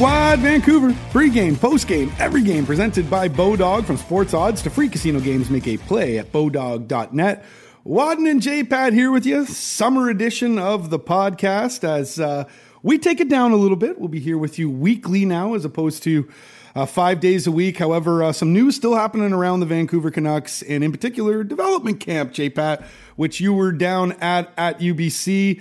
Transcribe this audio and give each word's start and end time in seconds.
Squad 0.00 0.38
Vancouver. 0.38 0.94
Free 1.12 1.28
game, 1.28 1.56
post 1.56 1.86
game, 1.86 2.10
every 2.18 2.42
game 2.42 2.64
presented 2.64 3.10
by 3.10 3.28
Bodog 3.28 3.84
from 3.84 3.98
sports 3.98 4.32
odds 4.32 4.62
to 4.62 4.70
free 4.70 4.88
casino 4.88 5.20
games. 5.20 5.50
Make 5.50 5.68
a 5.68 5.76
play 5.76 6.16
at 6.16 6.32
bodog.net. 6.32 7.44
Wadden 7.84 8.26
and 8.26 8.40
J-Pat 8.40 8.94
here 8.94 9.12
with 9.12 9.26
you. 9.26 9.44
Summer 9.44 10.08
edition 10.08 10.58
of 10.58 10.88
the 10.88 10.98
podcast 10.98 11.84
as 11.84 12.18
uh, 12.18 12.44
we 12.82 12.96
take 12.96 13.20
it 13.20 13.28
down 13.28 13.52
a 13.52 13.56
little 13.56 13.76
bit. 13.76 13.98
We'll 13.98 14.08
be 14.08 14.20
here 14.20 14.38
with 14.38 14.58
you 14.58 14.70
weekly 14.70 15.26
now 15.26 15.52
as 15.52 15.66
opposed 15.66 16.02
to 16.04 16.26
uh, 16.74 16.86
five 16.86 17.20
days 17.20 17.46
a 17.46 17.52
week. 17.52 17.76
However, 17.76 18.22
uh, 18.22 18.32
some 18.32 18.54
news 18.54 18.76
still 18.76 18.94
happening 18.94 19.34
around 19.34 19.60
the 19.60 19.66
Vancouver 19.66 20.10
Canucks 20.10 20.62
and 20.62 20.82
in 20.82 20.92
particular 20.92 21.44
development 21.44 22.00
camp, 22.00 22.32
J-Pat, 22.32 22.86
which 23.16 23.38
you 23.38 23.52
were 23.52 23.70
down 23.70 24.12
at 24.12 24.50
at 24.56 24.80
UBC. 24.80 25.60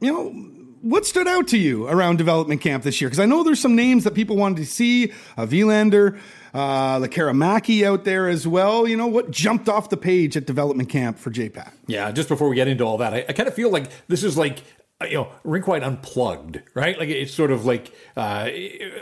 You 0.00 0.12
know, 0.12 0.55
what 0.90 1.04
stood 1.04 1.26
out 1.26 1.48
to 1.48 1.58
you 1.58 1.88
around 1.88 2.16
development 2.16 2.60
camp 2.60 2.84
this 2.84 3.00
year? 3.00 3.08
Because 3.08 3.20
I 3.20 3.26
know 3.26 3.42
there's 3.42 3.60
some 3.60 3.74
names 3.74 4.04
that 4.04 4.14
people 4.14 4.36
wanted 4.36 4.58
to 4.58 4.66
see, 4.66 5.12
uh, 5.36 5.46
Willander, 5.46 6.18
uh, 6.54 6.98
Lekkerimaki 6.98 7.84
out 7.84 8.04
there 8.04 8.28
as 8.28 8.46
well. 8.46 8.86
You 8.86 8.96
know, 8.96 9.06
what 9.06 9.30
jumped 9.30 9.68
off 9.68 9.90
the 9.90 9.96
page 9.96 10.36
at 10.36 10.46
development 10.46 10.88
camp 10.88 11.18
for 11.18 11.30
JPAT? 11.30 11.72
Yeah, 11.86 12.10
just 12.12 12.28
before 12.28 12.48
we 12.48 12.56
get 12.56 12.68
into 12.68 12.84
all 12.84 12.98
that, 12.98 13.12
I, 13.12 13.24
I 13.28 13.32
kind 13.32 13.48
of 13.48 13.54
feel 13.54 13.70
like 13.70 13.90
this 14.08 14.22
is 14.22 14.38
like 14.38 14.62
uh, 14.98 15.04
you 15.04 15.14
know, 15.14 15.28
Rinkwide 15.44 15.84
unplugged, 15.84 16.62
right? 16.72 16.98
Like 16.98 17.10
it's 17.10 17.34
sort 17.34 17.50
of 17.50 17.66
like 17.66 17.92
uh, 18.16 18.48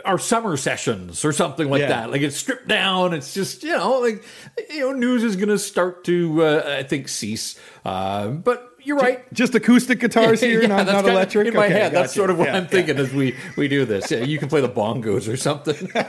our 0.03 0.17
summer 0.17 0.57
sessions 0.57 1.23
or 1.23 1.31
something 1.31 1.69
like 1.69 1.81
yeah. 1.81 1.87
that. 1.87 2.11
Like 2.11 2.21
it's 2.21 2.35
stripped 2.35 2.67
down. 2.67 3.13
It's 3.13 3.33
just 3.33 3.63
you 3.63 3.71
know, 3.71 4.01
like 4.01 4.25
you 4.69 4.81
know, 4.81 4.91
news 4.91 5.23
is 5.23 5.37
going 5.37 5.47
to 5.49 5.57
start 5.57 6.03
to 6.05 6.43
uh, 6.43 6.77
I 6.79 6.83
think 6.83 7.07
cease. 7.07 7.57
Uh, 7.85 8.27
but 8.27 8.74
you're 8.85 8.97
right. 8.97 9.33
Just 9.33 9.55
acoustic 9.55 9.99
guitars 9.99 10.39
here, 10.41 10.61
yeah, 10.61 10.67
not, 10.67 10.85
not 10.85 11.07
electric. 11.07 11.47
In 11.47 11.53
my 11.53 11.65
okay, 11.65 11.73
head, 11.73 11.91
that's 11.91 12.13
sort 12.13 12.29
of 12.29 12.37
what 12.37 12.47
yeah, 12.47 12.57
I'm 12.57 12.67
thinking 12.67 12.97
yeah. 12.97 13.03
as 13.03 13.13
we 13.13 13.35
we 13.57 13.67
do 13.67 13.85
this. 13.85 14.11
Yeah, 14.11 14.19
you 14.19 14.37
can 14.37 14.47
play 14.47 14.61
the 14.61 14.69
bongos 14.69 15.31
or 15.31 15.37
something. 15.37 15.91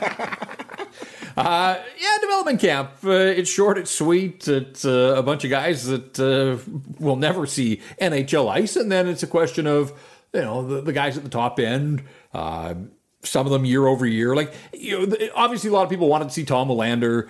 Uh, 1.36 1.78
yeah, 2.00 2.16
development 2.22 2.58
camp. 2.58 2.92
Uh, 3.04 3.10
it's 3.10 3.50
short, 3.50 3.76
it's 3.76 3.90
sweet. 3.90 4.48
It's 4.48 4.86
uh, 4.86 5.14
a 5.18 5.22
bunch 5.22 5.44
of 5.44 5.50
guys 5.50 5.84
that 5.84 6.18
uh, 6.18 6.56
will 6.98 7.16
never 7.16 7.44
see 7.44 7.82
NHL 8.00 8.50
ice, 8.50 8.74
and 8.74 8.90
then 8.90 9.06
it's 9.06 9.22
a 9.22 9.26
question 9.26 9.66
of 9.66 9.92
you 10.32 10.40
know 10.40 10.66
the, 10.66 10.80
the 10.80 10.94
guys 10.94 11.18
at 11.18 11.24
the 11.24 11.28
top 11.28 11.60
end. 11.60 12.04
Uh, 12.32 12.74
some 13.22 13.44
of 13.44 13.52
them 13.52 13.66
year 13.66 13.86
over 13.86 14.06
year. 14.06 14.34
Like 14.34 14.54
you 14.72 15.06
know, 15.06 15.16
obviously, 15.34 15.68
a 15.68 15.74
lot 15.74 15.84
of 15.84 15.90
people 15.90 16.08
wanted 16.08 16.28
to 16.28 16.30
see 16.30 16.44
Tom 16.44 16.68
Willander. 16.68 17.28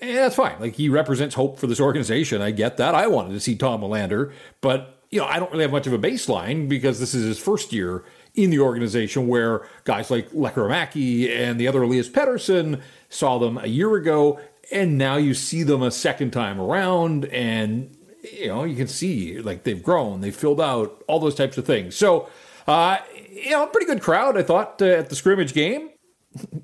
And 0.00 0.16
that's 0.16 0.36
fine. 0.36 0.56
Like 0.60 0.74
he 0.74 0.88
represents 0.88 1.34
hope 1.34 1.58
for 1.58 1.66
this 1.66 1.80
organization. 1.80 2.40
I 2.40 2.50
get 2.50 2.76
that. 2.76 2.94
I 2.94 3.06
wanted 3.06 3.32
to 3.32 3.40
see 3.40 3.56
Tom 3.56 3.80
Willander, 3.80 4.32
but 4.60 4.98
you 5.10 5.20
know, 5.20 5.26
I 5.26 5.38
don't 5.38 5.50
really 5.50 5.62
have 5.62 5.72
much 5.72 5.86
of 5.86 5.92
a 5.92 5.98
baseline 5.98 6.68
because 6.68 7.00
this 7.00 7.14
is 7.14 7.24
his 7.24 7.38
first 7.38 7.72
year 7.72 8.04
in 8.34 8.50
the 8.50 8.60
organization 8.60 9.26
where 9.26 9.66
guys 9.84 10.10
like 10.10 10.30
Lekkerimaki 10.30 11.34
and 11.34 11.58
the 11.58 11.66
other 11.66 11.82
Elias 11.82 12.08
Pettersson 12.08 12.80
saw 13.08 13.38
them 13.38 13.58
a 13.58 13.66
year 13.66 13.94
ago, 13.96 14.38
and 14.70 14.98
now 14.98 15.16
you 15.16 15.32
see 15.34 15.62
them 15.62 15.82
a 15.82 15.90
second 15.90 16.30
time 16.30 16.60
around, 16.60 17.24
and 17.26 17.96
you 18.32 18.48
know, 18.48 18.64
you 18.64 18.76
can 18.76 18.86
see 18.86 19.40
like 19.40 19.64
they've 19.64 19.82
grown, 19.82 20.20
they've 20.20 20.36
filled 20.36 20.60
out, 20.60 21.02
all 21.08 21.18
those 21.18 21.34
types 21.34 21.56
of 21.56 21.64
things. 21.64 21.96
So, 21.96 22.28
uh, 22.66 22.98
you 23.32 23.50
know, 23.50 23.64
a 23.64 23.66
pretty 23.66 23.86
good 23.86 24.02
crowd, 24.02 24.36
I 24.36 24.42
thought, 24.42 24.82
uh, 24.82 24.86
at 24.86 25.08
the 25.08 25.16
scrimmage 25.16 25.54
game 25.54 25.90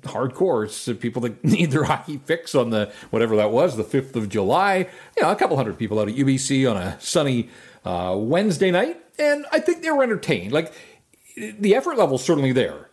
hardcore. 0.01 0.99
People 0.99 1.21
that 1.23 1.43
need 1.43 1.71
their 1.71 1.83
hockey 1.83 2.17
fix 2.25 2.55
on 2.55 2.69
the 2.69 2.91
whatever 3.09 3.35
that 3.35 3.51
was, 3.51 3.77
the 3.77 3.83
fifth 3.83 4.15
of 4.15 4.29
July. 4.29 4.87
You 5.17 5.23
know, 5.23 5.31
a 5.31 5.35
couple 5.35 5.57
hundred 5.57 5.77
people 5.77 5.99
out 5.99 6.09
at 6.09 6.15
UBC 6.15 6.69
on 6.69 6.77
a 6.77 6.99
sunny 6.99 7.49
uh, 7.83 8.15
Wednesday 8.17 8.71
night, 8.71 9.01
and 9.19 9.45
I 9.51 9.59
think 9.59 9.81
they 9.81 9.91
were 9.91 10.03
entertained. 10.03 10.51
Like 10.51 10.73
the 11.35 11.75
effort 11.75 11.97
level 11.97 12.17
certainly 12.17 12.51
there. 12.51 12.89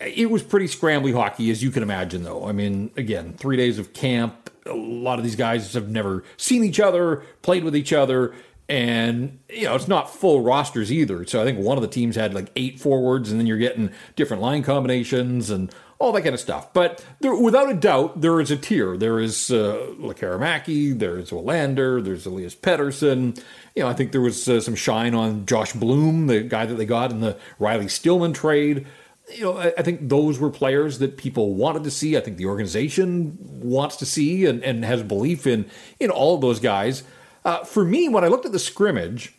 It 0.00 0.28
was 0.28 0.42
pretty 0.42 0.66
scrambly 0.66 1.14
hockey, 1.14 1.50
as 1.50 1.62
you 1.62 1.70
can 1.70 1.82
imagine, 1.82 2.24
though. 2.24 2.46
I 2.46 2.52
mean, 2.52 2.90
again, 2.96 3.34
three 3.34 3.56
days 3.56 3.78
of 3.78 3.92
camp. 3.92 4.50
A 4.66 4.74
lot 4.74 5.18
of 5.18 5.24
these 5.24 5.36
guys 5.36 5.72
have 5.74 5.88
never 5.88 6.24
seen 6.36 6.64
each 6.64 6.80
other, 6.80 7.22
played 7.42 7.64
with 7.64 7.76
each 7.76 7.92
other, 7.92 8.34
and 8.68 9.38
you 9.50 9.64
know 9.64 9.74
it's 9.74 9.88
not 9.88 10.12
full 10.12 10.40
rosters 10.40 10.90
either. 10.90 11.24
So 11.26 11.40
I 11.40 11.44
think 11.44 11.58
one 11.58 11.76
of 11.76 11.82
the 11.82 11.88
teams 11.88 12.16
had 12.16 12.34
like 12.34 12.50
eight 12.56 12.80
forwards, 12.80 13.30
and 13.30 13.38
then 13.38 13.46
you're 13.46 13.58
getting 13.58 13.90
different 14.16 14.42
line 14.42 14.62
combinations 14.62 15.50
and 15.50 15.72
all 16.04 16.12
that 16.12 16.22
kind 16.22 16.34
of 16.34 16.40
stuff. 16.40 16.72
But 16.72 17.04
there, 17.20 17.34
without 17.34 17.70
a 17.70 17.74
doubt, 17.74 18.20
there 18.20 18.40
is 18.40 18.50
a 18.50 18.56
tier. 18.56 18.96
There 18.96 19.18
is 19.18 19.50
uh, 19.50 19.94
there's 19.98 21.30
Willander, 21.30 22.04
there's 22.04 22.26
Elias 22.26 22.54
Pettersson. 22.54 23.42
You 23.74 23.82
know, 23.82 23.88
I 23.88 23.94
think 23.94 24.12
there 24.12 24.20
was 24.20 24.48
uh, 24.48 24.60
some 24.60 24.74
shine 24.74 25.14
on 25.14 25.46
Josh 25.46 25.72
Bloom, 25.72 26.26
the 26.26 26.42
guy 26.42 26.66
that 26.66 26.74
they 26.74 26.84
got 26.84 27.10
in 27.10 27.20
the 27.20 27.38
Riley 27.58 27.88
Stillman 27.88 28.34
trade. 28.34 28.86
You 29.32 29.44
know, 29.44 29.56
I, 29.56 29.72
I 29.78 29.82
think 29.82 30.10
those 30.10 30.38
were 30.38 30.50
players 30.50 30.98
that 30.98 31.16
people 31.16 31.54
wanted 31.54 31.84
to 31.84 31.90
see. 31.90 32.16
I 32.16 32.20
think 32.20 32.36
the 32.36 32.46
organization 32.46 33.38
wants 33.40 33.96
to 33.96 34.06
see 34.06 34.44
and, 34.44 34.62
and 34.62 34.84
has 34.84 35.02
belief 35.02 35.46
in 35.46 35.70
in 35.98 36.10
all 36.10 36.34
of 36.34 36.42
those 36.42 36.60
guys. 36.60 37.02
Uh, 37.46 37.64
for 37.64 37.84
me, 37.84 38.08
when 38.08 38.24
I 38.24 38.28
looked 38.28 38.46
at 38.46 38.52
the 38.52 38.58
scrimmage, 38.58 39.34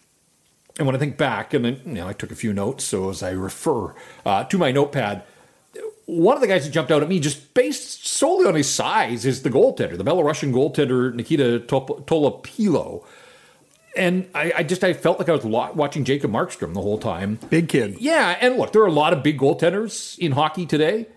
and 0.78 0.86
when 0.86 0.96
I 0.96 1.00
think 1.00 1.18
back, 1.18 1.54
and 1.54 1.64
then, 1.64 1.82
you 1.86 1.94
know, 1.94 2.08
I 2.08 2.14
took 2.14 2.32
a 2.32 2.36
few 2.36 2.54
notes, 2.54 2.84
so 2.84 3.10
as 3.10 3.24
I 3.24 3.32
refer 3.32 3.96
uh, 4.26 4.44
to 4.46 4.58
my 4.58 4.72
notepad, 4.72 5.24
one 6.06 6.36
of 6.36 6.42
the 6.42 6.48
guys 6.48 6.66
that 6.66 6.72
jumped 6.72 6.92
out 6.92 7.02
at 7.02 7.10
me, 7.10 7.20
just 7.20 7.54
based 7.54 8.06
solely 8.06 8.46
on 8.46 8.56
his 8.56 8.70
size, 8.70 9.26
is 9.26 9.42
the 9.42 9.50
goaltender, 9.50 9.98
the 9.98 10.04
Belarusian 10.04 10.54
goaltender 10.54 11.14
Nikita 11.14 11.64
Tolopilo. 11.68 13.04
And 13.96 14.28
I, 14.36 14.54
I, 14.58 14.64
just 14.64 14.84
I 14.84 14.94
felt 14.94 15.20
like 15.20 15.30
I 15.30 15.32
was 15.32 15.46
watching 15.46 16.04
Jacob 16.04 16.32
Markstrom 16.32 16.74
the 16.74 16.82
whole 16.82 16.98
time. 16.98 17.40
Big 17.50 17.70
kid. 17.70 17.98
Yeah, 18.00 18.38
and 18.42 18.58
look, 18.58 18.74
there 18.74 18.82
are 18.82 18.88
a 18.88 18.92
lot 18.92 19.14
of 19.14 19.24
big 19.24 19.40
goaltenders 19.40 20.20
in 20.20 20.34
hockey 20.34 20.66
today, 20.66 21.08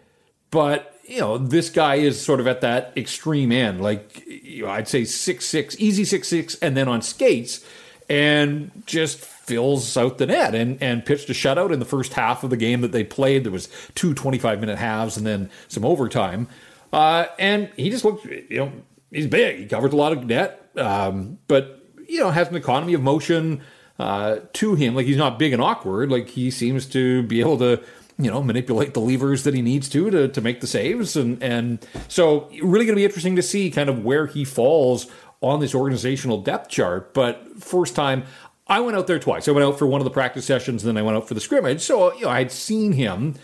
but 0.51 0.95
you 1.05 1.19
know 1.19 1.39
this 1.39 1.71
guy 1.71 1.97
is 1.97 2.23
sort 2.25 2.39
of 2.39 2.47
at 2.47 2.61
that 2.61 2.93
extreme 2.97 3.51
end. 3.51 3.81
Like 3.81 4.25
you 4.27 4.65
know, 4.65 4.71
I'd 4.71 4.87
say 4.87 5.05
six 5.05 5.45
six, 5.47 5.75
easy 5.81 6.05
six 6.05 6.29
six, 6.29 6.55
and 6.57 6.77
then 6.77 6.87
on 6.87 7.03
skates, 7.03 7.65
and 8.09 8.71
just 8.87 9.25
fills 9.49 9.97
out 9.97 10.19
the 10.19 10.27
net 10.27 10.55
and, 10.55 10.81
and 10.83 11.07
pitched 11.07 11.31
a 11.31 11.33
shutout 11.33 11.73
in 11.73 11.79
the 11.79 11.87
first 11.87 12.13
half 12.13 12.45
of 12.45 12.51
the 12.51 12.57
game 12.57 12.83
that 12.83 12.93
they 12.93 13.03
played. 13.03 13.45
There 13.45 13.51
was 13.51 13.69
two 13.95 14.13
25 14.13 14.61
minute 14.61 14.79
halves 14.79 15.17
and 15.17 15.27
then 15.27 15.51
some 15.69 15.87
overtime. 15.87 16.49
Uh, 16.93 17.27
and 17.39 17.71
he 17.77 17.89
just 17.89 18.05
looked, 18.05 18.27
you 18.27 18.59
know, 18.59 18.73
he's 19.11 19.27
big. 19.27 19.59
He 19.59 19.67
covers 19.67 19.95
a 19.95 19.97
lot 19.97 20.13
of 20.13 20.27
net, 20.27 20.71
um, 20.77 21.39
but, 21.49 21.83
you 22.07 22.21
know, 22.21 22.31
has 22.31 22.49
an 22.49 22.57
economy 22.57 22.93
of 22.93 23.01
motion 23.01 23.63
uh, 23.99 24.41
to 24.53 24.75
him. 24.75 24.95
Like 24.95 25.07
he's 25.07 25.17
not 25.17 25.39
big 25.39 25.55
and 25.55 25.63
awkward. 25.63 26.11
Like 26.11 26.29
he 26.29 26.51
seems 26.51 26.85
to 26.87 27.23
be 27.23 27.41
able 27.41 27.57
to, 27.59 27.83
you 28.19 28.31
know, 28.31 28.43
manipulate 28.43 28.93
the 28.93 29.01
levers 29.01 29.45
that 29.45 29.55
he 29.55 29.63
needs 29.63 29.89
to 29.91 30.11
to, 30.11 30.29
to 30.29 30.41
make 30.43 30.61
the 30.61 30.67
saves. 30.67 31.17
And, 31.17 31.43
and 31.43 31.87
so 32.07 32.51
really 32.63 32.85
going 32.85 32.89
to 32.89 32.97
be 32.97 33.05
interesting 33.07 33.37
to 33.37 33.43
see 33.43 33.71
kind 33.71 33.89
of 33.89 34.05
where 34.05 34.27
he 34.27 34.45
falls 34.45 35.07
on 35.41 35.61
this 35.61 35.75
organizational 35.75 36.43
depth 36.43 36.69
chart. 36.69 37.15
But 37.15 37.63
first 37.63 37.95
time, 37.95 38.25
I 38.69 38.81
went 38.81 38.97
out 38.97 39.07
there 39.07 39.19
twice. 39.19 39.49
I 39.49 39.53
went 39.53 39.67
out 39.67 39.79
for 39.79 39.87
one 39.87 40.01
of 40.01 40.05
the 40.05 40.11
practice 40.11 40.45
sessions, 40.45 40.85
and 40.85 40.89
then 40.89 40.99
I 40.99 41.03
went 41.03 41.17
out 41.17 41.27
for 41.27 41.35
the 41.35 41.41
scrimmage. 41.41 41.81
So 41.81 42.15
you 42.15 42.23
know, 42.23 42.29
I 42.29 42.39
had 42.39 42.53
seen 42.53 42.93
him, 42.93 43.35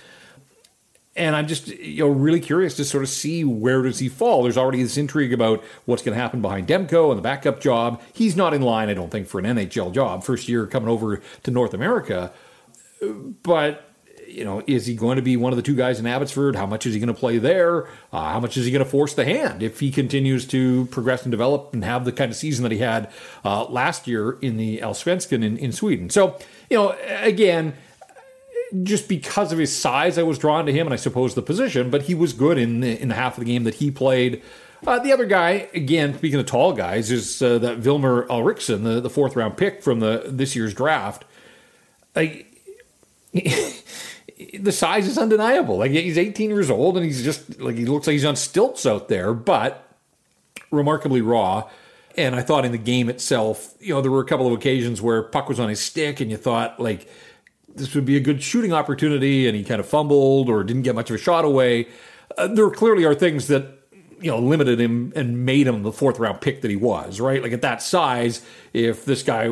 and 1.17 1.35
I'm 1.35 1.47
just 1.47 1.69
you 1.69 2.05
know 2.05 2.11
really 2.11 2.41
curious 2.41 2.77
to 2.77 2.85
sort 2.85 3.03
of 3.03 3.09
see 3.09 3.43
where 3.43 3.83
does 3.83 4.01
he 4.01 4.09
fall. 4.09 4.43
There's 4.43 4.59
already 4.59 4.83
this 4.83 4.99
intrigue 4.99 5.33
about 5.33 5.65
what's 5.87 6.03
going 6.03 6.15
to 6.17 6.21
happen 6.21 6.43
behind 6.43 6.69
Demko 6.69 7.11
and 7.11 7.19
the 7.19 7.23
backup 7.23 7.61
job. 7.61 8.03
He's 8.13 8.37
not 8.37 8.53
in 8.53 8.61
line, 8.61 8.91
I 8.91 8.95
don't 8.95 9.11
think, 9.11 9.27
for 9.27 9.39
an 9.39 9.47
NHL 9.47 9.93
job. 9.93 10.25
First 10.25 10.49
year 10.49 10.67
coming 10.67 10.89
over 10.91 11.23
to 11.45 11.51
North 11.51 11.73
America, 11.73 12.33
but 13.43 13.94
you 14.35 14.45
know, 14.45 14.63
is 14.67 14.87
he 14.87 14.95
going 14.95 15.17
to 15.17 15.23
be 15.23 15.37
one 15.37 15.53
of 15.53 15.57
the 15.57 15.63
two 15.63 15.77
guys 15.77 16.01
in 16.01 16.07
Abbotsford? 16.07 16.57
How 16.57 16.67
much 16.67 16.87
is 16.87 16.95
he 16.95 17.01
going 17.01 17.15
to 17.15 17.19
play 17.19 17.39
there? 17.39 17.87
Uh, 18.13 18.33
how 18.33 18.41
much 18.41 18.57
is 18.57 18.65
he 18.67 18.73
going 18.73 18.85
to 18.85 18.91
force 18.91 19.15
the 19.15 19.25
hand 19.25 19.63
if 19.63 19.79
he 19.79 19.93
continues 19.93 20.45
to 20.49 20.87
progress 20.87 21.23
and 21.23 21.31
develop 21.31 21.73
and 21.73 21.85
have 21.85 22.05
the 22.05 22.13
kind 22.13 22.31
of 22.31 22.37
season 22.37 22.65
that 22.65 22.73
he 22.73 22.79
had 22.79 23.11
uh, 23.45 23.65
last 23.67 24.09
year 24.09 24.33
in 24.41 24.57
the 24.57 24.79
Allsvenskan 24.79 25.45
in, 25.45 25.57
in 25.57 25.71
Sweden? 25.71 26.11
So, 26.11 26.37
you 26.69 26.77
know, 26.77 26.97
again, 27.21 27.75
just 28.83 29.09
because 29.09 29.53
of 29.53 29.59
his 29.59 29.75
size, 29.75 30.19
I 30.19 30.25
was 30.25 30.37
drawn 30.37 30.67
to 30.67 30.73
him, 30.73 30.89
and 30.89 30.95
I 30.95 30.97
suppose 30.97 31.35
the 31.35 31.43
position. 31.43 31.91
But 31.91 32.03
he 32.03 32.15
was 32.15 32.33
good 32.33 32.59
in 32.59 32.81
the, 32.81 33.01
in 33.01 33.09
the 33.09 33.15
half 33.15 33.39
of 33.39 33.45
the 33.45 33.51
game 33.51 33.63
that 33.65 33.75
he 33.75 33.93
played. 33.93 34.43
Uh, 34.85 34.99
the 34.99 35.13
other 35.13 35.27
guy, 35.27 35.69
again, 35.75 36.15
speaking 36.19 36.41
of 36.41 36.47
tall 36.47 36.73
guys, 36.73 37.11
is 37.11 37.41
uh, 37.41 37.59
that 37.59 37.81
Vilmer 37.81 38.27
Alriksson, 38.27 38.83
the, 38.83 39.01
the 39.01 39.09
fourth 39.09 39.37
round 39.37 39.57
pick 39.57 39.83
from 39.83 40.01
the 40.01 40.25
this 40.27 40.57
year's 40.57 40.75
draft. 40.75 41.25
the 44.59 44.73
size 44.73 45.07
is 45.07 45.19
undeniable. 45.19 45.79
Like 45.79 45.93
he's 45.93 46.19
18 46.19 46.51
years 46.51 46.71
old 46.71 46.97
and 46.97 47.05
he's 47.05 47.23
just 47.23 47.61
like 47.61 47.77
he 47.77 47.87
looks 47.87 48.07
like 48.07 48.15
he's 48.15 48.25
on 48.25 48.37
stilts 48.37 48.87
out 48.87 49.09
there, 49.09 49.33
but 49.33 49.89
remarkably 50.71 51.21
raw. 51.21 51.69
And 52.17 52.35
I 52.35 52.43
thought 52.43 52.65
in 52.65 52.73
the 52.73 52.79
game 52.79 53.09
itself, 53.09 53.75
you 53.81 53.95
know, 53.95 54.01
there 54.01 54.11
were 54.11 54.21
a 54.21 54.27
couple 54.27 54.47
of 54.47 54.53
occasions 54.53 55.03
where 55.03 55.23
puck 55.23 55.49
was 55.49 55.59
on 55.59 55.69
his 55.69 55.81
stick 55.81 56.21
and 56.21 56.31
you 56.31 56.37
thought 56.37 56.79
like 56.79 57.09
this 57.75 57.95
would 57.95 58.05
be 58.05 58.17
a 58.17 58.21
good 58.21 58.43
shooting 58.43 58.73
opportunity 58.73 59.49
and 59.49 59.57
he 59.57 59.65
kind 59.65 59.81
of 59.81 59.87
fumbled 59.87 60.49
or 60.49 60.63
didn't 60.63 60.83
get 60.83 60.95
much 60.95 61.11
of 61.11 61.17
a 61.17 61.19
shot 61.19 61.45
away. 61.45 61.89
Uh, 62.39 62.47
there 62.47 62.69
clearly 62.71 63.05
are 63.05 63.15
things 63.15 63.49
that 63.49 63.84
you 64.21 64.31
know, 64.31 64.39
limited 64.39 64.81
him 64.81 65.13
and 65.15 65.45
made 65.45 65.67
him 65.67 65.83
the 65.83 65.93
fourth 65.93 66.19
round 66.19 66.41
pick 66.41 66.63
that 66.63 66.71
he 66.71 66.77
was, 66.77 67.21
right? 67.21 67.43
Like 67.43 67.53
at 67.53 67.63
that 67.63 67.83
size, 67.83 68.45
if 68.73 69.05
this 69.05 69.23
guy 69.23 69.45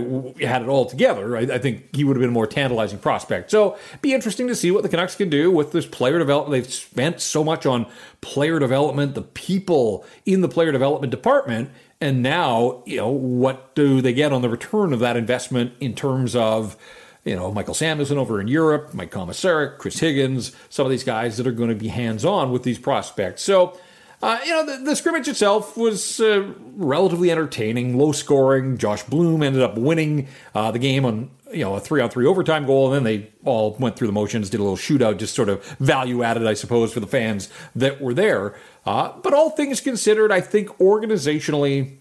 had 0.45 0.63
it 0.63 0.69
all 0.69 0.87
together, 0.87 1.37
I, 1.37 1.41
I 1.43 1.59
think 1.59 1.95
he 1.95 2.05
would 2.05 2.17
have 2.17 2.21
been 2.21 2.31
a 2.31 2.33
more 2.33 2.47
tantalizing 2.47 2.99
prospect. 2.99 3.51
So, 3.51 3.77
be 4.01 4.15
interesting 4.15 4.49
to 4.49 4.55
see 4.55 4.71
what 4.71 4.83
the 4.83 4.89
Canucks 4.89 5.17
can 5.17 5.31
do 5.31 5.51
with 5.51 5.73
this 5.73 5.87
player 5.87 6.19
development. 6.19 6.53
They've 6.53 6.73
spent 6.73 7.21
so 7.21 7.45
much 7.45 7.67
on 7.67 7.87
player 8.21 8.59
development, 8.59 9.15
the 9.15 9.23
people 9.23 10.05
in 10.27 10.41
the 10.41 10.49
player 10.49 10.73
development 10.73 11.11
department, 11.11 11.71
and 12.01 12.23
now, 12.23 12.83
you 12.85 12.97
know, 12.97 13.11
what 13.11 13.75
do 13.75 14.01
they 14.01 14.13
get 14.13 14.33
on 14.33 14.43
the 14.43 14.49
return 14.49 14.93
of 14.93 15.01
that 15.01 15.17
investment 15.17 15.73
in 15.81 15.95
terms 15.95 16.35
of 16.35 16.77
you 17.25 17.37
know, 17.37 17.53
Mikael 17.53 17.75
Samuelsson 17.75 18.19
over 18.19 18.41
in 18.41 18.49
Europe, 18.49 18.93
Mike 18.95 19.13
Komisarek, 19.13 19.79
Chris 19.79 20.01
Higgins, 20.01 20.53
some 20.69 20.87
of 20.87 20.91
these 20.91 21.05
guys 21.05 21.37
that 21.37 21.47
are 21.47 21.53
going 21.53 21.69
to 21.69 21.75
be 21.77 21.89
hands 21.89 22.25
on 22.25 22.51
with 22.51 22.65
these 22.65 22.79
prospects. 22.79 23.43
So, 23.43 23.79
uh, 24.23 24.39
you 24.45 24.51
know, 24.53 24.65
the, 24.65 24.85
the, 24.85 24.95
scrimmage 24.95 25.27
itself 25.27 25.77
was 25.77 26.21
uh, 26.21 26.53
relatively 26.77 27.33
entertaining, 27.33 27.99
low 27.99 28.13
scoring. 28.13 28.79
Josh 28.79 29.03
Bloom 29.03 29.43
ended 29.43 29.63
up 29.63 29.77
winning 29.77 30.29
uh, 30.55 30.71
the 30.71 30.79
game 30.79 31.05
on 31.05 31.29
you 31.53 31.65
know 31.65 31.75
a 31.75 31.81
three 31.81 32.01
on 32.01 32.09
three 32.09 32.25
overtime 32.25 32.65
goal, 32.65 32.87
and 32.87 32.95
then 32.95 33.03
they 33.03 33.33
all 33.45 33.77
went 33.81 33.97
through 33.97 34.07
the 34.07 34.13
motions, 34.13 34.49
did 34.49 34.61
a 34.61 34.63
little 34.63 34.77
shootout, 34.77 35.19
just 35.19 35.35
sort 35.35 35.49
of 35.49 35.65
value 35.81 36.23
added, 36.23 36.47
I 36.47 36.55
suppose, 36.55 36.93
for 36.93 37.01
the 37.01 37.07
fans 37.09 37.49
that 37.75 38.01
were 38.01 38.15
there. 38.15 38.55
Uh, 38.87 39.13
but 39.23 39.35
all 39.35 39.51
things 39.51 39.81
considered, 39.81 40.31
I 40.31 40.41
think 40.41 40.69
organizationally, 40.79 41.97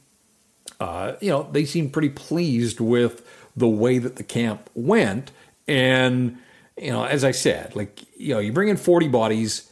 uh, 0.79 1.13
you 1.21 1.31
know, 1.31 1.49
they 1.51 1.65
seemed 1.65 1.91
pretty 1.91 2.09
pleased 2.09 2.79
with 2.79 3.27
the 3.55 3.67
way 3.67 3.97
that 3.97 4.17
the 4.17 4.23
camp 4.23 4.69
went, 4.75 5.31
and 5.67 6.37
you 6.77 6.91
know, 6.91 7.03
as 7.03 7.23
I 7.23 7.31
said, 7.31 7.75
like 7.75 7.99
you 8.15 8.35
know, 8.35 8.39
you 8.39 8.53
bring 8.53 8.69
in 8.69 8.77
forty 8.77 9.07
bodies 9.07 9.70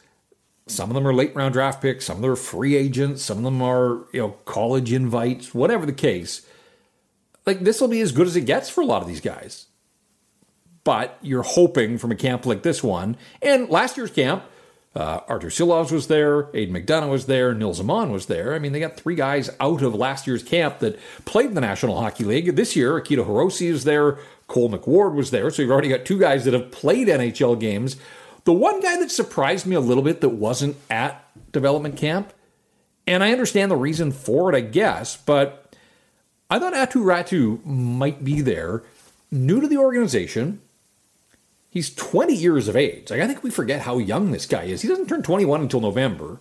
some 0.70 0.90
of 0.90 0.96
them 0.96 1.08
are 1.08 1.14
late 1.14 1.36
round 1.36 1.54
draft 1.54 1.82
picks, 1.82 2.06
some 2.06 2.18
of 2.18 2.22
them 2.22 2.32
are 2.32 2.36
free 2.36 2.76
agents, 2.76 3.24
some 3.24 3.38
of 3.40 3.44
them 3.44 3.62
are, 3.62 4.06
you 4.12 4.22
know, 4.22 4.30
college 4.46 4.94
invites, 4.94 5.54
whatever 5.54 5.86
the 5.86 5.94
case. 5.94 6.46
Like 7.46 7.62
this 7.62 7.82
will 7.82 7.88
be 7.88 8.02
as 8.02 8.12
good 8.12 8.28
as 8.28 8.36
it 8.36 8.46
gets 8.46 8.70
for 8.70 8.82
a 8.82 8.86
lot 8.86 9.02
of 9.02 9.08
these 9.08 9.22
guys. 9.22 9.68
But 10.84 11.18
you're 11.22 11.44
hoping 11.44 11.98
from 11.98 12.12
a 12.12 12.16
camp 12.16 12.46
like 12.46 12.64
this 12.64 12.84
one, 12.84 13.18
and 13.42 13.70
last 13.70 13.98
year's 13.98 14.12
camp, 14.12 14.44
uh, 14.96 15.20
Artur 15.28 15.50
Silovs 15.50 15.92
was 15.92 16.08
there, 16.08 16.50
Aidan 16.56 16.74
McDonough 16.74 17.12
was 17.12 17.28
there, 17.28 17.54
Nils 17.54 17.80
Aman 17.80 18.12
was 18.12 18.26
there. 18.26 18.56
I 18.56 18.60
mean, 18.60 18.72
they 18.72 18.80
got 18.80 18.98
three 18.98 19.16
guys 19.16 19.50
out 19.60 19.82
of 19.82 19.94
last 19.94 20.26
year's 20.26 20.42
camp 20.42 20.80
that 20.80 21.00
played 21.26 21.48
in 21.48 21.54
the 21.54 21.62
National 21.62 22.00
Hockey 22.00 22.24
League. 22.24 22.56
This 22.56 22.76
year, 22.76 23.00
Akito 23.00 23.26
Hirose 23.26 23.70
is 23.70 23.84
there, 23.84 24.18
Cole 24.48 24.70
McWard 24.70 25.14
was 25.14 25.30
there. 25.32 25.52
So 25.52 25.62
you've 25.62 25.72
already 25.72 25.90
got 25.90 26.06
two 26.06 26.20
guys 26.20 26.44
that 26.46 26.54
have 26.54 26.72
played 26.72 27.08
NHL 27.08 27.60
games 27.60 27.98
the 28.44 28.54
one 28.54 28.82
guy 28.82 28.98
that 28.98 29.12
surprised 29.12 29.66
me 29.66 29.76
a 29.76 29.80
little 29.80 30.04
bit 30.04 30.22
that 30.22 30.30
wasn't 30.30 30.78
at 30.90 31.26
development 31.52 31.98
camp, 31.98 32.34
and 33.06 33.24
I 33.24 33.32
understand 33.32 33.72
the 33.72 33.76
reason 33.76 34.12
for 34.12 34.52
it, 34.52 34.56
I 34.56 34.62
guess, 34.62 35.18
but 35.18 35.76
I 36.50 36.60
thought 36.60 36.74
Aatu 36.74 37.04
Räty 37.04 37.64
might 37.66 38.24
be 38.24 38.42
there, 38.42 38.84
new 39.32 39.62
to 39.62 39.68
the 39.68 39.78
organization. 39.78 40.62
He's 41.70 41.94
20 41.94 42.34
years 42.34 42.68
of 42.68 42.76
age. 42.76 43.12
Like 43.12 43.22
I 43.22 43.28
think 43.28 43.44
we 43.44 43.52
forget 43.52 43.82
how 43.82 44.00
young 44.00 44.32
this 44.32 44.48
guy 44.48 44.64
is. 44.64 44.82
He 44.82 44.88
doesn't 44.88 45.08
turn 45.08 45.22
21 45.22 45.62
until 45.62 45.82
November. 45.82 46.40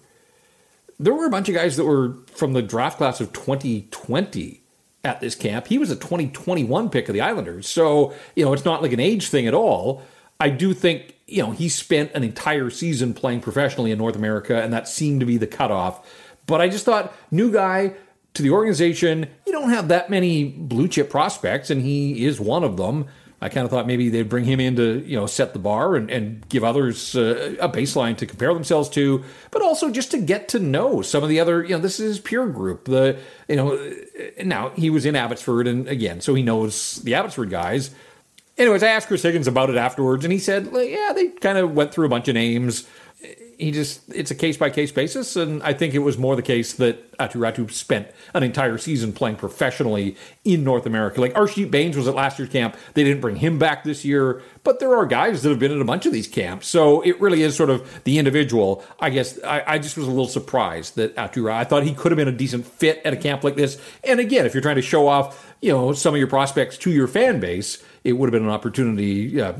There 0.98 1.12
were 1.12 1.26
a 1.26 1.30
bunch 1.30 1.48
of 1.48 1.54
guys 1.54 1.76
that 1.76 1.84
were 1.84 2.16
from 2.34 2.54
the 2.54 2.62
draft 2.62 2.96
class 2.96 3.20
of 3.20 3.32
2020 3.32 4.62
at 5.04 5.20
this 5.20 5.34
camp. 5.34 5.66
He 5.66 5.78
was 5.78 5.90
a 5.90 5.96
2021 5.96 6.90
pick 6.90 7.08
of 7.08 7.12
the 7.12 7.20
Islanders. 7.20 7.68
So, 7.68 8.14
you 8.34 8.44
know, 8.44 8.52
it's 8.52 8.64
not 8.64 8.82
like 8.82 8.92
an 8.92 9.00
age 9.00 9.28
thing 9.28 9.46
at 9.46 9.54
all. 9.54 10.02
I 10.40 10.48
do 10.48 10.72
think 10.72 11.14
you 11.28 11.42
know, 11.42 11.50
he 11.50 11.68
spent 11.68 12.10
an 12.14 12.24
entire 12.24 12.70
season 12.70 13.12
playing 13.12 13.40
professionally 13.40 13.92
in 13.92 13.98
North 13.98 14.16
America, 14.16 14.60
and 14.60 14.72
that 14.72 14.88
seemed 14.88 15.20
to 15.20 15.26
be 15.26 15.36
the 15.36 15.46
cutoff. 15.46 16.04
But 16.46 16.62
I 16.62 16.68
just 16.68 16.86
thought, 16.86 17.14
new 17.30 17.52
guy 17.52 17.92
to 18.32 18.42
the 18.42 18.50
organization, 18.50 19.28
you 19.46 19.52
don't 19.52 19.70
have 19.70 19.88
that 19.88 20.08
many 20.08 20.44
blue 20.44 20.88
chip 20.88 21.10
prospects, 21.10 21.68
and 21.68 21.82
he 21.82 22.24
is 22.24 22.40
one 22.40 22.64
of 22.64 22.78
them. 22.78 23.06
I 23.40 23.50
kind 23.50 23.64
of 23.64 23.70
thought 23.70 23.86
maybe 23.86 24.08
they'd 24.08 24.28
bring 24.28 24.46
him 24.46 24.58
in 24.58 24.74
to, 24.76 25.04
you 25.06 25.16
know, 25.16 25.26
set 25.26 25.52
the 25.52 25.60
bar 25.60 25.94
and, 25.94 26.10
and 26.10 26.48
give 26.48 26.64
others 26.64 27.14
uh, 27.14 27.54
a 27.60 27.68
baseline 27.68 28.16
to 28.16 28.26
compare 28.26 28.52
themselves 28.52 28.88
to, 28.90 29.22
but 29.52 29.62
also 29.62 29.90
just 29.90 30.10
to 30.10 30.18
get 30.18 30.48
to 30.48 30.58
know 30.58 31.02
some 31.02 31.22
of 31.22 31.28
the 31.28 31.38
other, 31.38 31.62
you 31.62 31.70
know, 31.70 31.78
this 31.78 32.00
is 32.00 32.16
his 32.16 32.20
peer 32.20 32.46
group. 32.46 32.86
The, 32.86 33.18
you 33.48 33.54
know, 33.54 33.94
now 34.42 34.70
he 34.70 34.90
was 34.90 35.06
in 35.06 35.14
Abbotsford, 35.14 35.68
and 35.68 35.86
again, 35.86 36.20
so 36.20 36.34
he 36.34 36.42
knows 36.42 36.96
the 37.02 37.14
Abbotsford 37.14 37.50
guys 37.50 37.94
Anyways, 38.58 38.82
I 38.82 38.88
asked 38.88 39.06
Chris 39.06 39.22
Higgins 39.22 39.46
about 39.46 39.70
it 39.70 39.76
afterwards, 39.76 40.24
and 40.24 40.32
he 40.32 40.38
said, 40.40 40.68
yeah, 40.72 41.12
they 41.14 41.28
kind 41.28 41.58
of 41.58 41.74
went 41.74 41.94
through 41.94 42.06
a 42.06 42.08
bunch 42.10 42.26
of 42.26 42.34
names. 42.34 42.88
He 43.56 43.72
just, 43.72 44.02
it's 44.14 44.30
a 44.30 44.36
case 44.36 44.56
by 44.56 44.70
case 44.70 44.92
basis, 44.92 45.34
and 45.34 45.62
I 45.64 45.72
think 45.72 45.92
it 45.92 45.98
was 46.00 46.16
more 46.16 46.36
the 46.36 46.42
case 46.42 46.74
that 46.74 47.10
Aatu 47.18 47.34
Räty 47.34 47.68
spent 47.72 48.08
an 48.32 48.44
entire 48.44 48.78
season 48.78 49.12
playing 49.12 49.34
professionally 49.34 50.16
in 50.44 50.62
North 50.62 50.86
America. 50.86 51.20
Like 51.20 51.34
Arshdeep 51.34 51.68
Bains 51.68 51.96
was 51.96 52.06
at 52.06 52.14
last 52.14 52.38
year's 52.38 52.50
camp. 52.50 52.76
They 52.94 53.02
didn't 53.02 53.20
bring 53.20 53.34
him 53.34 53.58
back 53.58 53.82
this 53.82 54.04
year, 54.04 54.42
but 54.62 54.78
there 54.78 54.94
are 54.94 55.06
guys 55.06 55.42
that 55.42 55.48
have 55.48 55.58
been 55.58 55.72
at 55.72 55.80
a 55.80 55.84
bunch 55.84 56.06
of 56.06 56.12
these 56.12 56.28
camps. 56.28 56.68
So 56.68 57.00
it 57.00 57.20
really 57.20 57.42
is 57.42 57.56
sort 57.56 57.70
of 57.70 58.04
the 58.04 58.18
individual. 58.18 58.84
I 59.00 59.10
guess 59.10 59.42
I, 59.42 59.64
I 59.66 59.78
just 59.78 59.96
was 59.96 60.06
a 60.06 60.10
little 60.10 60.28
surprised 60.28 60.94
that 60.94 61.16
Aatu 61.16 61.50
I 61.52 61.64
thought 61.64 61.82
he 61.82 61.94
could 61.94 62.12
have 62.12 62.16
been 62.16 62.28
a 62.28 62.32
decent 62.32 62.64
fit 62.64 63.02
at 63.04 63.12
a 63.12 63.16
camp 63.16 63.42
like 63.42 63.56
this. 63.56 63.80
And 64.04 64.20
again, 64.20 64.46
if 64.46 64.54
you're 64.54 64.62
trying 64.62 64.76
to 64.76 64.82
show 64.82 65.08
off, 65.08 65.47
you 65.60 65.72
know, 65.72 65.92
some 65.92 66.14
of 66.14 66.18
your 66.18 66.28
prospects 66.28 66.78
to 66.78 66.90
your 66.90 67.08
fan 67.08 67.40
base, 67.40 67.82
it 68.04 68.12
would 68.12 68.28
have 68.28 68.32
been 68.32 68.48
an 68.48 68.54
opportunity. 68.54 69.30
Yeah, 69.32 69.52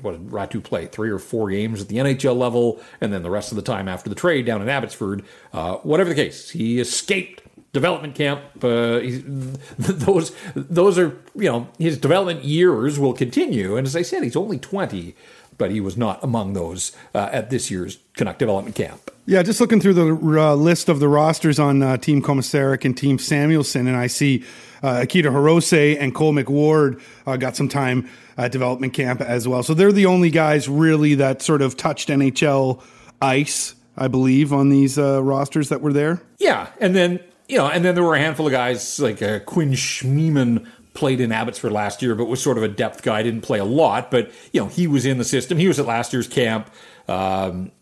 what 0.00 0.12
did 0.12 0.28
Räty 0.28 0.62
play? 0.62 0.86
Three 0.86 1.10
or 1.10 1.18
four 1.18 1.50
games 1.50 1.80
at 1.80 1.88
the 1.88 1.96
NHL 1.96 2.36
level, 2.36 2.80
and 3.00 3.12
then 3.12 3.22
the 3.22 3.30
rest 3.30 3.52
of 3.52 3.56
the 3.56 3.62
time 3.62 3.88
after 3.88 4.08
the 4.08 4.16
trade 4.16 4.46
down 4.46 4.62
in 4.62 4.68
Abbotsford. 4.68 5.24
Uh, 5.52 5.76
whatever 5.76 6.08
the 6.08 6.14
case, 6.14 6.50
he 6.50 6.80
escaped 6.80 7.42
development 7.72 8.14
camp. 8.14 8.40
Uh, 8.62 9.00
those 9.78 10.34
those 10.54 10.98
are 10.98 11.20
you 11.34 11.50
know 11.50 11.68
his 11.78 11.98
development 11.98 12.44
years 12.44 12.98
will 12.98 13.12
continue, 13.12 13.76
and 13.76 13.86
as 13.86 13.94
I 13.94 14.02
said, 14.02 14.22
he's 14.22 14.36
only 14.36 14.58
twenty, 14.58 15.14
but 15.58 15.70
he 15.70 15.80
was 15.80 15.96
not 15.96 16.22
among 16.22 16.52
those 16.52 16.92
uh, 17.14 17.28
at 17.32 17.50
this 17.50 17.70
year's 17.70 17.98
Canuck 18.14 18.38
development 18.38 18.76
camp. 18.76 19.10
Yeah, 19.26 19.42
just 19.42 19.60
looking 19.60 19.80
through 19.80 19.94
the 19.94 20.40
uh, 20.40 20.54
list 20.54 20.88
of 20.88 21.00
the 21.00 21.08
rosters 21.08 21.58
on 21.58 21.82
uh, 21.82 21.96
Team 21.96 22.20
Komisarek 22.22 22.84
and 22.84 22.96
Team 22.96 23.16
Samuelsson, 23.16 23.86
and 23.86 23.96
I 23.96 24.06
see 24.06 24.44
uh, 24.82 24.96
Akito 24.96 25.30
Hirose 25.30 25.98
and 25.98 26.14
Cole 26.14 26.34
McWard 26.34 27.00
uh, 27.26 27.36
got 27.36 27.56
some 27.56 27.68
time 27.68 28.08
at 28.36 28.52
development 28.52 28.92
camp 28.92 29.22
as 29.22 29.48
well. 29.48 29.62
So 29.62 29.72
they're 29.72 29.92
the 29.92 30.06
only 30.06 30.28
guys 30.28 30.68
really 30.68 31.14
that 31.14 31.40
sort 31.40 31.62
of 31.62 31.76
touched 31.76 32.10
NHL 32.10 32.82
ice, 33.22 33.74
I 33.96 34.08
believe, 34.08 34.52
on 34.52 34.68
these 34.68 34.98
uh, 34.98 35.22
rosters 35.22 35.70
that 35.70 35.80
were 35.80 35.92
there. 35.92 36.20
Yeah, 36.38 36.68
and 36.78 36.94
then 36.94 37.20
you 37.48 37.58
know, 37.58 37.68
and 37.68 37.84
then 37.84 37.94
there 37.94 38.04
were 38.04 38.14
a 38.14 38.18
handful 38.18 38.46
of 38.46 38.52
guys 38.52 38.98
like 38.98 39.22
uh, 39.22 39.38
Quinn 39.40 39.72
Schmiemann 39.72 40.66
played 40.94 41.20
in 41.20 41.32
Abbotsford 41.32 41.72
last 41.72 42.02
year, 42.02 42.14
but 42.14 42.26
was 42.26 42.42
sort 42.42 42.56
of 42.56 42.62
a 42.62 42.68
depth 42.68 43.02
guy. 43.02 43.22
Didn't 43.22 43.42
play 43.42 43.58
a 43.58 43.64
lot, 43.64 44.10
but 44.10 44.30
you 44.52 44.60
know 44.60 44.68
he 44.68 44.86
was 44.86 45.04
in 45.04 45.18
the 45.18 45.24
system. 45.24 45.58
He 45.58 45.68
was 45.68 45.78
at 45.78 45.86
last 45.86 46.12
year's 46.12 46.28
camp. 46.28 46.70
Um, 47.08 47.72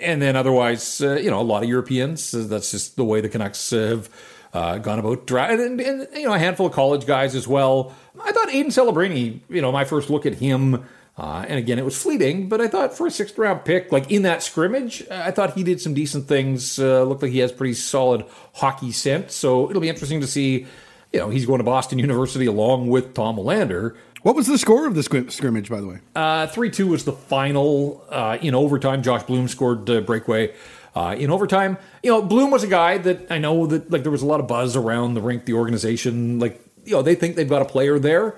and 0.00 0.20
then 0.20 0.36
otherwise, 0.36 1.00
uh, 1.00 1.14
you 1.14 1.30
know, 1.30 1.40
a 1.40 1.42
lot 1.42 1.62
of 1.62 1.68
Europeans. 1.68 2.30
that's 2.30 2.70
just 2.70 2.96
the 2.96 3.04
way 3.04 3.20
the 3.20 3.28
Canucks 3.28 3.70
have 3.70 4.10
uh, 4.52 4.78
gone 4.78 4.98
about 4.98 5.26
driving, 5.26 5.60
and, 5.60 5.80
and, 5.80 6.08
you 6.14 6.26
know 6.26 6.34
a 6.34 6.38
handful 6.38 6.66
of 6.66 6.72
college 6.72 7.06
guys 7.06 7.34
as 7.34 7.46
well. 7.46 7.94
I 8.22 8.32
thought 8.32 8.48
Aiden 8.48 8.66
Celebrini, 8.66 9.40
you 9.48 9.62
know, 9.62 9.70
my 9.70 9.84
first 9.84 10.10
look 10.10 10.26
at 10.26 10.34
him, 10.34 10.86
uh, 11.16 11.44
and 11.48 11.58
again 11.58 11.78
it 11.78 11.84
was 11.84 12.00
fleeting, 12.00 12.48
but 12.48 12.60
I 12.60 12.66
thought 12.66 12.96
for 12.96 13.06
a 13.06 13.10
sixth 13.10 13.38
round 13.38 13.64
pick, 13.64 13.92
like 13.92 14.10
in 14.10 14.22
that 14.22 14.42
scrimmage, 14.42 15.08
I 15.08 15.30
thought 15.30 15.54
he 15.54 15.62
did 15.62 15.80
some 15.80 15.94
decent 15.94 16.26
things. 16.26 16.78
Uh, 16.78 17.04
looked 17.04 17.22
like 17.22 17.32
he 17.32 17.38
has 17.38 17.52
pretty 17.52 17.74
solid 17.74 18.24
hockey 18.54 18.92
sense, 18.92 19.34
so 19.34 19.70
it'll 19.70 19.82
be 19.82 19.88
interesting 19.88 20.20
to 20.20 20.26
see. 20.26 20.66
You 21.12 21.20
know, 21.20 21.30
he's 21.30 21.46
going 21.46 21.58
to 21.58 21.64
Boston 21.64 21.98
University 21.98 22.46
along 22.46 22.88
with 22.88 23.14
Tom 23.14 23.36
Willander. 23.36 23.96
What 24.22 24.36
was 24.36 24.46
the 24.46 24.58
score 24.58 24.86
of 24.86 24.94
the 24.94 25.02
scrimmage, 25.02 25.70
by 25.70 25.80
the 25.80 25.86
way? 25.86 25.98
Uh, 26.14 26.46
3 26.46 26.70
2 26.70 26.86
was 26.86 27.04
the 27.04 27.12
final. 27.12 28.04
Uh, 28.10 28.38
in 28.40 28.54
overtime, 28.54 29.02
Josh 29.02 29.22
Bloom 29.22 29.48
scored 29.48 29.86
the 29.86 30.02
breakaway. 30.02 30.54
Uh, 30.94 31.14
in 31.18 31.30
overtime, 31.30 31.78
you 32.02 32.10
know, 32.10 32.20
Bloom 32.20 32.50
was 32.50 32.62
a 32.62 32.66
guy 32.66 32.98
that 32.98 33.30
I 33.30 33.38
know 33.38 33.66
that 33.66 33.90
like 33.90 34.02
there 34.02 34.12
was 34.12 34.22
a 34.22 34.26
lot 34.26 34.40
of 34.40 34.46
buzz 34.46 34.76
around 34.76 35.14
the 35.14 35.22
rink, 35.22 35.46
the 35.46 35.54
organization. 35.54 36.38
Like, 36.38 36.60
you 36.84 36.92
know, 36.92 37.02
they 37.02 37.14
think 37.14 37.36
they've 37.36 37.48
got 37.48 37.62
a 37.62 37.66
player 37.66 37.98
there. 37.98 38.36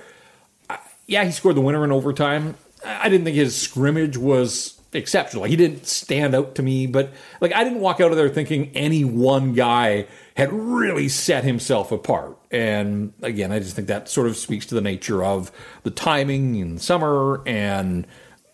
Uh, 0.70 0.76
yeah, 1.06 1.24
he 1.24 1.32
scored 1.32 1.56
the 1.56 1.60
winner 1.60 1.82
in 1.84 1.90
overtime. 1.90 2.54
I 2.84 3.08
didn't 3.08 3.24
think 3.24 3.36
his 3.36 3.60
scrimmage 3.60 4.16
was 4.16 4.80
exceptional. 4.92 5.44
He 5.44 5.56
didn't 5.56 5.86
stand 5.86 6.34
out 6.34 6.54
to 6.56 6.62
me, 6.62 6.86
but 6.86 7.12
like 7.40 7.52
I 7.52 7.64
didn't 7.64 7.80
walk 7.80 8.00
out 8.00 8.10
of 8.10 8.16
there 8.16 8.28
thinking 8.28 8.70
any 8.74 9.04
one 9.04 9.54
guy 9.54 10.06
had 10.36 10.52
really 10.52 11.08
set 11.08 11.44
himself 11.44 11.92
apart. 11.92 12.38
And 12.50 13.12
again, 13.22 13.52
I 13.52 13.58
just 13.58 13.76
think 13.76 13.88
that 13.88 14.08
sort 14.08 14.26
of 14.26 14.36
speaks 14.36 14.66
to 14.66 14.74
the 14.74 14.80
nature 14.80 15.24
of 15.24 15.50
the 15.82 15.90
timing 15.90 16.56
in 16.56 16.78
summer 16.78 17.42
and 17.46 18.06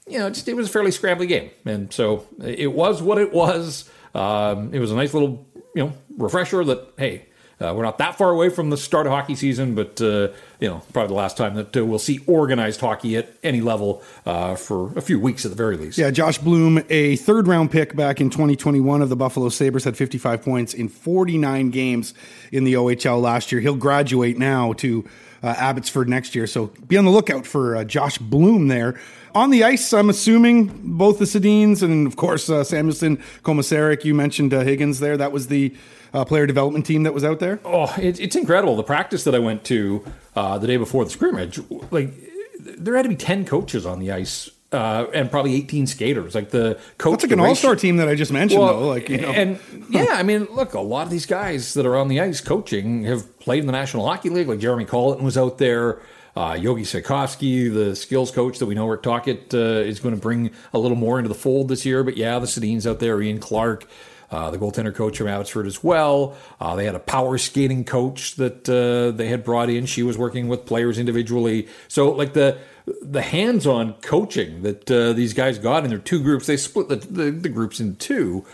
you 0.09 0.19
know, 0.19 0.31
just, 0.31 0.49
it 0.49 0.55
was 0.55 0.69
a 0.69 0.73
fairly 0.73 0.91
scrabbly 0.91 1.29
game, 1.29 1.51
and 1.65 1.93
so 1.93 2.27
it 2.43 2.73
was 2.73 3.03
what 3.03 3.19
it 3.19 3.33
was. 3.33 3.89
Um, 4.15 4.73
it 4.73 4.79
was 4.79 4.91
a 4.91 4.97
nice 4.97 5.13
little, 5.13 5.47
you 5.75 5.85
know, 5.85 5.93
refresher 6.17 6.65
that 6.65 6.95
hey, 6.97 7.27
Uh, 7.61 7.75
we're 7.77 7.83
not 7.83 7.99
that 7.99 8.17
far 8.17 8.31
away 8.31 8.49
from 8.49 8.71
the 8.71 8.77
start 8.77 9.07
of 9.07 9.13
hockey 9.13 9.35
season, 9.35 9.75
but 9.75 10.01
uh, 10.01 10.29
you 10.61 10.69
know, 10.69 10.81
probably 10.93 11.09
the 11.09 11.15
last 11.15 11.37
time 11.37 11.55
that 11.55 11.77
uh, 11.77 11.85
we'll 11.85 11.99
see 11.99 12.21
organized 12.27 12.81
hockey 12.81 13.17
at 13.17 13.29
any 13.43 13.61
level 13.61 14.03
uh, 14.27 14.55
for 14.55 14.97
a 14.97 15.01
few 15.01 15.19
weeks 15.19 15.45
at 15.45 15.51
the 15.51 15.57
very 15.57 15.77
least. 15.77 15.99
Yeah, 15.99 16.11
Josh 16.11 16.39
Bloom, 16.39 16.85
a 16.89 17.17
third 17.17 17.49
round 17.49 17.73
pick 17.73 17.97
back 17.97 18.21
in 18.21 18.31
2021 18.31 19.03
of 19.03 19.09
the 19.09 19.17
Buffalo 19.17 19.49
Sabres, 19.49 19.85
had 19.85 19.97
55 19.97 20.43
points 20.43 20.73
in 20.73 20.89
49 20.89 21.71
games 21.71 22.15
in 22.53 22.63
the 22.63 22.75
OHL 22.75 23.21
last 23.21 23.51
year. 23.51 23.61
He'll 23.61 23.75
graduate 23.75 24.39
now 24.39 24.73
to 24.75 25.05
uh, 25.43 25.55
Abbotsford 25.57 26.09
next 26.09 26.35
year, 26.37 26.47
so 26.47 26.67
be 26.87 26.97
on 26.97 27.05
the 27.05 27.11
lookout 27.11 27.47
for 27.47 27.77
uh, 27.77 27.85
Josh 27.85 28.19
Bloom 28.19 28.69
there. 28.69 28.99
On 29.35 29.51
the 29.51 29.65
ice, 29.65 29.93
I'm 29.93 30.11
assuming 30.11 30.67
both 30.83 31.19
the 31.19 31.25
Sedins 31.25 31.83
and, 31.83 32.07
of 32.07 32.17
course, 32.17 32.49
uh, 32.49 32.65
Samuelsson, 32.65 33.23
Komisarek. 33.43 34.05
You 34.05 34.15
mentioned 34.15 34.55
uh, 34.55 34.61
Higgins 34.61 35.01
there. 35.01 35.17
That 35.17 35.33
was 35.33 35.49
the 35.49 35.75
uh, 36.15 36.25
player 36.25 36.47
development 36.47 36.87
team 36.87 37.03
that 37.03 37.13
was 37.15 37.25
out 37.25 37.39
there. 37.39 37.61
Oh, 37.65 37.95
it, 38.01 38.19
it's 38.21 38.37
incredible. 38.37 38.77
The 38.77 38.83
practice 38.83 39.25
that 39.25 39.35
I 39.35 39.39
went 39.39 39.65
to 39.65 40.05
uh, 40.35 40.59
the 40.59 40.67
day 40.67 40.77
before 40.77 41.05
the 41.05 41.11
scrimmage, 41.11 41.61
like, 41.91 42.13
there 42.61 42.97
had 42.97 43.03
to 43.03 43.09
be 43.09 43.17
10 43.17 43.45
coaches 43.45 43.87
on 43.87 44.01
the 44.01 44.13
ice 44.13 44.51
uh, 44.73 45.07
and 45.15 45.31
probably 45.31 45.55
18 45.55 45.87
skaters. 45.87 46.35
Like 46.35 46.51
the 46.51 46.79
coach, 46.99 47.21
That's 47.21 47.25
like 47.25 47.33
an 47.33 47.41
all 47.41 47.55
star 47.55 47.77
team 47.77 47.97
that 47.99 48.09
I 48.09 48.15
just 48.15 48.33
mentioned, 48.33 48.61
Well, 48.61 48.81
though. 48.81 48.89
Like, 48.89 49.09
you 49.09 49.21
know. 49.21 49.31
and 49.31 49.59
yeah, 49.91 50.07
I 50.11 50.23
mean, 50.23 50.47
look, 50.51 50.75
a 50.75 50.81
lot 50.81 51.05
of 51.05 51.11
these 51.11 51.27
guys 51.27 51.75
that 51.75 51.87
are 51.87 51.97
on 51.97 52.09
the 52.09 52.21
ice 52.21 52.41
coaching 52.41 53.05
have 53.05 53.39
played 53.39 53.61
in 53.61 53.67
the 53.67 53.73
National 53.73 54.07
Hockey 54.07 54.31
League. 54.31 54.49
Like 54.49 54.59
Jeremy 54.59 54.85
Colliton 54.85 55.25
was 55.25 55.39
out 55.39 55.59
there. 55.59 56.01
Uh, 56.39 56.55
Yogi 56.55 56.85
Svejkovsky, 56.85 57.69
the 57.75 57.97
skills 57.97 58.31
coach 58.31 58.61
that 58.61 58.67
we 58.67 58.77
know 58.77 58.87
Rick 58.87 59.03
Tocchet 59.03 59.53
uh, 59.53 59.59
is 59.59 59.99
going 59.99 60.15
to 60.15 60.21
bring 60.21 60.53
a 60.73 60.79
little 60.79 60.97
more 60.97 61.19
into 61.19 61.29
the 61.29 61.35
fold 61.35 61.67
this 61.67 61.85
year. 61.85 62.05
But 62.05 62.17
yeah, 62.17 62.39
the 62.39 62.47
Sedins 62.47 62.89
out 62.89 63.01
there, 63.01 63.21
Ian 63.21 63.41
Clark, 63.41 63.89
uh, 64.31 64.49
the 64.53 64.57
goaltender 64.57 64.95
coach 64.95 65.19
from 65.19 65.27
Abbotsford 65.27 65.67
as 65.67 65.83
well. 65.83 66.37
Uh, 66.61 66.77
they 66.77 66.85
had 66.85 66.95
a 66.95 67.01
power 67.01 67.39
skating 67.39 67.85
coach 67.85 68.37
that 68.37 68.69
uh, 68.69 69.17
they 69.17 69.27
had 69.27 69.43
brought 69.43 69.69
in. 69.69 69.87
She 69.87 70.05
was 70.05 70.17
working 70.17 70.47
with 70.47 70.65
players 70.65 70.97
individually. 70.97 71.67
So 71.89 72.13
like 72.13 72.35
the 72.35 72.59
the 73.03 73.21
hands-on 73.21 73.95
coaching 73.95 74.63
that 74.63 74.89
uh, 74.89 75.15
these 75.15 75.35
guys 75.35 75.59
got 75.59 75.83
in 75.83 75.91
their 75.91 75.99
two 75.99 76.23
groups, 76.23 76.47
they 76.47 76.57
split 76.57 76.89
the, 76.89 76.97
the, 76.97 77.31
the 77.33 77.49
groups 77.49 77.81
in 77.81 77.97
two. 77.97 78.47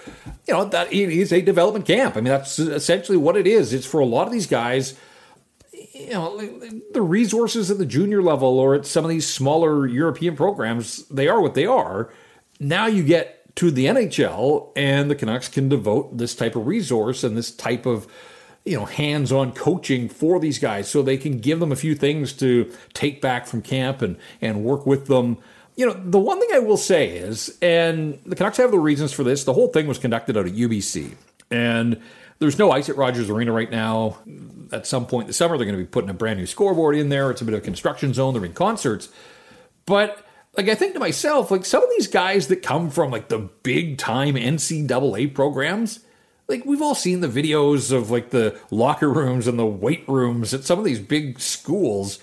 You 0.48 0.54
know 0.54 0.64
that 0.64 0.90
it 0.90 1.10
is 1.10 1.34
a 1.34 1.42
development 1.42 1.84
camp. 1.84 2.16
I 2.16 2.22
mean 2.22 2.32
that's 2.32 2.58
essentially 2.58 3.18
what 3.18 3.36
it 3.36 3.46
is. 3.46 3.74
It's 3.74 3.84
for 3.84 4.00
a 4.00 4.06
lot 4.06 4.26
of 4.26 4.32
these 4.32 4.46
guys 4.46 4.94
you 5.94 6.10
know 6.10 6.36
the 6.92 7.02
resources 7.02 7.70
at 7.70 7.78
the 7.78 7.86
junior 7.86 8.20
level 8.20 8.58
or 8.58 8.74
at 8.74 8.84
some 8.84 9.04
of 9.04 9.10
these 9.10 9.26
smaller 9.26 9.86
European 9.86 10.36
programs, 10.36 11.06
they 11.08 11.28
are 11.28 11.40
what 11.40 11.54
they 11.54 11.66
are. 11.66 12.12
Now 12.58 12.86
you 12.86 13.04
get 13.04 13.54
to 13.56 13.70
the 13.70 13.86
NHL, 13.86 14.72
and 14.74 15.08
the 15.08 15.14
Canucks 15.14 15.48
can 15.48 15.68
devote 15.68 16.18
this 16.18 16.34
type 16.34 16.56
of 16.56 16.66
resource 16.66 17.22
and 17.22 17.36
this 17.36 17.52
type 17.52 17.86
of 17.86 18.08
you 18.64 18.76
know 18.76 18.86
hands-on 18.86 19.52
coaching 19.52 20.08
for 20.08 20.40
these 20.40 20.58
guys, 20.58 20.88
so 20.88 21.00
they 21.00 21.16
can 21.16 21.38
give 21.38 21.60
them 21.60 21.70
a 21.70 21.76
few 21.76 21.94
things 21.94 22.32
to 22.34 22.72
take 22.92 23.20
back 23.22 23.46
from 23.46 23.62
camp 23.62 24.02
and 24.02 24.16
and 24.40 24.64
work 24.64 24.86
with 24.86 25.06
them. 25.06 25.38
You 25.76 25.86
know, 25.86 25.92
the 25.92 26.20
one 26.20 26.40
thing 26.40 26.50
I 26.54 26.60
will 26.60 26.76
say 26.76 27.16
is, 27.16 27.56
and 27.60 28.20
the 28.26 28.36
Canucks 28.36 28.56
have 28.58 28.70
the 28.70 28.78
reasons 28.78 29.12
for 29.12 29.24
this. 29.24 29.44
The 29.44 29.52
whole 29.52 29.68
thing 29.68 29.86
was 29.86 29.98
conducted 29.98 30.36
out 30.36 30.46
at 30.46 30.52
UBC, 30.52 31.14
and 31.50 32.00
there's 32.38 32.58
no 32.58 32.70
ice 32.70 32.88
at 32.88 32.96
Rogers 32.96 33.30
Arena 33.30 33.52
right 33.52 33.70
now. 33.70 34.18
At 34.72 34.86
some 34.86 35.06
point 35.06 35.26
this 35.28 35.36
summer, 35.36 35.56
they're 35.56 35.66
going 35.66 35.78
to 35.78 35.84
be 35.84 35.88
putting 35.88 36.10
a 36.10 36.14
brand 36.14 36.38
new 36.38 36.46
scoreboard 36.46 36.96
in 36.96 37.08
there. 37.08 37.30
It's 37.30 37.40
a 37.40 37.44
bit 37.44 37.54
of 37.54 37.60
a 37.60 37.64
construction 37.64 38.12
zone. 38.12 38.34
They're 38.34 38.44
in 38.44 38.52
concerts. 38.52 39.08
But 39.86 40.24
like 40.56 40.68
I 40.68 40.74
think 40.74 40.94
to 40.94 41.00
myself, 41.00 41.50
like 41.50 41.64
some 41.64 41.82
of 41.82 41.90
these 41.90 42.06
guys 42.06 42.48
that 42.48 42.62
come 42.62 42.90
from 42.90 43.10
like 43.10 43.28
the 43.28 43.50
big 43.62 43.98
time 43.98 44.34
NCAA 44.34 45.34
programs, 45.34 46.00
like 46.48 46.64
we've 46.64 46.82
all 46.82 46.94
seen 46.94 47.20
the 47.20 47.28
videos 47.28 47.92
of 47.92 48.10
like 48.10 48.30
the 48.30 48.58
locker 48.70 49.10
rooms 49.10 49.46
and 49.46 49.58
the 49.58 49.66
weight 49.66 50.04
rooms 50.08 50.54
at 50.54 50.64
some 50.64 50.78
of 50.78 50.84
these 50.84 51.00
big 51.00 51.40
schools. 51.40 52.18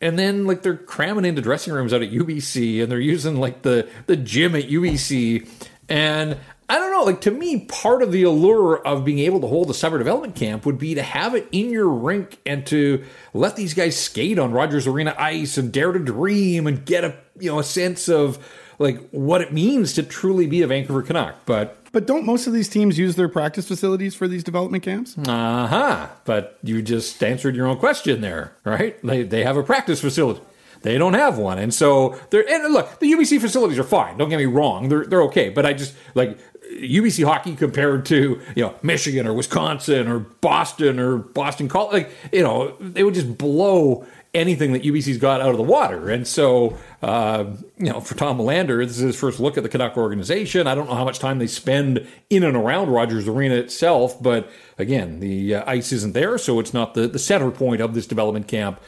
And 0.00 0.18
then 0.18 0.46
like 0.46 0.62
they're 0.62 0.76
cramming 0.76 1.24
into 1.24 1.42
dressing 1.42 1.72
rooms 1.72 1.92
out 1.92 2.02
at 2.02 2.10
UBC 2.10 2.82
and 2.82 2.90
they're 2.90 3.00
using 3.00 3.36
like 3.36 3.62
the 3.62 3.88
the 4.06 4.16
gym 4.16 4.54
at 4.54 4.68
UBC. 4.68 5.48
And 5.88 6.38
I 6.72 6.76
don't 6.76 6.90
know, 6.90 7.02
like 7.02 7.20
to 7.22 7.30
me, 7.30 7.66
part 7.66 8.02
of 8.02 8.12
the 8.12 8.22
allure 8.22 8.78
of 8.86 9.04
being 9.04 9.18
able 9.18 9.40
to 9.42 9.46
hold 9.46 9.68
a 9.68 9.74
summer 9.74 9.98
development 9.98 10.34
camp 10.34 10.64
would 10.64 10.78
be 10.78 10.94
to 10.94 11.02
have 11.02 11.34
it 11.34 11.46
in 11.52 11.68
your 11.68 11.86
rink 11.86 12.38
and 12.46 12.66
to 12.68 13.04
let 13.34 13.56
these 13.56 13.74
guys 13.74 13.94
skate 13.94 14.38
on 14.38 14.52
Rogers 14.52 14.86
Arena 14.86 15.14
ice 15.18 15.58
and 15.58 15.70
dare 15.70 15.92
to 15.92 15.98
dream 15.98 16.66
and 16.66 16.86
get 16.86 17.04
a 17.04 17.14
you 17.38 17.50
know 17.50 17.58
a 17.58 17.64
sense 17.64 18.08
of 18.08 18.38
like 18.78 19.06
what 19.10 19.42
it 19.42 19.52
means 19.52 19.92
to 19.92 20.02
truly 20.02 20.46
be 20.46 20.62
a 20.62 20.66
Vancouver 20.66 21.02
Canuck. 21.02 21.44
But 21.44 21.76
but 21.92 22.06
don't 22.06 22.24
most 22.24 22.46
of 22.46 22.54
these 22.54 22.70
teams 22.70 22.98
use 22.98 23.16
their 23.16 23.28
practice 23.28 23.68
facilities 23.68 24.14
for 24.14 24.26
these 24.26 24.42
development 24.42 24.82
camps? 24.82 25.18
uh 25.18 25.66
huh. 25.66 26.08
But 26.24 26.58
you 26.62 26.80
just 26.80 27.22
answered 27.22 27.54
your 27.54 27.66
own 27.66 27.76
question 27.76 28.22
there, 28.22 28.56
right? 28.64 28.98
They 29.02 29.24
they 29.24 29.44
have 29.44 29.58
a 29.58 29.62
practice 29.62 30.00
facility. 30.00 30.40
They 30.82 30.98
don't 30.98 31.14
have 31.14 31.38
one, 31.38 31.58
and 31.58 31.72
so 31.72 32.18
they're 32.30 32.48
and 32.48 32.72
look. 32.72 32.98
The 32.98 33.12
UBC 33.12 33.40
facilities 33.40 33.78
are 33.78 33.84
fine. 33.84 34.18
Don't 34.18 34.28
get 34.28 34.38
me 34.38 34.46
wrong; 34.46 34.88
they're 34.88 35.04
they're 35.04 35.22
okay. 35.24 35.48
But 35.48 35.64
I 35.64 35.74
just 35.74 35.94
like 36.14 36.38
UBC 36.80 37.24
hockey 37.24 37.54
compared 37.54 38.06
to 38.06 38.40
you 38.54 38.62
know 38.62 38.74
Michigan 38.82 39.26
or 39.26 39.32
Wisconsin 39.32 40.08
or 40.08 40.20
Boston 40.20 40.98
or 40.98 41.18
Boston 41.18 41.68
College. 41.68 42.04
Like 42.04 42.10
you 42.32 42.42
know, 42.42 42.76
they 42.80 43.04
would 43.04 43.14
just 43.14 43.36
blow 43.38 44.06
anything 44.34 44.72
that 44.72 44.82
UBC's 44.82 45.18
got 45.18 45.40
out 45.40 45.50
of 45.50 45.58
the 45.58 45.62
water. 45.62 46.08
And 46.08 46.26
so, 46.26 46.78
uh, 47.02 47.44
you 47.76 47.92
know, 47.92 48.00
for 48.00 48.14
Tom 48.14 48.38
Willander, 48.38 48.86
this 48.86 48.96
is 48.96 49.02
his 49.02 49.16
first 49.18 49.38
look 49.38 49.58
at 49.58 49.62
the 49.62 49.68
Canuck 49.68 49.96
organization. 49.96 50.66
I 50.66 50.74
don't 50.74 50.88
know 50.88 50.94
how 50.94 51.04
much 51.04 51.18
time 51.18 51.38
they 51.38 51.46
spend 51.46 52.06
in 52.30 52.42
and 52.42 52.56
around 52.56 52.88
Rogers 52.88 53.28
Arena 53.28 53.56
itself, 53.56 54.22
but 54.22 54.50
again, 54.78 55.20
the 55.20 55.56
uh, 55.56 55.64
ice 55.66 55.92
isn't 55.92 56.14
there, 56.14 56.38
so 56.38 56.60
it's 56.60 56.72
not 56.72 56.94
the, 56.94 57.06
the 57.06 57.18
center 57.18 57.50
point 57.50 57.82
of 57.82 57.92
this 57.92 58.06
development 58.06 58.48
camp. 58.48 58.80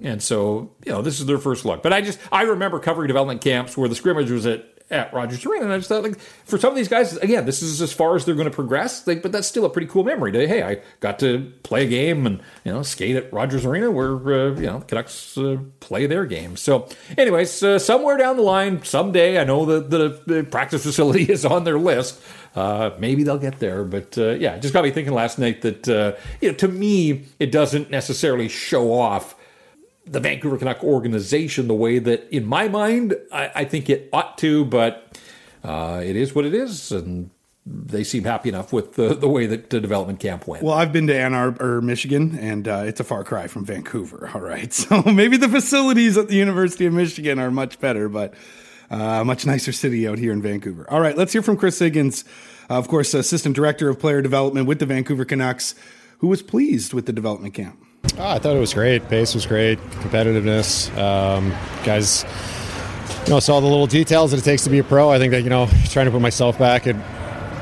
And 0.00 0.22
so, 0.22 0.70
you 0.84 0.92
know, 0.92 1.02
this 1.02 1.18
is 1.18 1.26
their 1.26 1.38
first 1.38 1.64
look. 1.64 1.82
But 1.82 1.92
I 1.92 2.00
just, 2.00 2.18
I 2.30 2.42
remember 2.42 2.78
covering 2.78 3.08
development 3.08 3.40
camps 3.40 3.76
where 3.76 3.88
the 3.88 3.94
scrimmage 3.94 4.30
was 4.30 4.46
at 4.46 4.73
at 4.90 5.12
Rogers 5.14 5.44
Arena. 5.46 5.64
And 5.64 5.72
I 5.72 5.78
just 5.78 5.88
thought, 5.88 6.02
like, 6.02 6.18
for 6.18 6.58
some 6.58 6.70
of 6.70 6.76
these 6.76 6.88
guys, 6.88 7.16
again, 7.16 7.46
this 7.46 7.62
is 7.62 7.80
as 7.80 7.92
far 7.92 8.16
as 8.16 8.24
they're 8.24 8.34
going 8.34 8.48
to 8.48 8.54
progress. 8.54 9.06
Like, 9.06 9.22
but 9.22 9.32
that's 9.32 9.48
still 9.48 9.64
a 9.64 9.70
pretty 9.70 9.86
cool 9.86 10.04
memory. 10.04 10.32
To, 10.32 10.46
hey, 10.46 10.62
I 10.62 10.80
got 11.00 11.18
to 11.20 11.52
play 11.62 11.84
a 11.84 11.88
game 11.88 12.26
and 12.26 12.40
you 12.64 12.72
know 12.72 12.82
skate 12.82 13.16
at 13.16 13.32
Rogers 13.32 13.64
Arena 13.64 13.90
where 13.90 14.14
uh, 14.16 14.54
you 14.54 14.66
know 14.66 14.80
the 14.80 14.84
Canucks 14.84 15.38
uh, 15.38 15.58
play 15.80 16.06
their 16.06 16.26
games. 16.26 16.60
So, 16.60 16.88
anyways, 17.16 17.62
uh, 17.62 17.78
somewhere 17.78 18.16
down 18.16 18.36
the 18.36 18.42
line, 18.42 18.82
someday, 18.84 19.40
I 19.40 19.44
know 19.44 19.64
that 19.64 19.90
the, 19.90 20.20
the 20.26 20.44
practice 20.44 20.82
facility 20.82 21.24
is 21.30 21.44
on 21.44 21.64
their 21.64 21.78
list. 21.78 22.20
Uh, 22.54 22.90
maybe 22.98 23.24
they'll 23.24 23.36
get 23.36 23.58
there, 23.58 23.82
but 23.82 24.16
uh, 24.16 24.30
yeah, 24.30 24.56
just 24.58 24.72
got 24.72 24.84
me 24.84 24.90
thinking 24.92 25.12
last 25.12 25.40
night 25.40 25.62
that 25.62 25.88
uh, 25.88 26.12
you 26.40 26.50
know, 26.50 26.54
to 26.54 26.68
me, 26.68 27.26
it 27.40 27.50
doesn't 27.50 27.90
necessarily 27.90 28.48
show 28.48 28.92
off 28.92 29.34
the 30.06 30.20
Vancouver 30.20 30.58
Canuck 30.58 30.84
organization 30.84 31.68
the 31.68 31.74
way 31.74 31.98
that, 31.98 32.28
in 32.34 32.46
my 32.46 32.68
mind, 32.68 33.16
I, 33.32 33.50
I 33.54 33.64
think 33.64 33.88
it 33.88 34.08
ought 34.12 34.38
to, 34.38 34.64
but 34.64 35.18
uh, 35.62 36.02
it 36.04 36.16
is 36.16 36.34
what 36.34 36.44
it 36.44 36.54
is, 36.54 36.92
and 36.92 37.30
they 37.66 38.04
seem 38.04 38.24
happy 38.24 38.50
enough 38.50 38.72
with 38.72 38.94
the, 38.94 39.14
the 39.14 39.28
way 39.28 39.46
that 39.46 39.70
the 39.70 39.80
development 39.80 40.20
camp 40.20 40.46
went. 40.46 40.62
Well, 40.62 40.74
I've 40.74 40.92
been 40.92 41.06
to 41.06 41.18
Ann 41.18 41.32
Arbor, 41.32 41.80
Michigan, 41.80 42.38
and 42.38 42.68
uh, 42.68 42.82
it's 42.84 43.00
a 43.00 43.04
far 43.04 43.24
cry 43.24 43.46
from 43.46 43.64
Vancouver. 43.64 44.30
All 44.34 44.40
right, 44.40 44.72
so 44.72 45.02
maybe 45.06 45.36
the 45.36 45.48
facilities 45.48 46.18
at 46.18 46.28
the 46.28 46.36
University 46.36 46.86
of 46.86 46.92
Michigan 46.92 47.38
are 47.38 47.50
much 47.50 47.80
better, 47.80 48.08
but 48.08 48.34
uh, 48.90 49.20
a 49.20 49.24
much 49.24 49.46
nicer 49.46 49.72
city 49.72 50.06
out 50.06 50.18
here 50.18 50.32
in 50.32 50.42
Vancouver. 50.42 50.86
All 50.90 51.00
right, 51.00 51.16
let's 51.16 51.32
hear 51.32 51.42
from 51.42 51.56
Chris 51.56 51.78
Higgins, 51.78 52.24
uh, 52.68 52.74
of 52.74 52.88
course, 52.88 53.14
assistant 53.14 53.56
director 53.56 53.88
of 53.88 53.98
player 53.98 54.20
development 54.20 54.66
with 54.66 54.78
the 54.78 54.86
Vancouver 54.86 55.24
Canucks, 55.24 55.74
who 56.18 56.28
was 56.28 56.42
pleased 56.42 56.92
with 56.92 57.06
the 57.06 57.12
development 57.12 57.54
camp. 57.54 57.82
Oh, 58.18 58.28
I 58.28 58.38
thought 58.38 58.54
it 58.56 58.60
was 58.60 58.74
great. 58.74 59.08
Pace 59.08 59.34
was 59.34 59.46
great. 59.46 59.78
Competitiveness. 60.00 60.96
Um, 60.96 61.50
guys, 61.84 62.24
you 63.24 63.30
know, 63.30 63.40
saw 63.40 63.60
the 63.60 63.66
little 63.66 63.86
details 63.86 64.30
that 64.30 64.38
it 64.38 64.44
takes 64.44 64.64
to 64.64 64.70
be 64.70 64.78
a 64.78 64.84
pro. 64.84 65.10
I 65.10 65.18
think 65.18 65.32
that 65.32 65.42
you 65.42 65.50
know, 65.50 65.66
trying 65.86 66.06
to 66.06 66.12
put 66.12 66.20
myself 66.20 66.58
back 66.58 66.86
at, 66.86 66.96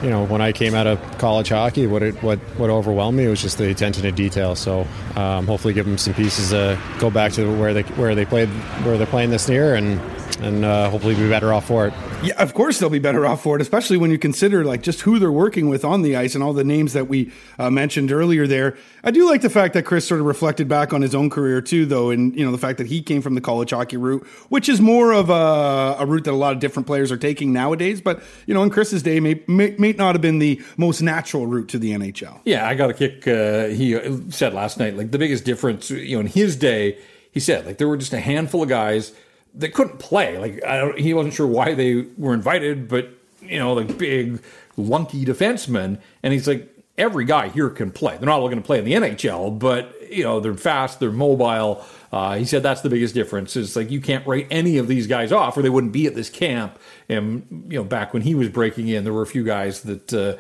you 0.03 0.11
know, 0.11 0.25
when 0.25 0.41
I 0.41 0.53
came 0.53 0.75
out 0.75 0.87
of 0.87 1.01
college 1.19 1.49
hockey, 1.49 1.87
what 1.87 2.03
it 2.03 2.21
what 2.23 2.39
what 2.59 2.71
overwhelmed 2.71 3.17
me 3.17 3.29
was 3.29 3.41
just 3.41 3.59
the 3.59 3.71
attention 3.71 4.03
to 4.03 4.13
detail. 4.13 4.57
So 4.57 4.87
um, 5.17 5.47
hopefully, 5.47 5.75
give 5.75 5.87
them 5.87 5.99
some 5.99 6.15
pieces 6.15 6.51
to 6.51 6.79
go 6.99 7.11
back 7.11 7.33
to 7.33 7.47
where 7.57 7.73
they 7.73 7.83
where 7.83 8.15
they 8.15 8.25
played 8.25 8.49
where 8.85 8.99
they're 8.99 9.07
playing 9.07 9.31
this 9.31 9.49
year, 9.49 9.75
and 9.75 10.01
and 10.41 10.65
uh, 10.65 10.91
hopefully 10.91 11.15
be 11.15 11.29
better 11.29 11.53
off 11.53 11.67
for 11.67 11.87
it. 11.87 11.95
Yeah, 12.23 12.35
of 12.41 12.55
course 12.55 12.79
they'll 12.79 12.91
be 12.91 12.99
better 12.99 13.27
off 13.27 13.43
for 13.43 13.57
it, 13.57 13.63
especially 13.63 13.97
when 13.97 14.11
you 14.11 14.19
consider 14.19 14.65
like 14.65 14.83
just 14.83 15.03
who 15.03 15.19
they're 15.19 15.33
working 15.33 15.69
with 15.69 15.85
on 15.85 16.03
the 16.03 16.17
ice 16.17 16.35
and 16.35 16.43
all 16.43 16.53
the 16.53 16.65
names 16.65 16.93
that 16.93 17.09
we 17.09 17.33
uh, 17.59 17.71
mentioned 17.71 18.13
earlier. 18.13 18.47
There, 18.47 18.77
I 19.03 19.11
do 19.11 19.27
like 19.29 19.43
the 19.43 19.51
fact 19.51 19.75
that 19.75 19.85
Chris 19.85 20.07
sort 20.07 20.21
of 20.21 20.27
reflected 20.27 20.69
back 20.69 20.93
on 20.93 21.03
his 21.03 21.15
own 21.15 21.31
career 21.31 21.61
too, 21.61 21.87
though, 21.87 22.11
and 22.11 22.37
you 22.37 22.45
know 22.45 22.53
the 22.53 22.59
fact 22.59 22.79
that 22.79 22.87
he 22.87 23.03
came 23.03 23.23
from 23.23 23.35
the 23.35 23.41
college 23.41 23.71
hockey 23.71 23.97
route, 23.97 24.27
which 24.49 24.69
is 24.69 24.81
more 24.81 25.13
of 25.13 25.31
a, 25.31 25.97
a 25.99 26.07
route 26.07 26.25
that 26.25 26.33
a 26.33 26.37
lot 26.37 26.53
of 26.53 26.61
different 26.61 26.87
players 26.87 27.11
are 27.11 27.17
taking 27.17 27.53
nowadays. 27.53 28.01
But 28.01 28.23
you 28.47 28.55
know, 28.55 28.63
in 28.63 28.71
Chris's 28.71 29.03
day, 29.03 29.21
may, 29.21 29.43
may, 29.47 29.75
may 29.79 29.92
not 29.99 30.15
have 30.15 30.23
been 30.23 30.39
the 30.39 30.61
most 30.77 31.01
natural 31.01 31.47
route 31.47 31.69
to 31.69 31.79
the 31.79 31.93
NHL. 31.93 32.41
Yeah, 32.45 32.69
I 32.69 32.75
got 32.75 32.91
a 32.91 32.95
kick. 32.95 33.27
Uh, 33.27 33.67
he 33.67 33.99
said 34.31 34.55
last 34.55 34.79
night, 34.79 34.97
like 34.97 35.11
the 35.11 35.19
biggest 35.19 35.45
difference, 35.45 35.91
you 35.91 36.17
know, 36.17 36.21
in 36.21 36.27
his 36.27 36.57
day, 36.57 36.99
he 37.31 37.41
said 37.41 37.67
like 37.67 37.79
there 37.79 37.89
were 37.89 37.97
just 37.97 38.13
a 38.13 38.21
handful 38.21 38.63
of 38.63 38.69
guys 38.69 39.13
that 39.55 39.75
couldn't 39.75 39.99
play. 39.99 40.39
Like 40.39 40.65
I 40.65 40.79
don't, 40.79 40.99
he 40.99 41.15
wasn't 41.15 41.35
sure 41.35 41.47
why 41.47 41.75
they 41.75 42.07
were 42.17 42.35
invited, 42.35 42.89
but 42.89 43.11
you 43.41 43.59
know, 43.59 43.73
like 43.73 43.99
big 43.99 44.43
lunky 44.77 45.25
defensemen, 45.25 46.01
and 46.23 46.33
he's 46.33 46.47
like, 46.47 46.69
every 46.99 47.25
guy 47.25 47.49
here 47.49 47.71
can 47.71 47.91
play. 47.91 48.17
They're 48.17 48.27
not 48.27 48.41
all 48.41 48.49
going 48.49 48.61
to 48.61 48.67
play 48.67 48.79
in 48.79 48.85
the 48.85 48.93
NHL, 48.93 49.59
but 49.59 49.95
you 50.13 50.25
know 50.25 50.41
they're 50.41 50.55
fast, 50.55 51.01
they're 51.01 51.11
mobile. 51.11 51.85
Uh, 52.13 52.37
he 52.37 52.45
said 52.45 52.63
that's 52.63 52.83
the 52.83 52.91
biggest 52.91 53.15
difference. 53.15 53.57
It's 53.57 53.75
like 53.75 53.91
you 53.91 54.01
can't 54.01 54.27
write 54.27 54.47
any 54.51 54.79
of 54.79 54.87
these 54.87 55.07
guys 55.07 55.33
off, 55.33 55.57
or 55.57 55.63
they 55.63 55.71
wouldn't 55.71 55.93
be 55.93 56.07
at 56.07 56.15
this 56.15 56.29
camp. 56.29 56.79
And 57.09 57.67
you 57.69 57.79
know, 57.79 57.85
back 57.85 58.13
when 58.13 58.23
he 58.23 58.35
was 58.35 58.49
breaking 58.49 58.89
in, 58.89 59.05
there 59.05 59.13
were 59.13 59.23
a 59.23 59.27
few 59.27 59.45
guys 59.45 59.83
that. 59.83 60.13
Uh, 60.13 60.37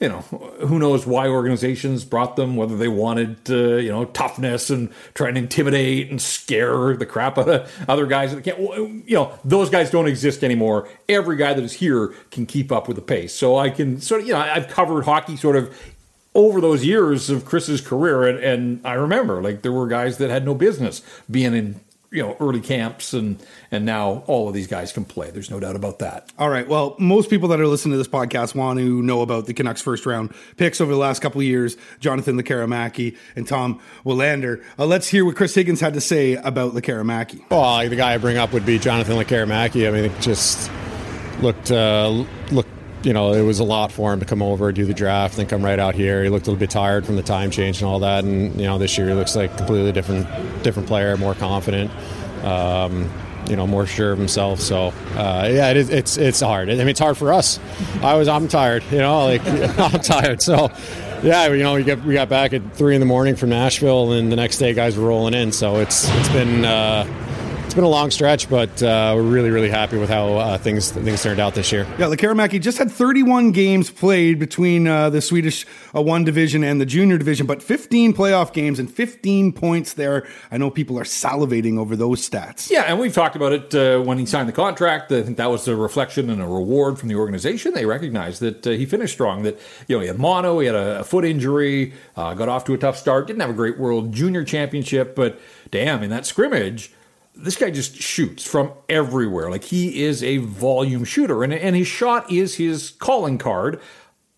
you 0.00 0.08
know, 0.08 0.20
who 0.20 0.78
knows 0.78 1.06
why 1.06 1.28
organizations 1.28 2.04
brought 2.04 2.36
them, 2.36 2.56
whether 2.56 2.76
they 2.76 2.88
wanted, 2.88 3.38
uh, 3.48 3.76
you 3.76 3.90
know, 3.90 4.04
toughness 4.06 4.68
and 4.68 4.90
try 5.14 5.28
and 5.28 5.38
intimidate 5.38 6.10
and 6.10 6.20
scare 6.20 6.96
the 6.96 7.06
crap 7.06 7.38
out 7.38 7.48
of 7.48 7.84
other 7.88 8.04
guys 8.06 8.34
that 8.34 8.42
can't, 8.42 8.58
you 8.58 9.14
know, 9.14 9.32
those 9.44 9.70
guys 9.70 9.90
don't 9.90 10.08
exist 10.08 10.42
anymore. 10.42 10.88
Every 11.08 11.36
guy 11.36 11.54
that 11.54 11.62
is 11.62 11.74
here 11.74 12.08
can 12.32 12.44
keep 12.44 12.72
up 12.72 12.88
with 12.88 12.96
the 12.96 13.02
pace. 13.02 13.32
So 13.32 13.56
I 13.56 13.70
can 13.70 14.00
sort 14.00 14.22
of, 14.22 14.26
you 14.26 14.32
know, 14.34 14.40
I've 14.40 14.68
covered 14.68 15.04
hockey 15.04 15.36
sort 15.36 15.56
of 15.56 15.74
over 16.34 16.60
those 16.60 16.84
years 16.84 17.30
of 17.30 17.44
Chris's 17.44 17.80
career, 17.80 18.24
and, 18.26 18.38
and 18.38 18.80
I 18.86 18.94
remember 18.94 19.42
like 19.42 19.62
there 19.62 19.72
were 19.72 19.86
guys 19.86 20.18
that 20.18 20.30
had 20.30 20.44
no 20.44 20.54
business 20.54 21.02
being 21.30 21.54
in 21.54 21.80
you 22.14 22.22
know 22.22 22.36
early 22.38 22.60
camps 22.60 23.12
and 23.12 23.44
and 23.72 23.84
now 23.84 24.22
all 24.28 24.46
of 24.46 24.54
these 24.54 24.68
guys 24.68 24.92
can 24.92 25.04
play 25.04 25.32
there's 25.32 25.50
no 25.50 25.58
doubt 25.58 25.74
about 25.74 25.98
that 25.98 26.30
all 26.38 26.48
right 26.48 26.68
well 26.68 26.94
most 27.00 27.28
people 27.28 27.48
that 27.48 27.60
are 27.60 27.66
listening 27.66 27.90
to 27.90 27.98
this 27.98 28.06
podcast 28.06 28.54
want 28.54 28.78
to 28.78 29.02
know 29.02 29.20
about 29.20 29.46
the 29.46 29.52
canucks 29.52 29.82
first 29.82 30.06
round 30.06 30.32
picks 30.56 30.80
over 30.80 30.92
the 30.92 30.98
last 30.98 31.20
couple 31.20 31.40
of 31.40 31.44
years 31.44 31.76
jonathan 31.98 32.40
Lekkerimaki 32.40 33.16
and 33.34 33.48
tom 33.48 33.80
willander 34.04 34.62
uh, 34.78 34.86
let's 34.86 35.08
hear 35.08 35.24
what 35.24 35.34
chris 35.34 35.56
higgins 35.56 35.80
had 35.80 35.92
to 35.94 36.00
say 36.00 36.34
about 36.34 36.72
Lekkerimaki. 36.72 37.42
well 37.50 37.88
the 37.88 37.96
guy 37.96 38.14
i 38.14 38.18
bring 38.18 38.36
up 38.36 38.52
would 38.52 38.64
be 38.64 38.78
jonathan 38.78 39.16
Lekkerimaki. 39.16 39.88
i 39.88 39.90
mean 39.90 40.04
it 40.04 40.20
just 40.20 40.70
looked 41.40 41.72
uh, 41.72 42.08
looked 42.52 42.68
you 43.04 43.12
know, 43.12 43.32
it 43.32 43.42
was 43.42 43.58
a 43.58 43.64
lot 43.64 43.92
for 43.92 44.12
him 44.12 44.20
to 44.20 44.26
come 44.26 44.42
over, 44.42 44.72
do 44.72 44.84
the 44.84 44.94
draft, 44.94 45.38
and 45.38 45.48
come 45.48 45.64
right 45.64 45.78
out 45.78 45.94
here. 45.94 46.24
He 46.24 46.30
looked 46.30 46.46
a 46.46 46.50
little 46.50 46.60
bit 46.60 46.70
tired 46.70 47.04
from 47.04 47.16
the 47.16 47.22
time 47.22 47.50
change 47.50 47.80
and 47.80 47.88
all 47.88 48.00
that. 48.00 48.24
And 48.24 48.58
you 48.58 48.66
know, 48.66 48.78
this 48.78 48.96
year 48.96 49.08
he 49.08 49.14
looks 49.14 49.36
like 49.36 49.56
completely 49.56 49.92
different, 49.92 50.26
different 50.62 50.88
player, 50.88 51.16
more 51.16 51.34
confident. 51.34 51.90
Um, 52.44 53.10
you 53.48 53.56
know, 53.56 53.66
more 53.66 53.84
sure 53.84 54.12
of 54.12 54.18
himself. 54.18 54.58
So 54.60 54.86
uh, 55.16 55.48
yeah, 55.50 55.70
it 55.70 55.76
is, 55.76 55.90
it's 55.90 56.16
it's 56.16 56.40
hard. 56.40 56.70
I 56.70 56.76
mean, 56.76 56.88
it's 56.88 57.00
hard 57.00 57.18
for 57.18 57.32
us. 57.32 57.60
I 58.02 58.14
was 58.14 58.26
I'm 58.26 58.48
tired. 58.48 58.82
You 58.90 58.98
know, 58.98 59.26
like 59.26 59.42
I'm 59.78 60.00
tired. 60.00 60.40
So 60.40 60.70
yeah, 61.22 61.48
you 61.48 61.62
know, 61.62 61.74
we 61.74 61.84
got 61.84 62.02
we 62.04 62.14
got 62.14 62.30
back 62.30 62.54
at 62.54 62.74
three 62.74 62.94
in 62.94 63.00
the 63.00 63.06
morning 63.06 63.36
from 63.36 63.50
Nashville, 63.50 64.12
and 64.12 64.32
the 64.32 64.36
next 64.36 64.58
day 64.58 64.72
guys 64.72 64.96
were 64.96 65.06
rolling 65.06 65.34
in. 65.34 65.52
So 65.52 65.76
it's 65.76 66.08
it's 66.08 66.28
been. 66.30 66.64
Uh, 66.64 67.06
it's 67.74 67.78
been 67.78 67.82
a 67.82 67.88
long 67.88 68.12
stretch, 68.12 68.48
but 68.48 68.80
uh, 68.84 69.14
we're 69.16 69.22
really, 69.22 69.50
really 69.50 69.68
happy 69.68 69.98
with 69.98 70.08
how 70.08 70.34
uh, 70.36 70.56
things 70.56 70.92
things 70.92 71.20
turned 71.20 71.40
out 71.40 71.56
this 71.56 71.72
year. 71.72 71.84
Yeah, 71.98 72.06
Lekkerimaki 72.06 72.60
just 72.60 72.78
had 72.78 72.88
31 72.88 73.50
games 73.50 73.90
played 73.90 74.38
between 74.38 74.86
uh, 74.86 75.10
the 75.10 75.20
Swedish 75.20 75.66
uh, 75.92 76.00
one 76.00 76.22
division 76.22 76.62
and 76.62 76.80
the 76.80 76.86
junior 76.86 77.18
division, 77.18 77.48
but 77.48 77.60
15 77.60 78.14
playoff 78.14 78.52
games 78.52 78.78
and 78.78 78.88
15 78.88 79.52
points 79.54 79.94
there. 79.94 80.24
I 80.52 80.56
know 80.56 80.70
people 80.70 81.00
are 81.00 81.04
salivating 81.04 81.76
over 81.76 81.96
those 81.96 82.20
stats. 82.30 82.70
Yeah, 82.70 82.82
and 82.82 83.00
we've 83.00 83.12
talked 83.12 83.34
about 83.34 83.52
it 83.52 83.74
uh, 83.74 84.00
when 84.04 84.18
he 84.18 84.26
signed 84.26 84.48
the 84.48 84.52
contract. 84.52 85.10
I 85.10 85.24
think 85.24 85.36
that 85.38 85.50
was 85.50 85.66
a 85.66 85.74
reflection 85.74 86.30
and 86.30 86.40
a 86.40 86.46
reward 86.46 87.00
from 87.00 87.08
the 87.08 87.16
organization. 87.16 87.74
They 87.74 87.86
recognized 87.86 88.40
that 88.40 88.64
uh, 88.64 88.70
he 88.70 88.86
finished 88.86 89.14
strong. 89.14 89.42
That 89.42 89.58
you 89.88 89.96
know 89.96 90.00
he 90.00 90.06
had 90.06 90.20
mono, 90.20 90.60
he 90.60 90.66
had 90.66 90.76
a, 90.76 91.00
a 91.00 91.04
foot 91.04 91.24
injury, 91.24 91.92
got 92.14 92.48
off 92.48 92.66
to 92.66 92.74
a 92.74 92.78
tough 92.78 92.96
start, 92.96 93.26
didn't 93.26 93.40
have 93.40 93.50
a 93.50 93.52
great 93.52 93.80
World 93.80 94.12
Junior 94.12 94.44
Championship, 94.44 95.16
but 95.16 95.40
damn, 95.72 96.04
in 96.04 96.10
that 96.10 96.24
scrimmage 96.24 96.92
this 97.36 97.56
guy 97.56 97.70
just 97.70 97.96
shoots 97.96 98.46
from 98.46 98.72
everywhere. 98.88 99.50
Like 99.50 99.64
he 99.64 100.02
is 100.02 100.22
a 100.22 100.38
volume 100.38 101.04
shooter, 101.04 101.42
and 101.42 101.52
and 101.52 101.74
his 101.76 101.86
shot 101.86 102.30
is 102.30 102.56
his 102.56 102.90
calling 102.90 103.38
card. 103.38 103.80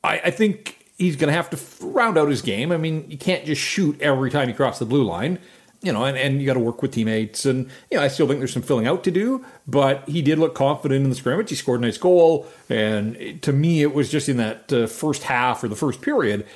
I, 0.03 0.21
I 0.25 0.31
think 0.31 0.87
he's 0.99 1.17
going 1.17 1.29
to 1.29 1.35
have 1.35 1.51
to 1.51 1.87
round 1.87 2.17
out 2.17 2.29
his 2.29 2.43
game. 2.43 2.73
I 2.73 2.77
mean, 2.77 3.11
you 3.11 3.19
can't 3.19 3.45
just 3.45 3.61
shoot 3.61 4.01
every 4.01 4.31
time 4.31 4.49
you 4.49 4.55
cross 4.55 4.79
the 4.79 4.87
blue 4.87 5.05
line, 5.05 5.39
you 5.83 5.93
know, 5.93 6.05
and, 6.05 6.17
and 6.17 6.41
you 6.41 6.47
got 6.47 6.55
to 6.55 6.61
work 6.61 6.81
with 6.81 6.93
teammates. 6.93 7.45
And 7.45 7.69
you 7.91 7.99
know, 7.99 8.03
I 8.03 8.09
still 8.09 8.27
think 8.27 8.41
there's 8.41 8.53
some 8.53 8.63
filling 8.63 8.87
out 8.87 9.05
to 9.05 9.11
do, 9.11 9.45
but 9.67 10.09
he 10.09 10.23
did 10.23 10.39
look 10.39 10.55
confident 10.55 11.05
in 11.05 11.11
the 11.11 11.17
scrimmage. 11.17 11.51
He 11.51 11.57
scored 11.57 11.81
a 11.81 11.83
nice 11.83 11.99
goal, 11.99 12.47
and 12.69 13.41
to 13.43 13.53
me, 13.53 13.83
it 13.83 13.95
was 13.95 14.11
just 14.11 14.29
in 14.29 14.39
that 14.39 14.73
uh, 14.73 14.87
first 14.87 15.25
half 15.25 15.63
or 15.63 15.69
the 15.69 15.77
first 15.77 16.01
period 16.01 16.47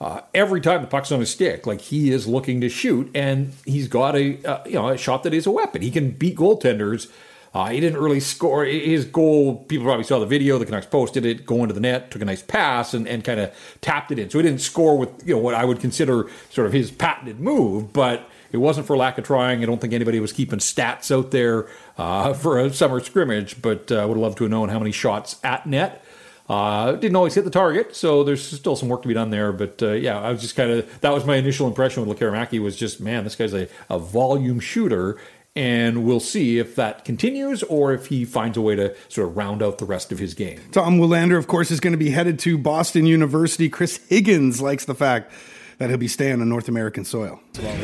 uh, 0.00 0.20
every 0.32 0.60
time 0.60 0.80
the 0.80 0.86
puck's 0.86 1.10
on 1.10 1.20
his 1.20 1.30
stick, 1.30 1.66
like 1.66 1.80
he 1.80 2.12
is 2.12 2.26
looking 2.26 2.60
to 2.60 2.68
shoot, 2.68 3.10
and 3.14 3.52
he's 3.64 3.88
got 3.88 4.14
a 4.14 4.44
uh, 4.44 4.64
you 4.64 4.74
know 4.74 4.88
a 4.88 4.96
shot 4.96 5.24
that 5.24 5.34
is 5.34 5.46
a 5.46 5.50
weapon. 5.50 5.82
He 5.82 5.90
can 5.90 6.12
beat 6.12 6.36
goaltenders. 6.36 7.10
Uh, 7.54 7.70
he 7.70 7.80
didn't 7.80 7.98
really 7.98 8.20
score 8.20 8.64
his 8.64 9.04
goal. 9.04 9.64
People 9.64 9.86
probably 9.86 10.04
saw 10.04 10.18
the 10.18 10.26
video. 10.26 10.58
The 10.58 10.66
Canucks 10.66 10.86
posted 10.86 11.24
it, 11.24 11.46
going 11.46 11.68
to 11.68 11.74
the 11.74 11.80
net, 11.80 12.10
took 12.10 12.22
a 12.22 12.24
nice 12.24 12.42
pass, 12.42 12.94
and, 12.94 13.08
and 13.08 13.24
kind 13.24 13.40
of 13.40 13.52
tapped 13.80 14.12
it 14.12 14.18
in. 14.18 14.28
So 14.30 14.38
he 14.38 14.42
didn't 14.42 14.60
score 14.60 14.96
with 14.96 15.26
you 15.26 15.34
know 15.34 15.40
what 15.40 15.54
I 15.54 15.64
would 15.64 15.80
consider 15.80 16.28
sort 16.50 16.66
of 16.66 16.72
his 16.72 16.90
patented 16.90 17.40
move, 17.40 17.92
but 17.92 18.28
it 18.52 18.58
wasn't 18.58 18.86
for 18.86 18.96
lack 18.96 19.18
of 19.18 19.24
trying. 19.24 19.62
I 19.62 19.66
don't 19.66 19.80
think 19.80 19.92
anybody 19.92 20.20
was 20.20 20.32
keeping 20.32 20.58
stats 20.60 21.10
out 21.10 21.32
there 21.32 21.66
uh, 21.96 22.32
for 22.34 22.58
a 22.58 22.72
summer 22.72 23.00
scrimmage, 23.00 23.60
but 23.60 23.90
I 23.90 23.96
uh, 23.96 24.06
would 24.06 24.14
have 24.14 24.22
loved 24.22 24.38
to 24.38 24.44
have 24.44 24.50
known 24.52 24.68
how 24.68 24.78
many 24.78 24.92
shots 24.92 25.40
at 25.42 25.66
net. 25.66 26.04
Uh, 26.48 26.92
didn't 26.92 27.16
always 27.16 27.34
hit 27.34 27.44
the 27.44 27.50
target, 27.50 27.94
so 27.94 28.24
there's 28.24 28.42
still 28.42 28.74
some 28.74 28.88
work 28.88 29.02
to 29.02 29.08
be 29.08 29.14
done 29.14 29.30
there. 29.30 29.52
But 29.52 29.82
uh, 29.82 29.92
yeah, 29.92 30.18
I 30.18 30.30
was 30.30 30.40
just 30.40 30.56
kind 30.56 30.70
of 30.70 31.00
that 31.02 31.12
was 31.12 31.26
my 31.26 31.36
initial 31.36 31.66
impression 31.66 32.06
with 32.06 32.18
Lekkerimaki 32.18 32.58
was 32.60 32.74
just 32.76 33.00
man, 33.00 33.24
this 33.24 33.36
guy's 33.36 33.52
a, 33.52 33.68
a 33.90 33.98
volume 33.98 34.58
shooter, 34.58 35.18
and 35.54 36.04
we'll 36.04 36.20
see 36.20 36.58
if 36.58 36.74
that 36.76 37.04
continues 37.04 37.62
or 37.64 37.92
if 37.92 38.06
he 38.06 38.24
finds 38.24 38.56
a 38.56 38.62
way 38.62 38.76
to 38.76 38.94
sort 39.08 39.28
of 39.28 39.36
round 39.36 39.62
out 39.62 39.78
the 39.78 39.84
rest 39.84 40.10
of 40.10 40.18
his 40.18 40.32
game. 40.32 40.60
Tom 40.72 40.98
Willander, 40.98 41.36
of 41.36 41.48
course, 41.48 41.70
is 41.70 41.80
going 41.80 41.92
to 41.92 41.98
be 41.98 42.10
headed 42.10 42.38
to 42.40 42.56
Boston 42.56 43.04
University. 43.04 43.68
Chris 43.68 43.98
Higgins 44.08 44.62
likes 44.62 44.86
the 44.86 44.94
fact 44.94 45.30
that 45.78 45.88
he'll 45.88 45.98
be 45.98 46.08
staying 46.08 46.40
on 46.40 46.48
North 46.48 46.68
American 46.68 47.04
soil. 47.04 47.40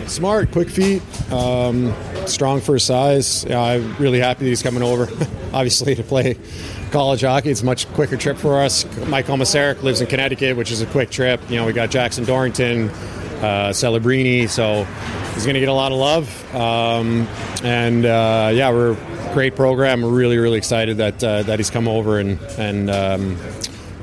Smart, 0.06 0.50
quick 0.50 0.68
feet, 0.68 1.00
um, 1.32 1.94
strong 2.26 2.60
for 2.60 2.74
his 2.74 2.82
size. 2.82 3.44
Yeah, 3.44 3.60
I'm 3.60 3.96
really 3.96 4.18
happy 4.18 4.44
that 4.44 4.48
he's 4.48 4.62
coming 4.62 4.82
over, 4.82 5.04
obviously, 5.52 5.94
to 5.94 6.02
play 6.02 6.36
college 6.90 7.22
hockey. 7.22 7.50
It's 7.50 7.62
a 7.62 7.64
much 7.64 7.86
quicker 7.92 8.16
trip 8.16 8.36
for 8.36 8.60
us. 8.60 8.84
Mike 9.06 9.26
Komisarek 9.26 9.82
lives 9.82 10.00
in 10.00 10.08
Connecticut, 10.08 10.56
which 10.56 10.72
is 10.72 10.80
a 10.80 10.86
quick 10.86 11.10
trip. 11.10 11.40
You 11.48 11.56
know, 11.56 11.66
we 11.66 11.72
got 11.72 11.90
Jackson 11.90 12.24
Dorrington, 12.24 12.88
uh, 13.40 13.70
Celebrini, 13.70 14.48
so 14.48 14.84
he's 15.34 15.44
going 15.44 15.54
to 15.54 15.60
get 15.60 15.68
a 15.68 15.72
lot 15.72 15.92
of 15.92 15.98
love. 15.98 16.54
Um, 16.54 17.28
and 17.62 18.04
uh, 18.04 18.50
yeah, 18.52 18.70
we're 18.70 18.96
great 19.34 19.56
program. 19.56 20.02
We're 20.02 20.10
really, 20.10 20.38
really 20.38 20.58
excited 20.58 20.96
that 20.98 21.22
uh, 21.22 21.42
that 21.44 21.58
he's 21.58 21.70
come 21.70 21.88
over 21.88 22.18
and 22.18 22.40
and 22.58 22.90
um, 22.90 23.36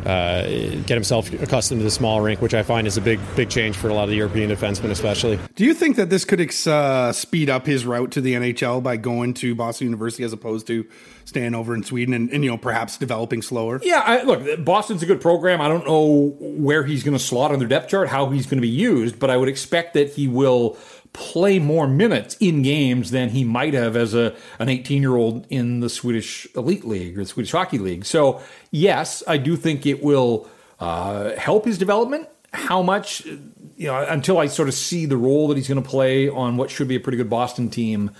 uh, 0.05 0.43
get 0.43 0.91
himself 0.91 1.31
accustomed 1.33 1.79
to 1.79 1.83
the 1.83 1.91
small 1.91 2.21
rink, 2.21 2.41
which 2.41 2.53
I 2.53 2.63
find 2.63 2.87
is 2.87 2.97
a 2.97 3.01
big, 3.01 3.19
big 3.35 3.49
change 3.49 3.75
for 3.75 3.89
a 3.89 3.93
lot 3.93 4.03
of 4.03 4.09
the 4.09 4.15
European 4.15 4.49
defensemen, 4.49 4.89
especially. 4.89 5.39
Do 5.55 5.65
you 5.65 5.73
think 5.73 5.95
that 5.97 6.09
this 6.09 6.25
could 6.25 6.41
uh, 6.67 7.11
speed 7.11 7.49
up 7.49 7.65
his 7.65 7.85
route 7.85 8.11
to 8.11 8.21
the 8.21 8.33
NHL 8.33 8.81
by 8.81 8.97
going 8.97 9.33
to 9.35 9.55
Boston 9.55 9.87
University 9.87 10.23
as 10.23 10.33
opposed 10.33 10.67
to 10.67 10.85
staying 11.25 11.55
over 11.55 11.73
in 11.73 11.83
Sweden 11.83 12.13
and, 12.13 12.29
and 12.31 12.43
you 12.43 12.49
know 12.49 12.57
perhaps 12.57 12.97
developing 12.97 13.41
slower? 13.41 13.79
Yeah, 13.83 14.01
I, 14.05 14.23
look, 14.23 14.63
Boston's 14.63 15.03
a 15.03 15.05
good 15.05 15.21
program. 15.21 15.61
I 15.61 15.67
don't 15.67 15.85
know 15.85 16.35
where 16.39 16.83
he's 16.83 17.03
going 17.03 17.17
to 17.17 17.23
slot 17.23 17.51
on 17.51 17.59
their 17.59 17.67
depth 17.67 17.89
chart, 17.89 18.09
how 18.09 18.29
he's 18.29 18.45
going 18.45 18.57
to 18.57 18.61
be 18.61 18.67
used, 18.67 19.19
but 19.19 19.29
I 19.29 19.37
would 19.37 19.49
expect 19.49 19.93
that 19.93 20.09
he 20.09 20.27
will 20.27 20.77
play 21.13 21.59
more 21.59 21.87
minutes 21.87 22.37
in 22.39 22.61
games 22.61 23.11
than 23.11 23.29
he 23.29 23.43
might 23.43 23.73
have 23.73 23.95
as 23.95 24.13
a 24.13 24.35
an 24.59 24.69
18 24.69 25.01
year 25.01 25.15
old 25.15 25.45
in 25.49 25.79
the 25.79 25.89
Swedish 25.89 26.47
Elite 26.55 26.85
League 26.85 27.17
or 27.17 27.21
the 27.21 27.27
Swedish 27.27 27.51
Hockey 27.51 27.77
League. 27.77 28.05
So 28.05 28.41
yes, 28.71 29.23
I 29.27 29.37
do 29.37 29.55
think 29.55 29.85
it 29.85 30.03
will 30.03 30.49
uh, 30.79 31.35
help 31.35 31.65
his 31.65 31.77
development. 31.77 32.27
How 32.53 32.81
much, 32.81 33.25
you 33.25 33.87
know, 33.87 34.05
until 34.09 34.37
I 34.37 34.47
sort 34.47 34.67
of 34.67 34.73
see 34.73 35.05
the 35.05 35.17
role 35.17 35.47
that 35.47 35.57
he's 35.57 35.67
going 35.67 35.81
to 35.81 35.89
play 35.89 36.27
on 36.27 36.57
what 36.57 36.69
should 36.69 36.87
be 36.87 36.95
a 36.95 36.99
pretty 36.99 37.17
good 37.17 37.29
Boston 37.29 37.69
team, 37.69 38.11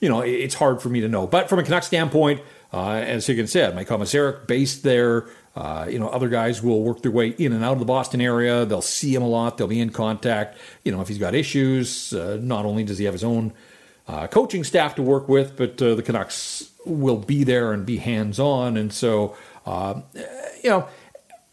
you 0.00 0.08
know, 0.08 0.20
it's 0.20 0.54
hard 0.54 0.82
for 0.82 0.88
me 0.88 1.00
to 1.00 1.08
know. 1.08 1.26
But 1.26 1.48
from 1.48 1.58
a 1.58 1.62
Canucks 1.62 1.86
standpoint, 1.86 2.40
uh, 2.72 2.90
as 2.90 3.26
Higgins 3.26 3.52
said, 3.52 3.74
Mike 3.74 3.88
Komisarek 3.88 4.46
based 4.46 4.82
there 4.82 5.28
uh, 5.56 5.86
you 5.88 5.98
know, 5.98 6.08
other 6.08 6.28
guys 6.28 6.62
will 6.62 6.82
work 6.82 7.00
their 7.00 7.10
way 7.10 7.28
in 7.28 7.52
and 7.54 7.64
out 7.64 7.72
of 7.72 7.78
the 7.78 7.86
Boston 7.86 8.20
area. 8.20 8.66
They'll 8.66 8.82
see 8.82 9.14
him 9.14 9.22
a 9.22 9.28
lot. 9.28 9.56
They'll 9.56 9.66
be 9.66 9.80
in 9.80 9.88
contact. 9.88 10.58
You 10.84 10.92
know, 10.92 11.00
if 11.00 11.08
he's 11.08 11.18
got 11.18 11.34
issues, 11.34 12.12
uh, 12.12 12.38
not 12.42 12.66
only 12.66 12.84
does 12.84 12.98
he 12.98 13.06
have 13.06 13.14
his 13.14 13.24
own 13.24 13.54
uh, 14.06 14.26
coaching 14.26 14.64
staff 14.64 14.94
to 14.96 15.02
work 15.02 15.30
with, 15.30 15.56
but 15.56 15.80
uh, 15.80 15.94
the 15.94 16.02
Canucks 16.02 16.70
will 16.84 17.16
be 17.16 17.42
there 17.42 17.72
and 17.72 17.86
be 17.86 17.96
hands 17.96 18.38
on. 18.38 18.76
And 18.76 18.92
so, 18.92 19.34
uh, 19.64 20.02
you 20.62 20.68
know, 20.68 20.86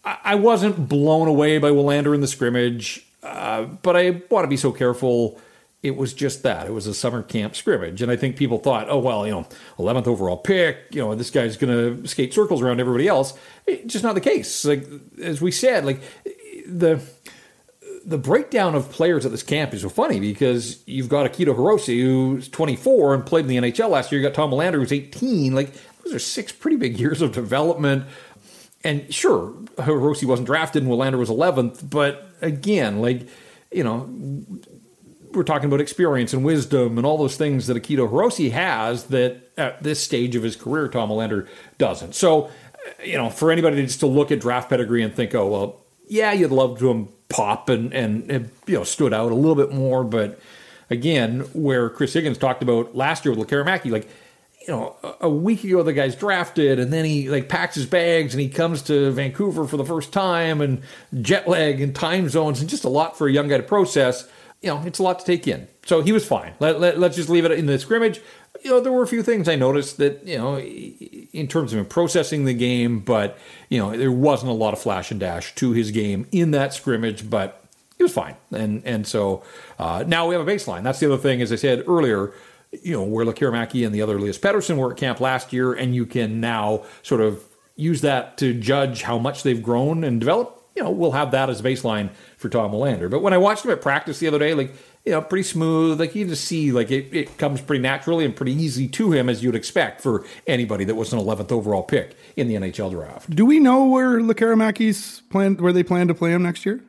I-, 0.04 0.20
I, 0.24 0.36
wasn't 0.36 0.90
blown 0.90 1.30
away 1.30 1.58
by 1.58 1.70
Willander 1.70 2.14
in 2.14 2.20
the 2.20 2.28
scrimmage, 2.28 3.08
but 3.22 3.96
I 3.96 4.22
want 4.30 4.44
to 4.44 4.50
be 4.50 4.58
so 4.58 4.74
careful 4.74 5.40
it 5.84 5.98
was 5.98 6.14
just 6.14 6.44
that. 6.44 6.66
It 6.66 6.72
was 6.72 6.88
a 6.88 6.94
summer 6.94 7.22
camp 7.22 7.56
scrimmage. 7.58 8.02
And 8.02 8.10
I 8.10 8.16
think 8.16 8.38
people 8.38 8.58
thought, 8.58 8.90
oh, 8.90 9.00
well, 9.00 9.28
you 9.28 9.34
know, 9.34 9.46
11th 9.78 10.08
overall 10.08 10.38
pick, 10.38 10.78
you 10.92 11.02
know, 11.02 11.14
this 11.14 11.30
guy's 11.30 11.58
going 11.58 12.02
to 12.02 12.08
skate 12.08 12.34
circles 12.34 12.62
around 12.62 12.80
everybody 12.80 13.08
else. 13.08 13.38
It's 13.68 13.92
just 13.92 14.04
not 14.04 14.16
the 14.16 14.22
case. 14.22 14.64
Like, 14.64 14.88
as 15.22 15.42
we 15.42 15.52
said, 15.52 15.86
like, 15.86 16.02
the 16.66 17.02
the 18.06 18.18
breakdown 18.18 18.76
of 18.76 18.92
players 18.92 19.26
at 19.26 19.32
this 19.32 19.44
camp 19.44 19.74
is 19.74 19.82
so 19.82 19.88
funny 19.88 20.20
because 20.20 20.84
you've 20.86 21.08
got 21.08 21.32
Akito 21.32 21.56
Hirose, 21.56 22.02
who's 22.02 22.50
24 22.50 23.14
and 23.14 23.26
played 23.26 23.46
in 23.46 23.48
the 23.48 23.72
NHL 23.72 23.90
last 23.90 24.12
year. 24.12 24.20
You 24.20 24.28
got 24.28 24.36
Tom 24.36 24.52
Willander, 24.52 24.74
who's 24.74 24.92
18. 24.92 25.54
Like, 25.54 25.72
those 26.04 26.14
are 26.14 26.20
six 26.20 26.52
pretty 26.52 26.76
big 26.76 27.00
years 27.00 27.22
of 27.22 27.32
development. 27.32 28.06
And 28.84 29.14
sure, 29.14 29.54
Hirose 29.78 30.26
wasn't 30.26 30.48
drafted 30.48 30.84
and 30.84 30.92
Willander 30.92 31.18
was 31.18 31.30
11th, 31.30 31.90
but 31.90 32.28
again, 32.42 33.00
like, 33.02 33.26
you 33.72 33.84
know, 33.84 34.10
we're 35.36 35.44
talking 35.44 35.68
about 35.68 35.82
experience 35.82 36.34
and 36.34 36.44
wisdom 36.44 36.98
and 36.98 37.06
all 37.06 37.18
those 37.18 37.36
things 37.36 37.68
that 37.68 37.78
Akito 37.78 38.10
Hirose 38.10 38.52
has 38.52 39.06
that 39.06 39.52
at 39.58 39.82
this 39.84 40.02
stage 40.02 40.36
of 40.36 40.44
his 40.44 40.56
career, 40.56 40.88
Tom 40.88 41.10
Willander 41.10 41.48
doesn't. 41.78 42.16
So, 42.16 42.46
uh, 42.46 42.50
you 43.04 43.18
know, 43.18 43.30
for 43.30 43.52
anybody 43.52 43.78
to 43.78 43.84
just 43.84 44.00
to 44.02 44.08
look 44.08 44.32
at 44.32 44.40
draft 44.40 44.70
pedigree 44.70 45.04
and 45.04 45.14
think, 45.14 45.34
oh, 45.36 45.48
well, 45.48 45.82
yeah, 46.08 46.32
you'd 46.32 46.52
love 46.52 46.80
to 46.80 46.90
him 46.90 47.10
pop 47.30 47.70
and, 47.70 47.94
and, 47.94 48.30
and, 48.30 48.50
you 48.68 48.76
know, 48.76 48.84
stood 48.84 49.14
out 49.14 49.32
a 49.32 49.36
little 49.36 49.56
bit 49.56 49.72
more. 49.72 50.04
But 50.04 50.40
again, 50.90 51.42
where 51.54 51.90
Chris 51.90 52.14
Higgins 52.14 52.38
talked 52.38 52.64
about 52.64 52.96
last 52.96 53.26
year 53.26 53.34
with 53.34 53.48
Lekkerimaki, 53.48 53.92
like, 53.92 54.08
you 54.68 54.74
know, 54.74 54.96
a 55.20 55.30
week 55.30 55.64
ago 55.64 55.84
the 55.84 55.92
guy's 55.92 56.16
drafted 56.16 56.80
and 56.80 56.94
then 56.94 57.04
he 57.04 57.30
like 57.30 57.50
packs 57.50 57.76
his 57.76 57.86
bags 57.86 58.34
and 58.34 58.40
he 58.40 58.48
comes 58.48 58.82
to 58.84 59.12
Vancouver 59.12 59.68
for 59.68 59.76
the 59.76 59.84
first 59.84 60.14
time 60.14 60.62
and 60.62 60.82
jet 61.22 61.48
lag 61.48 61.82
and 61.82 61.94
time 61.94 62.30
zones 62.30 62.62
and 62.62 62.70
just 62.70 62.86
a 62.86 62.90
lot 62.90 63.18
for 63.18 63.28
a 63.28 63.32
young 63.32 63.50
guy 63.50 63.58
to 63.58 63.64
process. 63.64 64.28
You 64.64 64.70
know, 64.70 64.82
it's 64.86 64.98
a 64.98 65.04
lot 65.04 65.20
to 65.20 65.26
take 65.26 65.48
in. 65.48 65.68
So 65.86 66.02
he 66.02 66.12
was 66.12 66.26
fine. 66.26 66.54
Let, 66.60 66.80
let, 66.80 66.98
let's 66.98 67.16
just 67.18 67.30
leave 67.30 67.44
it 67.46 67.52
in 67.52 67.66
the 67.66 67.78
scrimmage. 67.78 68.22
You 68.64 68.72
know, 68.72 68.80
there 68.80 68.94
were 68.94 69.04
a 69.04 69.08
few 69.08 69.22
things 69.22 69.50
I 69.50 69.56
noticed 69.56 69.98
that, 69.98 70.26
you 70.26 70.38
know, 70.38 70.58
in 70.58 71.48
terms 71.48 71.74
of 71.74 71.90
processing 71.90 72.46
the 72.46 72.54
game, 72.54 73.02
but, 73.02 73.38
you 73.70 73.78
know, 73.78 73.96
there 73.96 74.12
wasn't 74.12 74.52
a 74.52 74.56
lot 74.56 74.74
of 74.74 74.80
flash 74.80 75.12
and 75.12 75.20
dash 75.20 75.54
to 75.56 75.74
his 75.74 75.92
game 75.92 76.28
in 76.32 76.52
that 76.52 76.74
scrimmage, 76.74 77.30
but 77.30 77.66
he 77.98 78.04
was 78.04 78.14
fine. 78.14 78.36
And 78.52 78.82
and 78.86 79.06
so 79.06 79.44
uh, 79.78 80.06
now 80.08 80.28
we 80.28 80.36
have 80.36 80.48
a 80.48 80.50
baseline. 80.50 80.84
That's 80.84 81.00
the 81.00 81.08
other 81.08 81.22
thing, 81.22 81.42
as 81.42 81.52
I 81.52 81.58
said 81.58 81.84
earlier, 81.86 82.34
you 82.72 82.94
know, 82.94 83.04
where 83.04 83.26
Lekkerimaki 83.26 83.86
and 83.86 83.94
the 83.94 84.02
other 84.02 84.18
Elias 84.18 84.38
Pettersson 84.38 84.78
were 84.78 84.92
at 84.92 84.98
camp 84.98 85.20
last 85.20 85.52
year, 85.52 85.74
and 85.74 85.94
you 85.94 86.06
can 86.06 86.40
now 86.40 86.86
sort 87.02 87.22
of 87.22 87.44
use 87.76 88.02
that 88.02 88.38
to 88.38 88.54
judge 88.54 89.02
how 89.02 89.18
much 89.18 89.44
they've 89.44 89.62
grown 89.62 90.04
and 90.04 90.20
developed. 90.20 90.63
You 90.76 90.84
know, 90.84 90.92
we'll 90.92 91.12
have 91.12 91.32
that 91.32 91.50
as 91.50 91.60
a 91.60 91.64
baseline 91.64 92.10
for 92.38 92.50
Tom 92.50 92.72
Willander. 92.72 93.10
But 93.10 93.22
when 93.22 93.34
I 93.34 93.38
watched 93.38 93.64
him 93.64 93.72
at 93.72 93.82
practice 93.82 94.20
the 94.20 94.28
other 94.28 94.40
day, 94.40 94.54
like, 94.54 94.74
you 95.06 95.12
know, 95.12 95.22
pretty 95.22 95.44
smooth. 95.44 96.00
Like 96.00 96.16
you 96.16 96.26
just 96.26 96.46
see, 96.46 96.72
like 96.72 96.90
it, 96.90 97.14
it 97.14 97.38
comes 97.38 97.62
pretty 97.62 97.82
naturally 97.82 98.26
and 98.26 98.36
pretty 98.36 98.54
easy 98.54 98.88
to 98.88 99.12
him 99.12 99.30
as 99.30 99.44
you'd 99.44 99.56
expect 99.56 100.02
for 100.02 100.26
anybody 100.48 100.86
that 100.86 100.96
was 100.96 101.12
an 101.14 101.20
11th 101.20 101.52
overall 101.52 101.84
pick 101.84 102.16
in 102.36 102.48
the 102.48 102.56
NHL 102.56 102.92
draft. 102.92 103.30
Do 103.30 103.46
we 103.46 103.60
know 103.60 103.86
where 103.86 104.20
Lekkerimaki's 104.20 105.22
plan, 105.30 105.58
where 105.58 105.74
they 105.74 105.84
plan 105.84 106.08
to 106.08 106.14
play 106.14 106.32
him 106.32 106.44
next 106.44 106.66
year? 106.66 106.82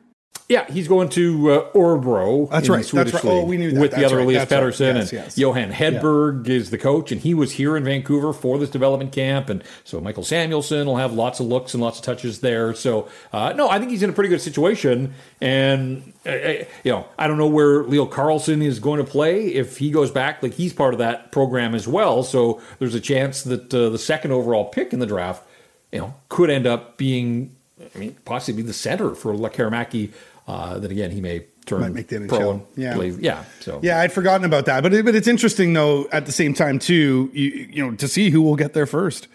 Yeah, 0.47 0.71
he's 0.71 0.87
going 0.87 1.09
to 1.09 1.51
uh, 1.51 1.71
Örebro. 1.71 2.47
That's 2.51 2.69
right. 2.69 2.85
That's 2.85 3.13
right. 3.13 3.25
Oh, 3.25 3.45
we 3.45 3.57
knew 3.57 3.71
that. 3.71 3.79
With 3.79 3.91
That's 3.91 4.01
the 4.01 4.05
other 4.05 4.17
right. 4.17 4.25
Elias 4.25 4.47
That's 4.47 4.79
right. 4.79 4.95
Yes, 4.95 5.11
and 5.11 5.11
yes. 5.11 5.37
Johan 5.39 5.71
Hedberg 5.71 6.47
is 6.47 6.69
the 6.69 6.77
coach, 6.77 7.11
and 7.11 7.19
he 7.19 7.33
was 7.33 7.53
here 7.53 7.75
in 7.75 7.83
Vancouver 7.83 8.31
for 8.31 8.59
this 8.59 8.69
development 8.69 9.11
camp, 9.11 9.49
and 9.49 9.63
so 9.83 9.99
Mikael 9.99 10.23
Samuelsson 10.23 10.85
will 10.85 10.97
have 10.97 11.13
lots 11.13 11.39
of 11.39 11.47
looks 11.47 11.73
and 11.73 11.81
lots 11.81 11.97
of 11.97 12.05
touches 12.05 12.41
there. 12.41 12.75
So, 12.75 13.09
uh, 13.33 13.53
no, 13.53 13.69
I 13.71 13.79
think 13.79 13.89
he's 13.89 14.03
in 14.03 14.11
a 14.11 14.13
pretty 14.13 14.29
good 14.29 14.41
situation, 14.41 15.15
and 15.41 16.13
uh, 16.27 16.29
uh, 16.29 16.53
you 16.83 16.91
know, 16.91 17.07
I 17.17 17.27
don't 17.27 17.39
know 17.39 17.47
where 17.47 17.83
Leo 17.83 18.05
Carlsson 18.05 18.61
is 18.61 18.77
going 18.77 19.03
to 19.03 19.09
play 19.09 19.47
if 19.47 19.77
he 19.77 19.89
goes 19.89 20.11
back. 20.11 20.43
Like 20.43 20.53
he's 20.53 20.73
part 20.73 20.93
of 20.93 20.99
that 20.99 21.31
program 21.31 21.73
as 21.73 21.87
well, 21.87 22.21
so 22.21 22.61
there's 22.77 22.93
a 22.93 23.01
chance 23.01 23.41
that 23.43 23.73
uh, 23.73 23.89
the 23.89 23.97
second 23.97 24.31
overall 24.31 24.65
pick 24.65 24.93
in 24.93 24.99
the 24.99 25.07
draft, 25.07 25.43
you 25.91 25.99
know, 26.01 26.13
could 26.29 26.51
end 26.51 26.67
up 26.67 26.97
being, 26.97 27.55
I 27.79 27.97
mean, 27.97 28.15
possibly 28.25 28.61
be 28.61 28.67
the 28.67 28.73
center 28.73 29.15
for 29.15 29.33
Lekkerimaki. 29.33 30.11
Uh, 30.47 30.77
then 30.79 30.91
again, 30.91 31.11
he 31.11 31.19
may 31.21 31.45
turn 31.65 31.81
Might 31.81 31.93
make 31.93 32.07
the 32.07 32.25
pro 32.27 32.37
NHL. 32.39 32.51
and 32.51 32.61
Yeah. 32.75 32.93
play- 32.95 33.09
yeah. 33.19 33.43
So 33.59 33.79
Yeah, 33.81 33.99
I'd 33.99 34.13
forgotten 34.13 34.45
about 34.45 34.65
that, 34.67 34.83
but 34.83 34.93
it, 34.93 35.03
but 35.03 35.15
it's 35.15 35.27
interesting 35.27 35.73
though. 35.73 36.07
At 36.11 36.25
the 36.25 36.31
same 36.31 36.53
time, 36.53 36.79
too, 36.79 37.29
you, 37.33 37.67
you 37.71 37.83
know, 37.85 37.95
to 37.95 38.07
see 38.07 38.29
who 38.29 38.41
will 38.41 38.55
get 38.55 38.73
there 38.73 38.85
first. 38.85 39.27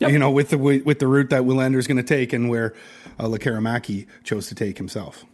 Yep. 0.00 0.12
You 0.12 0.18
know, 0.20 0.30
with 0.30 0.50
the 0.50 0.58
with 0.58 0.98
the 1.00 1.08
route 1.08 1.30
that 1.30 1.42
Willander 1.42 1.76
is 1.78 1.88
going 1.88 1.96
to 1.96 2.02
take, 2.04 2.32
and 2.32 2.48
where 2.48 2.72
uh, 3.18 3.24
Lekkerimaki 3.24 4.06
chose 4.22 4.46
to 4.48 4.54
take 4.54 4.76
himself. 4.78 5.24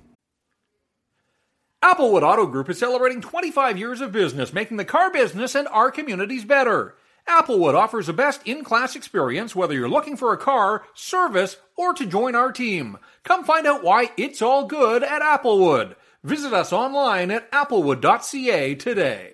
Applewood 1.82 2.22
Auto 2.22 2.46
Group 2.46 2.70
is 2.70 2.78
celebrating 2.78 3.20
25 3.20 3.76
years 3.76 4.00
of 4.00 4.10
business, 4.10 4.54
making 4.54 4.78
the 4.78 4.86
car 4.86 5.10
business 5.10 5.54
and 5.54 5.68
our 5.68 5.90
communities 5.90 6.44
better. 6.46 6.94
Applewood 7.28 7.74
offers 7.74 8.06
the 8.06 8.12
best 8.12 8.40
in 8.44 8.64
class 8.64 8.94
experience 8.94 9.56
whether 9.56 9.74
you're 9.74 9.88
looking 9.88 10.16
for 10.16 10.32
a 10.32 10.38
car, 10.38 10.84
service, 10.94 11.56
or 11.76 11.94
to 11.94 12.04
join 12.06 12.34
our 12.34 12.52
team. 12.52 12.98
Come 13.22 13.44
find 13.44 13.66
out 13.66 13.82
why 13.82 14.10
it's 14.16 14.42
all 14.42 14.66
good 14.66 15.02
at 15.02 15.22
Applewood. 15.22 15.96
Visit 16.22 16.52
us 16.52 16.72
online 16.72 17.30
at 17.30 17.50
applewood.ca 17.50 18.74
today. 18.74 19.33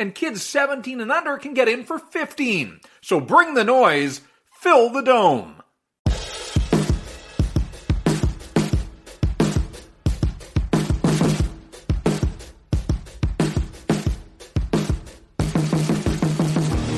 and 0.00 0.14
kids 0.14 0.42
17 0.42 0.98
and 0.98 1.12
under 1.12 1.36
can 1.36 1.52
get 1.52 1.68
in 1.68 1.84
for 1.84 1.98
15. 1.98 2.80
So 3.02 3.20
bring 3.20 3.52
the 3.52 3.64
noise, 3.64 4.22
fill 4.50 4.90
the 4.90 5.02
dome. 5.02 5.56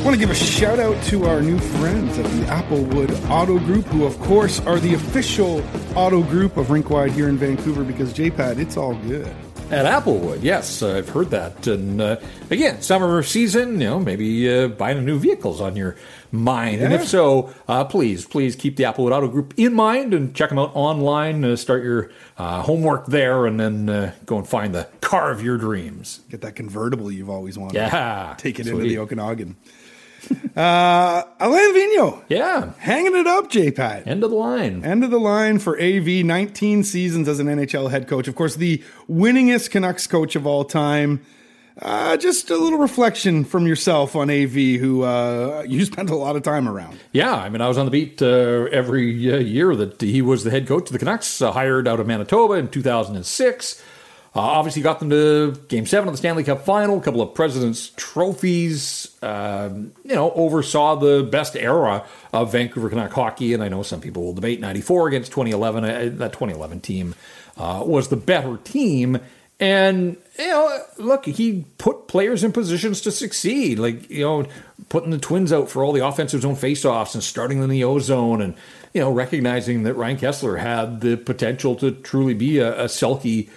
Want 0.04 0.14
to 0.14 0.18
give 0.18 0.30
a 0.30 0.34
shout 0.34 0.78
out 0.78 1.00
to 1.04 1.26
our 1.26 1.40
new 1.40 1.58
friends 1.58 2.18
at 2.18 2.24
the 2.24 2.42
Applewood 2.46 3.30
Auto 3.30 3.58
Group, 3.58 3.86
who, 3.86 4.04
of 4.04 4.18
course, 4.20 4.60
are 4.60 4.78
the 4.78 4.94
official 4.94 5.64
auto 5.96 6.22
group 6.22 6.56
of 6.56 6.66
Rinkwide 6.68 7.12
here 7.12 7.28
in 7.28 7.36
Vancouver. 7.36 7.82
Because 7.82 8.12
JPat, 8.12 8.58
it's 8.58 8.76
all 8.76 8.94
good. 8.94 9.32
At 9.72 9.87
Applewood, 9.87 10.42
yes, 10.42 10.82
uh, 10.82 10.98
I've 10.98 11.08
heard 11.08 11.30
that. 11.30 11.66
And 11.66 11.98
uh, 11.98 12.16
again, 12.50 12.82
summer 12.82 13.22
season, 13.22 13.80
you 13.80 13.87
know, 13.87 13.98
maybe 13.98 14.52
uh, 14.52 14.68
buying 14.68 14.98
a 14.98 15.00
new 15.00 15.18
vehicle's 15.18 15.62
on 15.62 15.76
your 15.76 15.96
mind. 16.30 16.82
And 16.82 16.92
if 16.92 17.08
so, 17.08 17.54
uh, 17.66 17.85
please, 17.85 18.26
please 18.26 18.54
keep 18.54 18.76
the 18.76 18.82
Applewood 18.85 19.12
Auto 19.12 19.28
Group 19.28 19.54
in 19.56 19.72
mind 19.72 20.12
and 20.12 20.35
check 20.35 20.50
them 20.50 20.58
out 20.58 20.72
online. 20.74 21.42
Uh, 21.42 21.56
start 21.56 21.82
your 21.82 22.11
uh, 22.37 22.61
homework 22.61 23.06
there, 23.06 23.46
and 23.46 23.58
then 23.58 23.88
uh, 23.88 24.12
go 24.26 24.37
and 24.37 24.46
find 24.46 24.74
the 24.74 24.88
car 25.00 25.30
of 25.30 25.42
your 25.42 25.56
dreams. 25.56 26.20
Get 26.28 26.42
that 26.42 26.54
convertible 26.54 27.11
you've 27.11 27.30
always 27.30 27.56
wanted. 27.56 27.76
Yeah, 27.76 28.35
Take 28.37 28.61
it 28.61 28.66
into 28.66 28.82
the 28.82 28.98
Okanagan. 28.98 29.56
Uh, 30.56 31.22
Alain 31.40 31.74
Vigneault, 31.74 32.22
Yeah, 32.28 32.72
hanging 32.78 33.16
it 33.16 33.26
up, 33.26 33.50
JPat. 33.50 34.06
end 34.06 34.22
of 34.22 34.30
the 34.30 34.37
line. 34.37 34.85
End 34.85 35.02
of 35.02 35.11
the 35.11 35.18
line 35.20 35.58
for 35.58 35.80
AV, 35.80 36.24
19 36.24 36.85
seasons 36.85 37.26
as 37.28 37.40
an 37.40 37.46
NHL 37.48 37.90
head 37.90 38.06
coach. 38.06 38.28
Of 38.28 38.35
course, 38.35 38.56
the 38.56 38.82
winningest 39.11 39.70
Canucks 39.70 40.06
coach 40.06 40.37
of 40.37 40.46
all 40.46 40.64
time. 40.64 41.20
Uh, 41.80 42.18
just 42.18 42.50
a 42.50 42.56
little 42.58 42.78
reflection 42.78 43.44
from 43.44 43.66
yourself 43.66 44.14
on 44.14 44.28
AV, 44.30 44.52
who 44.78 45.02
uh, 45.04 45.64
you 45.66 45.82
spent 45.87 46.11
a 46.11 46.14
lot 46.14 46.37
of 46.37 46.42
time 46.42 46.68
around. 46.68 46.98
Yeah, 47.12 47.35
I 47.35 47.48
mean, 47.48 47.62
I 47.62 47.68
was 47.68 47.78
on 47.78 47.87
the 47.87 47.90
beat 47.90 48.20
uh, 48.20 48.68
every 48.70 49.32
uh, 49.32 49.38
year 49.38 49.74
that 49.76 49.98
he 50.02 50.20
was 50.20 50.44
the 50.44 50.50
head 50.50 50.66
coach 50.68 50.82
of 50.88 50.92
the 50.92 50.98
Canucks, 50.98 51.40
uh, 51.40 51.50
hired 51.52 51.88
out 51.88 51.98
of 51.98 52.06
Manitoba 52.06 52.54
in 52.54 52.68
2006. 52.68 53.82
Uh, 54.34 54.40
obviously, 54.40 54.80
got 54.80 54.98
them 54.98 55.10
to 55.10 55.52
Game 55.68 55.84
Seven 55.84 56.08
of 56.08 56.14
the 56.14 56.18
Stanley 56.18 56.42
Cup 56.42 56.64
Final, 56.64 56.98
a 56.98 57.02
couple 57.02 57.20
of 57.20 57.34
Presidents' 57.34 57.92
trophies. 57.96 59.14
Um, 59.20 59.92
you 60.04 60.14
know, 60.14 60.32
oversaw 60.32 60.96
the 60.96 61.22
best 61.22 61.54
era 61.54 62.04
of 62.32 62.50
Vancouver 62.50 62.88
Canuck 62.88 63.12
hockey, 63.12 63.52
and 63.52 63.62
I 63.62 63.68
know 63.68 63.82
some 63.82 64.00
people 64.00 64.22
will 64.22 64.32
debate 64.32 64.58
'94 64.58 65.08
against 65.08 65.32
2011. 65.32 65.84
Uh, 65.84 66.10
that 66.14 66.32
2011 66.32 66.80
team 66.80 67.14
uh, 67.58 67.82
was 67.84 68.08
the 68.08 68.16
better 68.16 68.56
team. 68.56 69.20
And 69.60 70.16
you 70.38 70.48
know, 70.48 70.80
look, 70.96 71.26
he 71.26 71.66
put 71.76 72.08
players 72.08 72.42
in 72.42 72.52
positions 72.52 73.02
to 73.02 73.12
succeed. 73.12 73.78
Like 73.78 74.10
you 74.10 74.24
know, 74.24 74.46
putting 74.88 75.10
the 75.10 75.18
Twins 75.18 75.52
out 75.52 75.70
for 75.70 75.84
all 75.84 75.92
the 75.92 76.04
offensive 76.04 76.40
zone 76.40 76.56
faceoffs 76.56 77.14
and 77.14 77.22
starting 77.22 77.62
in 77.62 77.68
the 77.68 77.84
O 77.84 77.98
zone, 77.98 78.40
and 78.40 78.54
you 78.94 79.02
know, 79.02 79.12
recognizing 79.12 79.82
that 79.82 79.94
Ryan 79.94 80.16
Kesler 80.16 80.58
had 80.58 81.02
the 81.02 81.16
potential 81.16 81.76
to 81.76 81.92
truly 81.92 82.34
be 82.34 82.58
a, 82.58 82.84
a 82.84 82.84
Selke 82.86 83.50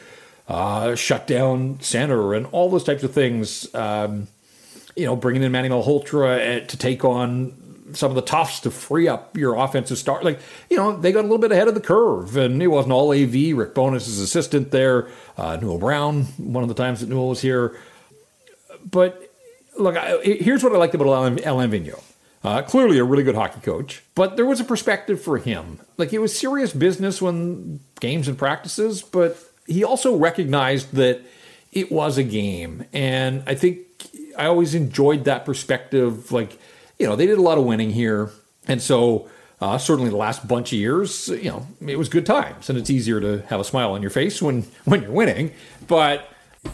uh, 0.48 0.96
shutdown 0.96 1.80
center, 1.82 2.34
and 2.34 2.46
all 2.48 2.70
those 2.70 2.84
types 2.84 3.04
of 3.04 3.14
things. 3.14 3.74
Um, 3.74 4.28
you 4.96 5.06
know, 5.06 5.16
bringing 5.16 5.44
in 5.44 5.52
Manny 5.52 5.68
Malhotra 5.68 6.64
uh, 6.64 6.66
to 6.68 6.78
take 6.78 7.04
on 7.04 7.66
some 7.94 8.12
of 8.12 8.16
the 8.16 8.22
toughs 8.22 8.62
to 8.62 8.72
free 8.72 9.08
up 9.08 9.38
your 9.38 9.56
offensive 9.56 9.98
start. 9.98 10.24
Like, 10.24 10.40
you 10.70 10.78
know, 10.78 10.96
they 10.98 11.12
got 11.12 11.22
a 11.22 11.24
little 11.24 11.38
bit 11.38 11.52
ahead 11.52 11.68
of 11.68 11.74
the 11.76 11.82
curve, 11.82 12.36
and 12.38 12.62
it 12.62 12.68
wasn't 12.68 12.94
all 12.94 13.12
AV. 13.12 13.56
Rick 13.56 13.74
Bowness 13.76 14.08
is 14.08 14.20
assistant 14.20 14.72
there. 14.72 15.10
Uh, 15.38 15.58
Newell 15.58 15.78
Brown, 15.78 16.24
one 16.38 16.64
of 16.64 16.70
the 16.70 16.76
times 16.76 17.02
that 17.02 17.10
Newell 17.10 17.30
was 17.30 17.42
here. 17.42 17.78
But 18.90 19.30
look, 19.78 19.98
I, 19.98 20.20
here's 20.22 20.64
what 20.64 20.74
I 20.74 20.78
liked 20.78 20.96
about 20.96 21.08
Alain, 21.08 21.40
Alain 21.46 21.72
Vigneault. 21.72 22.04
Uh, 22.44 22.62
clearly 22.62 23.00
a 23.00 23.04
really 23.04 23.24
good 23.24 23.34
hockey 23.34 23.60
coach, 23.60 24.04
but 24.14 24.38
there 24.38 24.46
was 24.46 24.60
a 24.60 24.64
perspective 24.64 25.20
for 25.20 25.40
him. 25.40 25.80
Like 25.98 26.14
it 26.14 26.20
was 26.20 26.38
serious 26.38 26.74
business 26.74 27.20
when 27.20 27.80
games 28.00 28.28
and 28.28 28.38
practices, 28.38 29.02
but 29.02 29.36
he 29.66 29.84
also 29.84 30.16
recognized 30.16 30.94
that 30.94 31.22
it 31.72 31.92
was 31.92 32.18
a 32.18 32.24
game. 32.24 32.86
And 32.94 33.44
I 33.46 33.56
think 33.56 33.80
I 34.38 34.46
always 34.46 34.76
enjoyed 34.76 35.26
that 35.26 35.46
perspective. 35.46 36.32
Like, 36.32 36.60
you 36.98 37.06
know, 37.06 37.16
they 37.16 37.26
did 37.26 37.38
a 37.38 37.42
lot 37.42 37.58
of 37.58 37.66
winning 37.66 37.92
here. 37.92 38.32
And 38.68 38.82
so, 38.82 39.30
uh, 39.62 39.78
certainly 39.78 40.10
the 40.10 40.18
last 40.18 40.48
bunch 40.48 40.74
of 40.74 40.80
years, 40.80 41.28
you 41.30 41.50
know, 41.50 41.68
it 41.86 41.98
was 41.98 42.10
good 42.10 42.26
times. 42.26 42.70
And 42.70 42.78
it's 42.78 42.90
easier 42.90 43.20
to 43.22 43.42
have 43.48 43.60
a 43.60 43.64
smile 43.64 43.92
on 43.92 44.02
your 44.02 44.12
face 44.12 44.42
when, 44.42 44.64
when 44.86 45.02
you're 45.02 45.12
winning. 45.12 45.52
But 45.88 46.30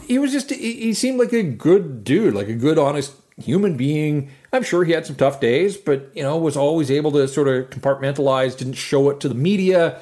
he 0.06 0.18
was 0.18 0.32
just, 0.32 0.50
he 0.50 0.94
seemed 0.94 1.18
like 1.18 1.32
a 1.32 1.42
good 1.42 2.04
dude, 2.04 2.34
like 2.34 2.48
a 2.48 2.54
good, 2.54 2.78
honest 2.78 3.14
human 3.42 3.76
being. 3.76 4.30
I'm 4.52 4.62
sure 4.62 4.84
he 4.84 4.92
had 4.92 5.06
some 5.06 5.16
tough 5.16 5.40
days, 5.40 5.76
but, 5.76 6.10
you 6.14 6.22
know, 6.22 6.36
was 6.36 6.56
always 6.56 6.90
able 6.90 7.12
to 7.12 7.26
sort 7.26 7.48
of 7.48 7.70
compartmentalize, 7.70 8.56
didn't 8.56 8.74
show 8.74 9.10
it 9.10 9.20
to 9.20 9.28
the 9.28 9.34
media. 9.34 10.00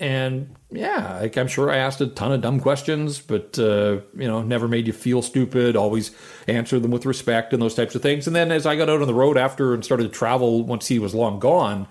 And 0.00 0.54
yeah, 0.70 1.18
like 1.20 1.36
I'm 1.36 1.48
sure 1.48 1.70
I 1.70 1.78
asked 1.78 2.00
a 2.00 2.06
ton 2.06 2.30
of 2.30 2.40
dumb 2.40 2.60
questions, 2.60 3.20
but 3.20 3.58
uh, 3.58 4.00
you 4.16 4.28
know, 4.28 4.42
never 4.42 4.68
made 4.68 4.86
you 4.86 4.92
feel 4.92 5.22
stupid. 5.22 5.74
Always 5.74 6.12
answered 6.46 6.82
them 6.82 6.92
with 6.92 7.04
respect 7.04 7.52
and 7.52 7.60
those 7.60 7.74
types 7.74 7.96
of 7.96 8.02
things. 8.02 8.28
And 8.28 8.36
then 8.36 8.52
as 8.52 8.64
I 8.64 8.76
got 8.76 8.88
out 8.88 9.00
on 9.00 9.08
the 9.08 9.14
road 9.14 9.36
after 9.36 9.74
and 9.74 9.84
started 9.84 10.04
to 10.04 10.08
travel 10.10 10.62
once 10.62 10.86
he 10.86 11.00
was 11.00 11.16
long 11.16 11.40
gone, 11.40 11.88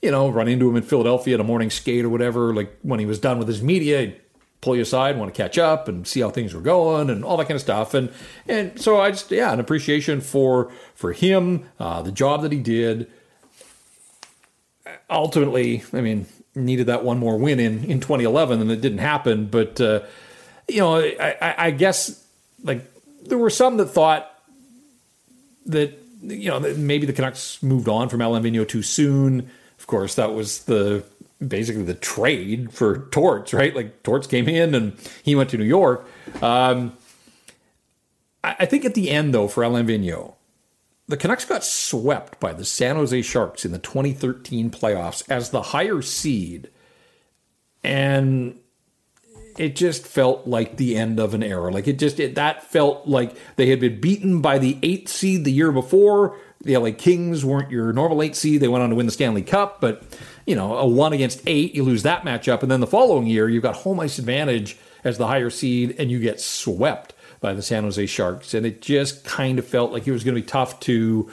you 0.00 0.10
know, 0.10 0.30
run 0.30 0.48
into 0.48 0.68
him 0.68 0.76
in 0.76 0.82
Philadelphia 0.82 1.34
at 1.34 1.40
a 1.40 1.44
morning 1.44 1.68
skate 1.68 2.06
or 2.06 2.08
whatever. 2.08 2.54
Like 2.54 2.74
when 2.80 3.00
he 3.00 3.06
was 3.06 3.18
done 3.18 3.38
with 3.38 3.48
his 3.48 3.62
media, 3.62 4.00
he'd 4.00 4.20
pull 4.62 4.74
you 4.74 4.82
aside, 4.82 5.18
want 5.18 5.34
to 5.34 5.36
catch 5.36 5.58
up 5.58 5.88
and 5.88 6.06
see 6.06 6.20
how 6.20 6.30
things 6.30 6.54
were 6.54 6.60
going 6.62 7.10
and 7.10 7.22
all 7.22 7.36
that 7.36 7.48
kind 7.48 7.56
of 7.56 7.60
stuff. 7.60 7.92
And 7.92 8.10
and 8.48 8.80
so 8.80 8.98
I 8.98 9.10
just 9.10 9.30
yeah, 9.30 9.52
an 9.52 9.60
appreciation 9.60 10.22
for 10.22 10.72
for 10.94 11.12
him, 11.12 11.68
uh, 11.78 12.00
the 12.00 12.12
job 12.12 12.40
that 12.42 12.52
he 12.52 12.60
did. 12.60 13.10
Ultimately, 15.10 15.84
I 15.92 16.00
mean, 16.00 16.26
needed 16.54 16.86
that 16.86 17.04
one 17.04 17.18
more 17.18 17.36
win 17.38 17.58
in, 17.60 17.84
in 17.84 18.00
2011 18.00 18.60
and 18.60 18.70
it 18.70 18.80
didn't 18.80 18.98
happen. 18.98 19.46
But, 19.46 19.80
uh, 19.80 20.00
you 20.68 20.80
know, 20.80 20.96
I, 20.98 21.54
I, 21.58 21.70
guess 21.70 22.24
like 22.62 22.84
there 23.24 23.38
were 23.38 23.50
some 23.50 23.78
that 23.78 23.86
thought 23.86 24.30
that, 25.66 25.98
you 26.22 26.50
know, 26.50 26.60
maybe 26.60 27.06
the 27.06 27.12
Canucks 27.12 27.62
moved 27.62 27.88
on 27.88 28.08
from 28.08 28.20
Alain 28.20 28.42
Vigneault 28.42 28.68
too 28.68 28.82
soon. 28.82 29.50
Of 29.78 29.86
course, 29.86 30.14
that 30.14 30.32
was 30.32 30.64
the 30.64 31.04
basically 31.46 31.82
the 31.82 31.94
trade 31.94 32.72
for 32.72 33.08
Torts, 33.10 33.52
right? 33.52 33.74
Like 33.74 34.02
Torts 34.02 34.26
came 34.26 34.48
in 34.48 34.74
and 34.74 34.92
he 35.22 35.34
went 35.34 35.50
to 35.50 35.58
New 35.58 35.64
York. 35.64 36.06
Um, 36.40 36.96
I, 38.44 38.56
I 38.60 38.66
think 38.66 38.84
at 38.84 38.94
the 38.94 39.10
end, 39.10 39.34
though, 39.34 39.48
for 39.48 39.62
Alain 39.62 39.86
Vigneault, 39.86 40.34
the 41.12 41.18
Canucks 41.18 41.44
got 41.44 41.62
swept 41.62 42.40
by 42.40 42.54
the 42.54 42.64
San 42.64 42.96
Jose 42.96 43.20
Sharks 43.20 43.66
in 43.66 43.72
the 43.72 43.78
2013 43.78 44.70
playoffs 44.70 45.22
as 45.28 45.50
the 45.50 45.60
higher 45.60 46.00
seed. 46.00 46.70
And 47.84 48.58
it 49.58 49.76
just 49.76 50.06
felt 50.06 50.46
like 50.46 50.78
the 50.78 50.96
end 50.96 51.20
of 51.20 51.34
an 51.34 51.42
era. 51.42 51.70
Like 51.70 51.86
it 51.86 51.98
just 51.98 52.18
it, 52.18 52.36
that 52.36 52.62
felt 52.62 53.06
like 53.06 53.36
they 53.56 53.68
had 53.68 53.78
been 53.78 54.00
beaten 54.00 54.40
by 54.40 54.56
the 54.56 54.78
eighth 54.82 55.10
seed 55.10 55.44
the 55.44 55.52
year 55.52 55.70
before. 55.70 56.38
The 56.62 56.78
LA 56.78 56.92
Kings 56.96 57.44
weren't 57.44 57.70
your 57.70 57.92
normal 57.92 58.22
eight 58.22 58.34
seed. 58.34 58.62
They 58.62 58.68
went 58.68 58.82
on 58.82 58.88
to 58.88 58.96
win 58.96 59.04
the 59.04 59.12
Stanley 59.12 59.42
Cup, 59.42 59.82
but 59.82 60.02
you 60.46 60.56
know, 60.56 60.78
a 60.78 60.86
one 60.86 61.12
against 61.12 61.42
eight, 61.46 61.74
you 61.74 61.84
lose 61.84 62.04
that 62.04 62.22
matchup, 62.22 62.62
and 62.62 62.70
then 62.70 62.80
the 62.80 62.86
following 62.86 63.26
year 63.26 63.50
you've 63.50 63.62
got 63.62 63.76
home 63.76 64.00
ice 64.00 64.18
advantage 64.18 64.78
as 65.04 65.18
the 65.18 65.26
higher 65.26 65.50
seed, 65.50 65.94
and 65.98 66.10
you 66.10 66.20
get 66.20 66.40
swept 66.40 67.11
by 67.42 67.52
the 67.52 67.60
San 67.60 67.82
Jose 67.82 68.06
Sharks. 68.06 68.54
And 68.54 68.64
it 68.64 68.80
just 68.80 69.24
kind 69.24 69.58
of 69.58 69.66
felt 69.66 69.92
like 69.92 70.08
it 70.08 70.12
was 70.12 70.24
going 70.24 70.34
to 70.34 70.40
be 70.40 70.46
tough 70.46 70.80
to 70.80 71.30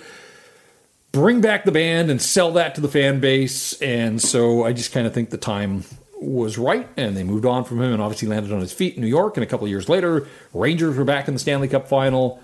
bring 1.11 1.39
back 1.39 1.63
the 1.63 1.71
band 1.71 2.11
and 2.11 2.21
sell 2.21 2.51
that 2.53 2.75
to 2.75 2.81
the 2.81 2.89
fan 2.89 3.21
base. 3.21 3.79
And 3.81 4.21
so 4.21 4.65
I 4.65 4.73
just 4.73 4.91
kind 4.91 5.07
of 5.07 5.13
think 5.13 5.29
the 5.29 5.37
time 5.37 5.85
was 6.21 6.57
right 6.57 6.87
and 6.97 7.15
they 7.15 7.23
moved 7.23 7.45
on 7.45 7.63
from 7.63 7.81
him 7.81 7.93
and 7.93 8.01
obviously 8.01 8.27
landed 8.27 8.51
on 8.51 8.59
his 8.59 8.73
feet 8.73 8.95
in 8.95 9.01
New 9.01 9.07
York. 9.07 9.37
And 9.37 9.43
a 9.43 9.47
couple 9.47 9.67
years 9.67 9.87
later, 9.87 10.27
Rangers 10.53 10.97
were 10.97 11.05
back 11.05 11.27
in 11.27 11.33
the 11.35 11.39
Stanley 11.39 11.69
Cup 11.69 11.87
final. 11.87 12.41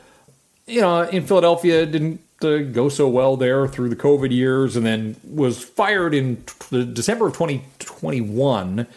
You 0.66 0.82
know, 0.82 1.02
in 1.02 1.28
Philadelphia, 1.28 1.86
didn't 1.86 2.22
uh, 2.42 2.58
go 2.60 2.90
so 2.90 3.08
well 3.08 3.38
there 3.38 3.68
through 3.68 3.90
the 3.90 3.96
COVID 3.96 4.32
years 4.32 4.76
and 4.76 4.86
then 4.86 5.16
was 5.24 5.64
fired 5.64 6.14
in 6.14 6.44
t- 6.70 6.86
December 6.94 7.28
of 7.28 7.34
2021. 7.34 8.88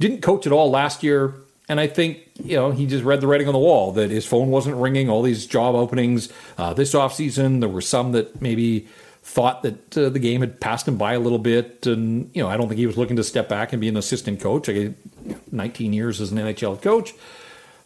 Didn't 0.00 0.20
coach 0.20 0.46
at 0.46 0.52
all 0.52 0.70
last 0.70 1.02
year. 1.02 1.34
And 1.68 1.78
I 1.78 1.86
think, 1.86 2.18
you 2.42 2.56
know, 2.56 2.70
he 2.70 2.86
just 2.86 3.04
read 3.04 3.20
the 3.20 3.26
writing 3.26 3.46
on 3.46 3.52
the 3.52 3.58
wall 3.58 3.92
that 3.92 4.10
his 4.10 4.26
phone 4.26 4.48
wasn't 4.48 4.76
ringing, 4.76 5.08
all 5.08 5.22
these 5.22 5.46
job 5.46 5.74
openings 5.74 6.28
uh, 6.58 6.74
this 6.74 6.92
offseason. 6.92 7.60
There 7.60 7.68
were 7.68 7.80
some 7.80 8.12
that 8.12 8.42
maybe 8.42 8.88
thought 9.22 9.62
that 9.62 9.96
uh, 9.96 10.08
the 10.08 10.18
game 10.18 10.40
had 10.40 10.60
passed 10.60 10.88
him 10.88 10.96
by 10.96 11.14
a 11.14 11.20
little 11.20 11.38
bit. 11.38 11.86
And, 11.86 12.30
you 12.34 12.42
know, 12.42 12.48
I 12.48 12.56
don't 12.56 12.68
think 12.68 12.78
he 12.78 12.86
was 12.86 12.98
looking 12.98 13.16
to 13.16 13.24
step 13.24 13.48
back 13.48 13.72
and 13.72 13.80
be 13.80 13.88
an 13.88 13.96
assistant 13.96 14.40
coach. 14.40 14.68
I 14.68 14.94
19 15.50 15.92
years 15.92 16.20
as 16.20 16.32
an 16.32 16.38
NHL 16.38 16.82
coach. 16.82 17.14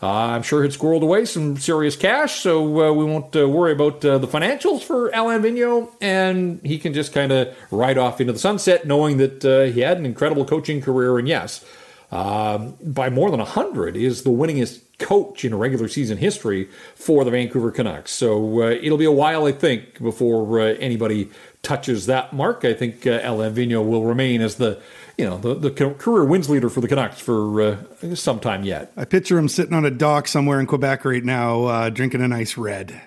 Uh, 0.02 0.08
I'm 0.08 0.42
sure 0.42 0.62
he'd 0.62 0.72
squirreled 0.72 1.02
away 1.02 1.24
some 1.24 1.56
serious 1.56 1.96
cash, 1.96 2.40
so 2.40 2.62
uh, 2.62 2.92
we 2.92 3.04
won't 3.04 3.34
uh, 3.34 3.48
worry 3.48 3.72
about 3.72 4.04
uh, 4.04 4.18
the 4.18 4.26
financials 4.26 4.82
for 4.82 5.08
Alain 5.08 5.40
Vigneault, 5.40 5.90
and 6.02 6.60
he 6.62 6.78
can 6.78 6.92
just 6.92 7.14
kind 7.14 7.32
of 7.32 7.56
ride 7.70 7.96
off 7.96 8.20
into 8.20 8.34
the 8.34 8.38
sunset, 8.38 8.86
knowing 8.86 9.16
that 9.16 9.42
uh, 9.42 9.72
he 9.72 9.80
had 9.80 9.96
an 9.96 10.04
incredible 10.04 10.44
coaching 10.44 10.82
career. 10.82 11.18
And 11.18 11.26
yes, 11.26 11.64
um, 12.10 12.76
by 12.80 13.10
more 13.10 13.30
than 13.30 13.40
100, 13.40 13.96
is 13.96 14.22
the 14.22 14.30
winningest 14.30 14.82
coach 14.98 15.44
in 15.44 15.54
regular 15.54 15.88
season 15.88 16.18
history 16.18 16.68
for 16.94 17.24
the 17.24 17.30
Vancouver 17.30 17.70
Canucks. 17.70 18.12
So 18.12 18.62
uh, 18.62 18.66
it'll 18.70 18.98
be 18.98 19.04
a 19.04 19.12
while, 19.12 19.46
I 19.46 19.52
think, 19.52 20.00
before 20.00 20.60
uh, 20.60 20.64
anybody 20.78 21.30
touches 21.62 22.06
that 22.06 22.32
mark. 22.32 22.64
I 22.64 22.74
think 22.74 23.06
uh, 23.06 23.20
Vigneault 23.20 23.86
will 23.86 24.04
remain 24.04 24.40
as 24.40 24.56
the 24.56 24.80
you 25.18 25.24
know 25.24 25.38
the, 25.38 25.54
the 25.54 25.70
career 25.70 26.24
wins 26.24 26.48
leader 26.48 26.68
for 26.68 26.80
the 26.80 26.88
Canucks 26.88 27.20
for 27.20 27.60
uh, 27.60 27.76
some 28.14 28.38
time 28.38 28.64
yet. 28.64 28.92
I 28.96 29.04
picture 29.04 29.38
him 29.38 29.48
sitting 29.48 29.72
on 29.74 29.84
a 29.84 29.90
dock 29.90 30.28
somewhere 30.28 30.60
in 30.60 30.66
Quebec 30.66 31.04
right 31.04 31.24
now, 31.24 31.64
uh, 31.64 31.90
drinking 31.90 32.22
a 32.22 32.28
nice 32.28 32.56
red 32.56 33.00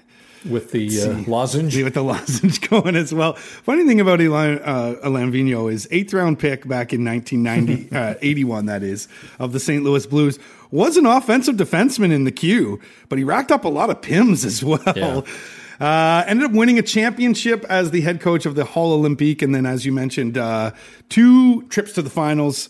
with 0.50 0.72
the 0.72 1.02
uh, 1.02 1.24
lozenge. 1.30 1.82
with 1.84 1.94
the 1.94 2.04
lozenge 2.04 2.62
going 2.70 2.96
as 2.96 3.14
well. 3.14 3.34
Funny 3.34 3.86
thing 3.86 4.00
about 4.00 4.22
Alain, 4.22 4.60
uh, 4.60 4.96
Vigneault 5.04 5.72
is 5.72 5.88
eighth 5.92 6.14
round 6.14 6.40
pick 6.40 6.68
back 6.68 6.94
in 6.94 7.04
1990, 7.04 7.96
uh, 7.96 8.16
81, 8.22 8.66
that 8.68 8.84
is, 8.84 9.08
of 9.40 9.52
the 9.52 9.60
St. 9.60 9.84
Louis 9.84 10.06
Blues. 10.06 10.40
Was 10.72 10.98
an 10.98 11.06
offensive 11.06 11.56
defenseman 11.56 12.12
in 12.12 12.26
the 12.26 12.32
queue, 12.32 12.80
but 13.10 13.18
he 13.18 13.24
racked 13.24 13.52
up 13.52 13.66
a 13.66 13.70
lot 13.70 13.90
of 13.90 14.02
PIMs 14.02 14.46
as 14.46 14.64
well. 14.64 14.82
Yeah. 14.96 15.22
Uh, 15.80 16.24
ended 16.28 16.46
up 16.46 16.52
winning 16.52 16.78
a 16.78 16.82
championship 16.82 17.64
as 17.70 17.92
the 17.92 18.02
head 18.02 18.20
coach 18.20 18.46
of 18.46 18.56
the 18.56 18.66
Hull 18.66 19.02
Olympique, 19.02 19.42
and 19.42 19.56
then, 19.56 19.66
as 19.66 19.86
you 19.86 19.94
mentioned, 19.94 20.38
uh, 20.38 20.72
two 21.08 21.64
trips 21.70 21.94
to 21.94 22.02
the 22.02 22.10
finals 22.10 22.70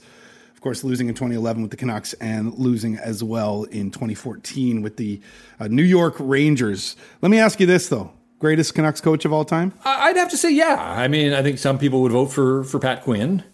of 0.60 0.64
course, 0.64 0.84
losing 0.84 1.08
in 1.08 1.14
2011 1.16 1.62
with 1.62 1.72
the 1.72 1.78
Canucks 1.78 2.12
and 2.16 2.54
losing 2.56 2.98
as 2.98 3.24
well 3.24 3.64
in 3.64 3.92
2014 3.92 4.82
with 4.82 4.98
the 4.98 5.22
uh, 5.58 5.70
New 5.70 5.84
York 5.84 6.16
Rangers. 6.20 6.98
Let 7.22 7.32
me 7.32 7.40
ask 7.40 7.62
you 7.62 7.66
this, 7.66 7.88
though. 7.88 8.12
Greatest 8.40 8.76
Canucks 8.76 9.00
coach 9.00 9.24
of 9.24 9.32
all 9.32 9.46
time? 9.46 9.72
I'd 9.86 10.18
have 10.18 10.30
to 10.32 10.36
say, 10.36 10.52
yeah. 10.52 10.76
I 10.78 11.08
mean, 11.08 11.32
I 11.32 11.42
think 11.44 11.60
some 11.60 11.80
people 11.80 12.02
would 12.02 12.12
vote 12.12 12.26
for, 12.26 12.66
for 12.66 12.78
Pat 12.78 13.04
Quinn. 13.04 13.46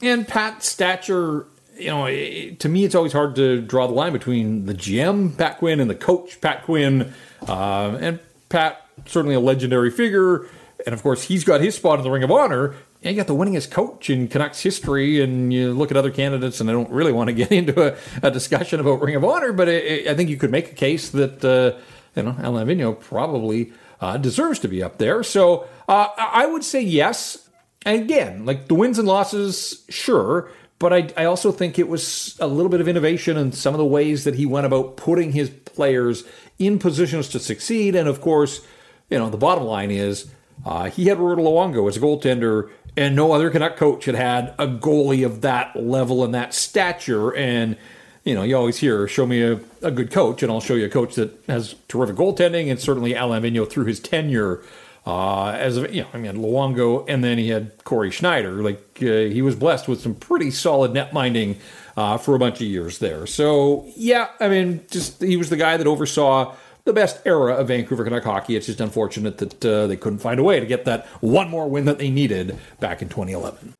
And 0.00 0.28
Pat's 0.28 0.68
stature, 0.68 1.48
you 1.76 1.88
know, 1.88 2.06
to 2.06 2.68
me, 2.68 2.84
it's 2.84 2.94
always 2.94 3.12
hard 3.12 3.34
to 3.34 3.60
draw 3.60 3.88
the 3.88 3.94
line 3.94 4.12
between 4.12 4.66
the 4.66 4.74
GM, 4.74 5.36
Pat 5.36 5.58
Quinn, 5.58 5.80
and 5.80 5.90
the 5.90 5.96
coach, 5.96 6.40
Pat 6.40 6.62
Quinn. 6.62 7.12
Uh, 7.48 7.98
and 8.00 8.20
Pat, 8.48 8.86
certainly 9.06 9.34
a 9.34 9.40
legendary 9.40 9.90
figure. 9.90 10.46
And 10.86 10.94
of 10.94 11.02
course, 11.02 11.24
he's 11.24 11.42
got 11.42 11.60
his 11.60 11.74
spot 11.74 11.98
in 11.98 12.04
the 12.04 12.12
Ring 12.12 12.22
of 12.22 12.30
Honor 12.30 12.76
you 13.02 13.14
got 13.14 13.26
the 13.28 13.34
winningest 13.34 13.70
coach 13.70 14.10
in 14.10 14.28
Canucks 14.28 14.60
history, 14.60 15.20
and 15.20 15.52
you 15.52 15.72
look 15.72 15.90
at 15.90 15.96
other 15.96 16.10
candidates, 16.10 16.60
and 16.60 16.68
I 16.68 16.72
don't 16.72 16.90
really 16.90 17.12
want 17.12 17.28
to 17.28 17.34
get 17.34 17.52
into 17.52 17.92
a, 17.92 17.96
a 18.22 18.30
discussion 18.30 18.80
about 18.80 19.00
Ring 19.00 19.16
of 19.16 19.24
Honor, 19.24 19.52
but 19.52 19.68
it, 19.68 19.84
it, 19.84 20.08
I 20.08 20.14
think 20.14 20.30
you 20.30 20.36
could 20.36 20.50
make 20.50 20.72
a 20.72 20.74
case 20.74 21.10
that 21.10 21.44
uh, 21.44 21.78
you 22.16 22.22
know 22.24 22.36
Alain 22.42 22.66
Vigneault 22.66 23.00
probably 23.00 23.72
uh, 24.00 24.16
deserves 24.16 24.58
to 24.60 24.68
be 24.68 24.82
up 24.82 24.98
there. 24.98 25.22
So 25.22 25.68
uh, 25.88 26.08
I 26.16 26.46
would 26.46 26.64
say 26.64 26.80
yes. 26.80 27.48
And 27.84 28.02
again, 28.02 28.44
like 28.44 28.66
the 28.68 28.74
wins 28.74 28.98
and 28.98 29.06
losses, 29.06 29.84
sure, 29.88 30.50
but 30.78 30.92
I, 30.92 31.10
I 31.16 31.24
also 31.24 31.52
think 31.52 31.78
it 31.78 31.88
was 31.88 32.36
a 32.40 32.46
little 32.46 32.68
bit 32.68 32.80
of 32.80 32.88
innovation 32.88 33.36
in 33.36 33.52
some 33.52 33.74
of 33.74 33.78
the 33.78 33.84
ways 33.84 34.24
that 34.24 34.34
he 34.34 34.46
went 34.46 34.66
about 34.66 34.96
putting 34.96 35.32
his 35.32 35.50
players 35.50 36.24
in 36.58 36.78
positions 36.78 37.28
to 37.30 37.38
succeed. 37.38 37.94
And 37.94 38.08
of 38.08 38.20
course, 38.20 38.66
you 39.10 39.18
know 39.18 39.30
the 39.30 39.36
bottom 39.36 39.64
line 39.64 39.90
is. 39.90 40.30
Uh, 40.66 40.90
he 40.90 41.06
had 41.06 41.18
Roberto 41.18 41.48
Luongo 41.48 41.88
as 41.88 41.96
a 41.96 42.00
goaltender 42.00 42.68
and 42.98 43.16
no 43.16 43.32
other 43.32 43.48
Canuck 43.48 43.76
coach 43.76 44.04
had 44.06 44.14
had 44.14 44.54
a 44.58 44.66
goalie 44.66 45.24
of 45.24 45.40
that 45.42 45.74
level 45.76 46.24
and 46.24 46.34
that 46.34 46.52
stature. 46.52 47.34
And 47.34 47.76
you 48.24 48.34
know, 48.34 48.42
you 48.42 48.56
always 48.56 48.78
hear, 48.78 49.08
"Show 49.08 49.26
me 49.26 49.42
a, 49.42 49.60
a 49.80 49.90
good 49.90 50.10
coach, 50.10 50.42
and 50.42 50.52
I'll 50.52 50.60
show 50.60 50.74
you 50.74 50.84
a 50.84 50.90
coach 50.90 51.14
that 51.14 51.32
has 51.46 51.76
terrific 51.88 52.16
goaltending." 52.16 52.70
And 52.70 52.78
certainly, 52.78 53.14
Alain 53.14 53.42
Vigneault 53.42 53.70
through 53.70 53.86
his 53.86 54.00
tenure 54.00 54.62
uh, 55.08 55.52
as 55.52 55.78
you 55.78 56.02
know, 56.02 56.08
I 56.12 56.18
mean, 56.18 56.34
Luongo, 56.34 57.06
and 57.08 57.24
then 57.24 57.38
he 57.38 57.48
had 57.48 57.82
Cory 57.84 58.10
Schneider. 58.10 58.62
Like 58.62 58.82
uh, 59.00 59.06
he 59.06 59.40
was 59.40 59.56
blessed 59.56 59.88
with 59.88 60.02
some 60.02 60.14
pretty 60.14 60.50
solid 60.50 60.92
net 60.92 61.14
minding 61.14 61.56
uh, 61.96 62.18
for 62.18 62.34
a 62.34 62.38
bunch 62.38 62.56
of 62.56 62.66
years 62.66 62.98
there. 62.98 63.26
So 63.26 63.86
yeah, 63.96 64.28
I 64.38 64.48
mean, 64.48 64.84
just 64.90 65.22
he 65.22 65.38
was 65.38 65.48
the 65.48 65.56
guy 65.56 65.78
that 65.78 65.86
oversaw 65.86 66.54
the 66.88 66.94
best 66.94 67.20
era 67.26 67.54
of 67.54 67.68
Vancouver 67.68 68.02
Canuck 68.02 68.24
hockey. 68.24 68.56
It's 68.56 68.66
just 68.66 68.80
unfortunate 68.80 69.36
that 69.38 69.64
uh, 69.64 69.86
they 69.86 69.96
couldn't 69.96 70.20
find 70.20 70.40
a 70.40 70.42
way 70.42 70.58
to 70.58 70.64
get 70.64 70.86
that 70.86 71.06
one 71.20 71.50
more 71.50 71.68
win 71.68 71.84
that 71.84 71.98
they 71.98 72.10
needed 72.10 72.58
back 72.80 73.02
in 73.02 73.10
2011. 73.10 73.74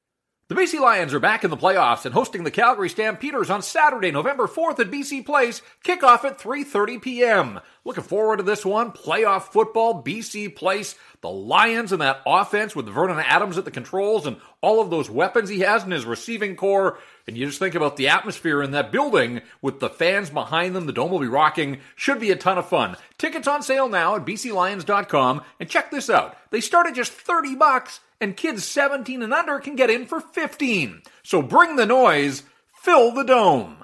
The 0.48 0.54
BC 0.54 0.80
Lions 0.80 1.12
are 1.12 1.20
back 1.20 1.44
in 1.44 1.50
the 1.50 1.56
playoffs 1.56 2.04
and 2.04 2.14
hosting 2.14 2.44
the 2.44 2.50
Calgary 2.50 2.88
Stampeders 2.88 3.50
on 3.50 3.60
Saturday, 3.60 4.10
November 4.10 4.46
4th 4.46 4.78
at 4.78 4.90
BC 4.90 5.24
Place. 5.24 5.60
Kickoff 5.84 6.24
at 6.24 6.38
3:30 6.38 7.02
p.m. 7.02 7.60
Looking 7.84 8.04
forward 8.04 8.38
to 8.38 8.42
this 8.42 8.64
one. 8.64 8.92
Playoff 8.92 9.44
football, 9.44 10.02
BC 10.02 10.54
Place. 10.54 10.94
The 11.20 11.28
Lions 11.28 11.92
and 11.92 12.00
that 12.00 12.22
offense 12.26 12.74
with 12.76 12.88
Vernon 12.88 13.18
Adams 13.18 13.58
at 13.58 13.64
the 13.64 13.70
controls 13.70 14.26
and 14.26 14.38
all 14.60 14.80
of 14.80 14.90
those 14.90 15.08
weapons 15.08 15.48
he 15.48 15.60
has 15.60 15.84
in 15.84 15.90
his 15.90 16.04
receiving 16.04 16.56
core. 16.56 16.98
And 17.26 17.36
you 17.36 17.46
just 17.46 17.58
think 17.58 17.74
about 17.74 17.96
the 17.96 18.08
atmosphere 18.08 18.62
in 18.62 18.72
that 18.72 18.90
building 18.90 19.42
with 19.62 19.80
the 19.80 19.88
fans 19.88 20.30
behind 20.30 20.74
them. 20.74 20.86
The 20.86 20.92
dome 20.92 21.10
will 21.10 21.18
be 21.18 21.26
rocking. 21.26 21.80
Should 21.94 22.20
be 22.20 22.30
a 22.30 22.36
ton 22.36 22.58
of 22.58 22.68
fun. 22.68 22.96
Tickets 23.18 23.46
on 23.46 23.62
sale 23.62 23.88
now 23.88 24.16
at 24.16 24.24
bclions.com. 24.24 25.42
And 25.60 25.68
check 25.68 25.90
this 25.90 26.10
out. 26.10 26.36
They 26.50 26.60
start 26.60 26.86
at 26.86 26.94
just 26.94 27.12
30 27.12 27.54
bucks 27.56 28.00
and 28.20 28.36
kids 28.36 28.64
17 28.64 29.22
and 29.22 29.32
under 29.32 29.58
can 29.60 29.76
get 29.76 29.90
in 29.90 30.06
for 30.06 30.20
15. 30.20 31.02
So 31.22 31.42
bring 31.42 31.76
the 31.76 31.86
noise, 31.86 32.42
fill 32.74 33.12
the 33.12 33.24
dome. 33.24 33.77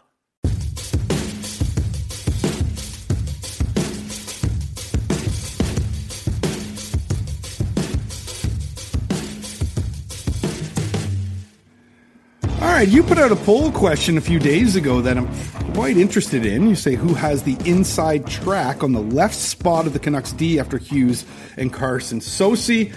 Right, 12.75 12.89
you 12.89 13.05
put 13.05 13.19
out 13.19 13.31
a 13.31 13.37
poll 13.37 13.71
question 13.71 14.19
a 14.19 14.21
few 14.21 14.41
days 14.41 14.75
ago 14.75 15.01
that 15.01 15.17
I'm 15.17 15.29
quite 15.75 15.97
interested 15.97 16.45
in. 16.45 16.69
You 16.69 16.75
say 16.75 16.97
who 16.97 17.15
has 17.15 17.45
the 17.45 17.57
inside 17.65 18.27
track 18.27 18.83
on 18.83 18.91
the 18.91 19.01
left 19.01 19.37
spot 19.37 19.87
of 19.87 19.93
the 19.93 20.01
Canucks 20.01 20.33
D 20.33 20.59
after 20.59 20.77
Hughes 20.77 21.25
and 21.57 21.73
Carson 21.73 22.19
Soucy. 22.19 22.93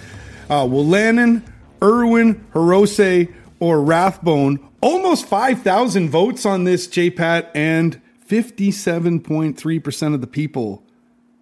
Uh, 0.49 0.63
Wolanin, 0.63 1.43
Irwin, 1.83 2.43
Hirose, 2.53 3.31
or 3.59 3.83
Rathbone. 3.83 4.67
Almost 4.81 5.27
5,000 5.27 6.09
votes 6.09 6.43
on 6.43 6.63
this, 6.63 6.87
JPAT, 6.87 7.51
and 7.53 8.01
57.3% 8.27 10.13
of 10.15 10.21
the 10.21 10.27
people 10.27 10.83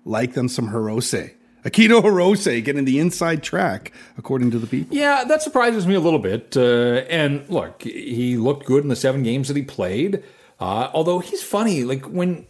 like 0.04 0.34
them 0.34 0.50
some 0.50 0.72
Hirose. 0.72 1.35
Akito 1.66 2.02
Hirose 2.02 2.64
getting 2.64 2.86
the 2.86 3.00
inside 3.00 3.42
track, 3.42 3.92
according 4.18 4.52
to 4.52 4.60
the 4.60 4.68
people. 4.68 4.96
Yeah, 4.96 5.24
that 5.26 5.42
surprises 5.42 5.88
me 5.88 5.96
a 5.96 6.00
little 6.00 6.20
bit. 6.20 6.56
Uh, 6.56 7.04
and 7.10 7.50
look, 7.50 7.82
he 7.82 8.38
looked 8.38 8.66
good 8.66 8.84
in 8.84 8.90
the 8.90 8.96
seven 8.96 9.24
games 9.24 9.48
that 9.48 9.58
he 9.58 9.64
played. 9.64 10.24
Uh, 10.60 10.90
although 10.94 11.20
he's 11.20 11.42
funny, 11.42 11.84
like 11.84 12.06
when 12.06 12.46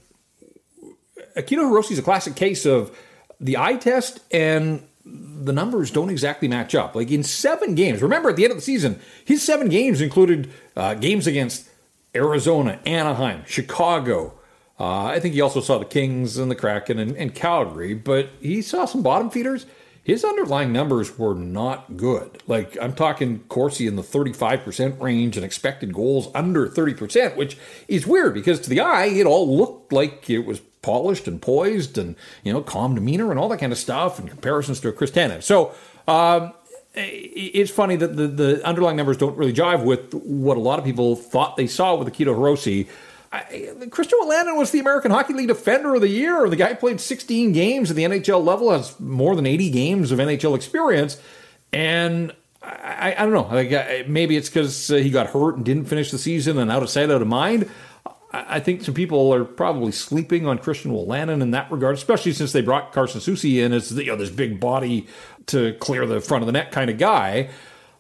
Akito 1.37 1.59
Hirose 1.59 1.91
is 1.91 1.99
a 1.99 2.03
classic 2.03 2.35
case 2.35 2.65
of 2.65 2.95
the 3.39 3.57
eye 3.57 3.75
test 3.75 4.19
and 4.31 4.85
the 5.05 5.53
numbers 5.53 5.91
don't 5.91 6.09
exactly 6.09 6.47
match 6.47 6.75
up. 6.75 6.93
Like 6.93 7.09
in 7.09 7.23
seven 7.23 7.73
games, 7.75 8.01
remember 8.01 8.29
at 8.29 8.35
the 8.35 8.43
end 8.43 8.51
of 8.51 8.57
the 8.57 8.63
season, 8.63 8.99
his 9.23 9.41
seven 9.43 9.69
games 9.69 10.01
included 10.01 10.51
uh, 10.75 10.95
games 10.95 11.25
against 11.25 11.69
Arizona, 12.15 12.79
Anaheim, 12.85 13.43
Chicago, 13.45 14.33
uh, 14.79 15.05
I 15.05 15.19
think 15.19 15.33
he 15.33 15.41
also 15.41 15.61
saw 15.61 15.77
the 15.77 15.85
Kings 15.85 16.37
and 16.37 16.51
the 16.51 16.55
Kraken 16.55 16.99
and, 16.99 17.15
and, 17.15 17.33
Calgary, 17.33 17.93
but 17.93 18.29
he 18.41 18.61
saw 18.61 18.85
some 18.85 19.01
bottom 19.01 19.29
feeders. 19.29 19.65
His 20.03 20.23
underlying 20.23 20.73
numbers 20.73 21.17
were 21.17 21.33
not 21.33 21.97
good. 21.97 22.43
Like 22.45 22.77
I'm 22.81 22.93
talking 22.93 23.39
Corsi 23.47 23.87
in 23.87 23.95
the 23.95 24.03
35% 24.03 25.01
range 25.01 25.37
and 25.37 25.45
expected 25.45 25.93
goals 25.93 26.27
under 26.35 26.67
30%, 26.67 27.35
which 27.35 27.57
is 27.87 28.05
weird 28.05 28.33
because 28.33 28.59
to 28.61 28.69
the 28.69 28.81
eye 28.81 29.05
it 29.05 29.25
all 29.25 29.57
looked 29.57 29.93
like 29.93 30.29
it 30.29 30.45
was 30.45 30.59
polished 30.81 31.27
and 31.27 31.41
poised 31.41 31.97
and 31.97 32.15
you 32.43 32.53
know 32.53 32.61
calm 32.61 32.93
demeanor 32.93 33.31
and 33.31 33.39
all 33.39 33.49
that 33.49 33.59
kind 33.59 33.71
of 33.71 33.79
stuff 33.79 34.19
and 34.19 34.29
comparisons 34.29 34.79
to 34.81 34.91
Chris 34.91 35.09
Tanev. 35.09 35.41
So 35.41 35.73
um, 36.07 36.53
it's 36.93 37.71
funny 37.71 37.95
that 37.95 38.15
the, 38.15 38.27
the 38.27 38.65
underlying 38.67 38.95
numbers 38.97 39.17
don't 39.17 39.35
really 39.37 39.53
jive 39.53 39.83
with 39.83 40.13
what 40.13 40.57
a 40.57 40.59
lot 40.59 40.77
of 40.79 40.85
people 40.85 41.15
thought 41.15 41.57
they 41.57 41.67
saw 41.67 41.95
with 41.95 42.07
Akito 42.07 42.35
Hirose. 42.35 42.87
I, 43.35 43.87
Christian 43.89 44.19
Wolanin 44.21 44.57
was 44.57 44.71
the 44.71 44.79
American 44.79 45.11
Hockey 45.11 45.33
League 45.33 45.47
Defender 45.47 45.95
of 45.95 46.01
the 46.01 46.07
Year. 46.07 46.47
The 46.49 46.55
guy 46.55 46.73
played 46.73 47.01
16 47.01 47.51
games 47.51 47.89
at 47.89 47.95
the 47.95 48.03
NHL 48.03 48.43
level, 48.43 48.71
has 48.71 48.99
more 48.99 49.35
than 49.35 49.45
80 49.45 49.69
games 49.71 50.11
of 50.11 50.19
NHL 50.19 50.55
experience, 50.55 51.17
and 51.73 52.33
I, 52.61 53.15
I 53.17 53.25
don't 53.25 53.33
know. 53.33 53.47
Like 53.53 54.07
maybe 54.07 54.37
it's 54.37 54.49
because 54.49 54.91
uh, 54.91 54.95
he 54.95 55.09
got 55.09 55.27
hurt 55.27 55.55
and 55.55 55.65
didn't 55.65 55.85
finish 55.85 56.11
the 56.11 56.17
season 56.17 56.57
and 56.57 56.71
out 56.71 56.83
of 56.83 56.89
sight, 56.89 57.11
out 57.11 57.21
of 57.21 57.27
mind. 57.27 57.69
I 58.31 58.59
think 58.59 58.83
some 58.83 58.93
people 58.93 59.33
are 59.33 59.45
probably 59.45 59.93
sleeping 59.93 60.45
on 60.45 60.57
Christian 60.57 60.91
Wolanin 60.91 61.41
in 61.41 61.51
that 61.51 61.71
regard, 61.71 61.95
especially 61.95 62.33
since 62.33 62.51
they 62.51 62.61
brought 62.61 62.91
Carson 62.91 63.21
Soucy 63.21 63.63
in 63.63 63.71
as 63.71 63.91
you 63.91 64.07
know 64.07 64.17
this 64.17 64.29
big 64.29 64.59
body 64.59 65.07
to 65.47 65.73
clear 65.75 66.05
the 66.05 66.19
front 66.19 66.41
of 66.41 66.47
the 66.47 66.51
net 66.51 66.71
kind 66.71 66.89
of 66.89 66.97
guy. 66.97 67.49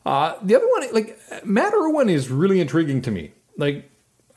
Uh, 0.05 0.35
the 0.41 0.55
other 0.55 0.67
one, 0.67 0.93
like 0.93 1.17
Matt 1.45 1.73
Irwin, 1.73 2.09
is 2.09 2.29
really 2.29 2.59
intriguing 2.59 3.01
to 3.03 3.11
me. 3.11 3.31
Like 3.57 3.89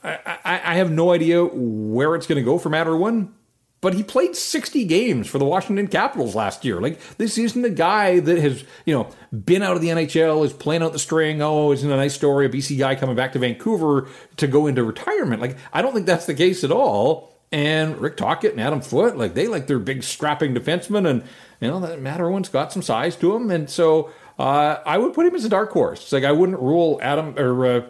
I, 0.03 0.61
I, 0.63 0.75
have 0.75 0.91
no 0.91 1.11
idea 1.11 1.43
where 1.43 2.15
it's 2.15 2.25
going 2.25 2.37
to 2.37 2.43
go 2.43 2.57
for 2.57 2.69
Matt 2.69 2.87
Irwin, 2.87 3.33
but 3.81 3.93
he 3.93 4.03
played 4.03 4.35
60 4.35 4.85
games 4.85 5.27
for 5.27 5.39
the 5.39 5.45
Washington 5.45 5.87
Capitals 5.87 6.35
last 6.35 6.63
year. 6.63 6.79
Like, 6.79 7.17
this 7.17 7.37
isn't 7.37 7.63
a 7.65 7.69
guy 7.69 8.19
that 8.19 8.37
has, 8.37 8.63
you 8.85 8.93
know, 8.93 9.09
been 9.31 9.61
out 9.61 9.75
of 9.75 9.81
the 9.81 9.89
NHL, 9.89 10.45
is 10.45 10.53
playing 10.53 10.83
out 10.83 10.93
the 10.93 10.99
string. 10.99 11.41
Oh, 11.41 11.71
isn't 11.71 11.89
a 11.89 11.95
nice 11.95 12.13
story? 12.13 12.45
A 12.45 12.49
BC 12.49 12.77
guy 12.77 12.95
coming 12.95 13.15
back 13.15 13.33
to 13.33 13.39
Vancouver 13.39 14.07
to 14.37 14.47
go 14.47 14.67
into 14.67 14.83
retirement. 14.83 15.41
Like, 15.41 15.57
I 15.73 15.81
don't 15.81 15.93
think 15.93 16.05
that's 16.05 16.25
the 16.25 16.33
case 16.33 16.63
at 16.63 16.71
all. 16.71 17.35
And 17.51 17.97
Rick 17.97 18.17
Tocchet 18.17 18.51
and 18.51 18.61
Adam 18.61 18.81
Foote, 18.81 19.15
like, 19.15 19.33
they 19.33 19.47
like 19.47 19.67
their 19.67 19.79
big 19.79 20.03
strapping 20.03 20.53
defensemen. 20.53 21.09
And, 21.09 21.23
you 21.59 21.67
know, 21.67 21.79
that 21.79 22.01
Matt 22.01 22.21
Irwin's 22.21 22.49
got 22.49 22.71
some 22.71 22.81
size 22.81 23.15
to 23.17 23.35
him. 23.35 23.49
And 23.49 23.69
so 23.69 24.11
uh, 24.37 24.77
I 24.85 24.97
would 24.97 25.13
put 25.13 25.25
him 25.25 25.35
as 25.35 25.45
a 25.45 25.49
dark 25.49 25.71
horse. 25.71 26.11
Like, 26.11 26.23
I 26.23 26.31
wouldn't 26.31 26.59
rule 26.59 26.99
Adam 27.01 27.37
or 27.37 27.65
uh, 27.65 27.81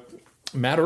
Matt 0.54 0.80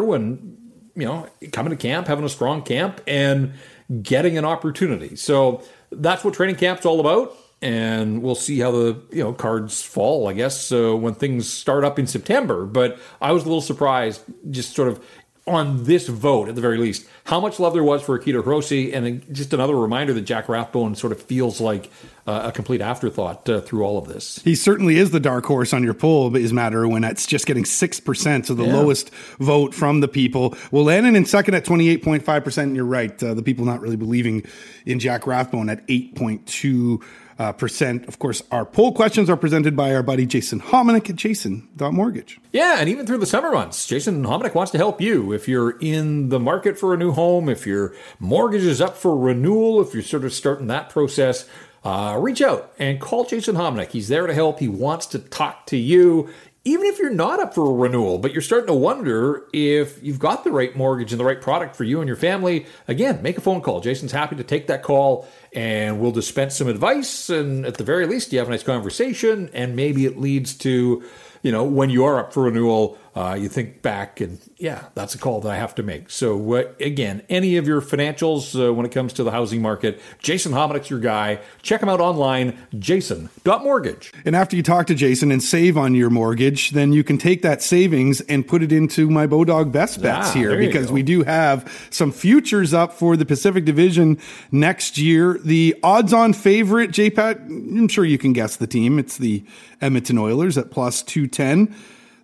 you 0.96 1.06
know, 1.06 1.28
coming 1.52 1.72
to 1.72 1.78
camp, 1.78 2.08
having 2.08 2.26
a 2.26 2.30
strong 2.30 2.62
camp, 2.62 3.02
and 3.08 3.54
getting 4.02 4.38
an 4.38 4.46
opportunity. 4.46 5.16
So 5.16 5.64
that's 5.92 6.24
what 6.24 6.34
training 6.34 6.56
camp's 6.56 6.86
all 6.86 7.00
about. 7.00 7.36
And 7.62 8.22
we'll 8.22 8.36
see 8.36 8.60
how 8.60 8.72
the 8.72 9.02
you 9.12 9.24
know 9.24 9.32
cards 9.32 9.82
fall, 9.82 10.28
I 10.28 10.34
guess, 10.34 10.72
uh, 10.72 10.96
when 10.98 11.14
things 11.14 11.50
start 11.50 11.86
up 11.86 11.98
in 11.98 12.08
September. 12.08 12.66
But 12.66 13.00
I 13.22 13.32
was 13.32 13.44
a 13.44 13.46
little 13.46 13.62
surprised, 13.62 14.22
just 14.50 14.76
sort 14.76 14.90
of 14.90 15.06
on 15.46 15.84
this 15.84 16.08
vote 16.08 16.48
at 16.48 16.56
the 16.56 16.62
very 16.62 16.78
least, 16.78 17.06
how 17.26 17.40
much 17.40 17.60
love 17.60 17.74
there 17.74 17.84
was 17.84 18.02
for 18.02 18.18
Akito 18.18 18.42
Hirose, 18.42 18.94
and 18.94 19.26
just 19.34 19.54
another 19.54 19.76
reminder 19.76 20.14
that 20.14 20.22
Jack 20.22 20.48
Rathbone 20.48 20.96
sort 20.96 21.12
of 21.12 21.22
feels 21.22 21.60
like 21.60 21.90
uh, 22.26 22.44
a 22.46 22.52
complete 22.54 22.80
afterthought 22.80 23.48
uh, 23.50 23.60
through 23.60 23.84
all 23.84 23.98
of 23.98 24.08
this. 24.08 24.42
He 24.44 24.56
certainly 24.56 24.98
is 24.98 25.12
the 25.12 25.20
dark 25.20 25.46
horse 25.46 25.74
on 25.74 25.84
your 25.84 25.94
poll, 25.94 26.30
but 26.30 26.40
is 26.40 26.54
Matt 26.54 26.74
Irwin. 26.74 27.04
It's 27.04 27.26
just 27.26 27.46
getting 27.46 27.66
6%, 27.66 28.46
so 28.46 28.54
the 28.54 28.64
yeah. 28.64 28.74
lowest 28.74 29.14
vote 29.40 29.74
from 29.74 30.00
the 30.00 30.08
people. 30.08 30.52
Wolanin 30.72 31.16
in 31.16 31.26
second 31.26 31.56
at 31.56 31.66
28.5%, 31.66 32.64
and 32.64 32.76
you're 32.76 32.86
right, 32.86 33.22
uh, 33.22 33.34
the 33.34 33.44
people 33.44 33.66
not 33.66 33.82
really 33.82 33.98
believing 33.98 34.46
in 34.86 35.00
Jack 35.00 35.28
Rathbone 35.28 35.70
at 35.70 35.86
8.2 35.88 37.04
uh, 37.40 37.54
percent. 37.54 38.08
Of 38.08 38.20
course, 38.20 38.42
our 38.52 38.66
poll 38.66 38.94
questions 38.94 39.30
are 39.30 39.38
presented 39.38 39.76
by 39.76 39.94
our 39.94 40.04
buddy 40.04 40.26
Jason 40.26 40.60
Hominick 40.60 41.10
at 41.10 41.16
jason.mortgage. 41.16 42.40
Yeah, 42.52 42.78
and 42.80 42.90
even 42.90 43.06
through 43.06 43.20
the 43.20 43.26
summer 43.26 43.52
months, 43.52 43.86
Jason 43.88 44.24
Hominick 44.24 44.56
wants 44.56 44.72
to 44.72 44.78
help 44.78 45.02
you. 45.02 45.32
If 45.32 45.48
you're 45.48 45.78
in 45.80 46.30
the 46.30 46.40
market 46.40 46.78
for 46.78 46.94
a 46.94 46.98
new 46.98 47.12
home, 47.12 47.50
if 47.50 47.66
your 47.66 47.96
mortgage 48.20 48.64
is 48.64 48.82
up 48.82 48.96
for 48.96 49.18
renewal, 49.18 49.82
if 49.82 49.94
you're 49.94 50.04
sort 50.04 50.26
of 50.26 50.34
starting 50.34 50.68
that 50.68 50.90
process, 50.90 51.48
uh, 51.84 52.18
reach 52.20 52.42
out 52.42 52.72
and 52.80 53.02
call 53.02 53.26
Jason 53.26 53.56
Hominick. 53.56 53.92
He's 53.92 54.08
there 54.08 54.28
to 54.28 54.34
help. 54.34 54.60
He 54.60 54.68
wants 54.68 55.06
to 55.08 55.20
talk 55.20 55.66
to 55.68 55.78
you 55.78 56.30
even 56.66 56.86
if 56.86 56.98
you're 56.98 57.10
not 57.10 57.42
up 57.42 57.54
for 57.54 57.70
a 57.70 57.74
renewal, 57.74 58.18
but 58.18 58.32
you're 58.32 58.42
starting 58.42 58.68
to 58.68 58.74
wonder 58.74 59.44
if 59.52 60.02
you've 60.02 60.20
got 60.20 60.46
the 60.46 60.52
right 60.52 60.76
mortgage 60.76 61.12
and 61.12 61.20
the 61.20 61.26
right 61.26 61.42
product 61.42 61.76
for 61.76 61.84
you 61.84 62.00
and 62.00 62.08
your 62.08 62.16
family, 62.16 62.66
again, 62.88 63.22
make 63.22 63.38
a 63.38 63.42
phone 63.42 63.62
call. 63.62 63.82
Jason's 63.82 64.14
happy 64.14 64.38
to 64.38 64.44
take 64.44 64.68
that 64.68 64.82
call 64.82 65.28
and 65.52 66.00
we'll 66.00 66.12
dispense 66.12 66.56
some 66.56 66.70
advice. 66.70 67.30
And 67.30 67.66
at 67.66 67.76
the 67.76 67.84
very 67.84 68.08
least, 68.08 68.32
you 68.32 68.40
have 68.40 68.48
a 68.48 68.52
nice 68.52 68.64
conversation 68.64 69.50
and 69.54 69.76
maybe 69.76 70.06
it 70.06 70.18
leads 70.18 70.54
to 70.60 71.04
you 71.44 71.52
know, 71.52 71.66
when 71.66 71.90
you 71.90 72.06
are 72.06 72.20
up 72.20 72.34
for 72.34 72.44
renewal, 72.44 72.98
uh, 73.16 73.38
you 73.40 73.48
think 73.48 73.82
back 73.82 74.22
and 74.22 74.40
yeah, 74.58 74.86
that's 74.96 75.14
a 75.14 75.18
call 75.20 75.40
that 75.42 75.52
I 75.52 75.56
have 75.58 75.76
to 75.76 75.84
make. 75.84 76.10
So 76.10 76.54
uh, 76.54 76.64
again, 76.80 77.22
any 77.30 77.58
of 77.58 77.68
your 77.68 77.80
financials 77.80 78.60
uh, 78.60 78.74
when 78.74 78.86
it 78.86 78.92
comes 78.92 79.14
to 79.14 79.24
the 79.24 79.30
housing 79.30 79.62
market, 79.62 80.02
Jason 80.20 80.52
Hominick's 80.52 80.90
your 80.90 81.00
guy. 81.00 81.40
Check 81.62 81.84
him 81.84 81.90
out 81.90 82.00
online, 82.00 82.58
jason.mortgage. 82.80 84.12
And 84.26 84.36
after 84.36 84.56
you 84.56 84.64
talk 84.64 84.88
to 84.88 84.96
Jason 84.96 85.32
and 85.32 85.44
save 85.44 85.78
on 85.78 85.94
your 85.94 86.10
mortgage, 86.10 86.72
then 86.72 86.92
you 86.92 87.04
can 87.04 87.20
take 87.20 87.44
that 87.44 87.62
savings 87.62 88.22
and 88.22 88.48
put 88.48 88.64
it 88.64 88.72
into 88.72 89.10
my 89.10 89.28
Bodog 89.28 89.72
best 89.72 90.02
bets 90.02 90.30
ah, 90.30 90.34
here 90.34 90.58
because 90.58 90.92
we 90.92 91.04
do 91.04 91.24
have 91.24 91.88
some 91.92 92.12
futures 92.12 92.74
up 92.74 92.94
for 92.94 93.16
the 93.16 93.26
Pacific 93.26 93.64
Division 93.64 94.18
next 94.52 94.98
year. 94.98 95.40
The 95.44 95.76
odds 95.84 96.14
on 96.14 96.34
favorite, 96.34 96.92
JPAT, 96.92 97.48
I'm 97.48 97.88
sure 97.90 98.06
you 98.06 98.18
can 98.18 98.34
guess 98.34 98.56
the 98.56 98.68
team. 98.68 98.98
It's 98.98 99.18
the 99.18 99.44
Edmonton 99.82 100.18
Oilers 100.18 100.58
at 100.58 100.72
plus 100.72 101.04
210. 101.04 101.76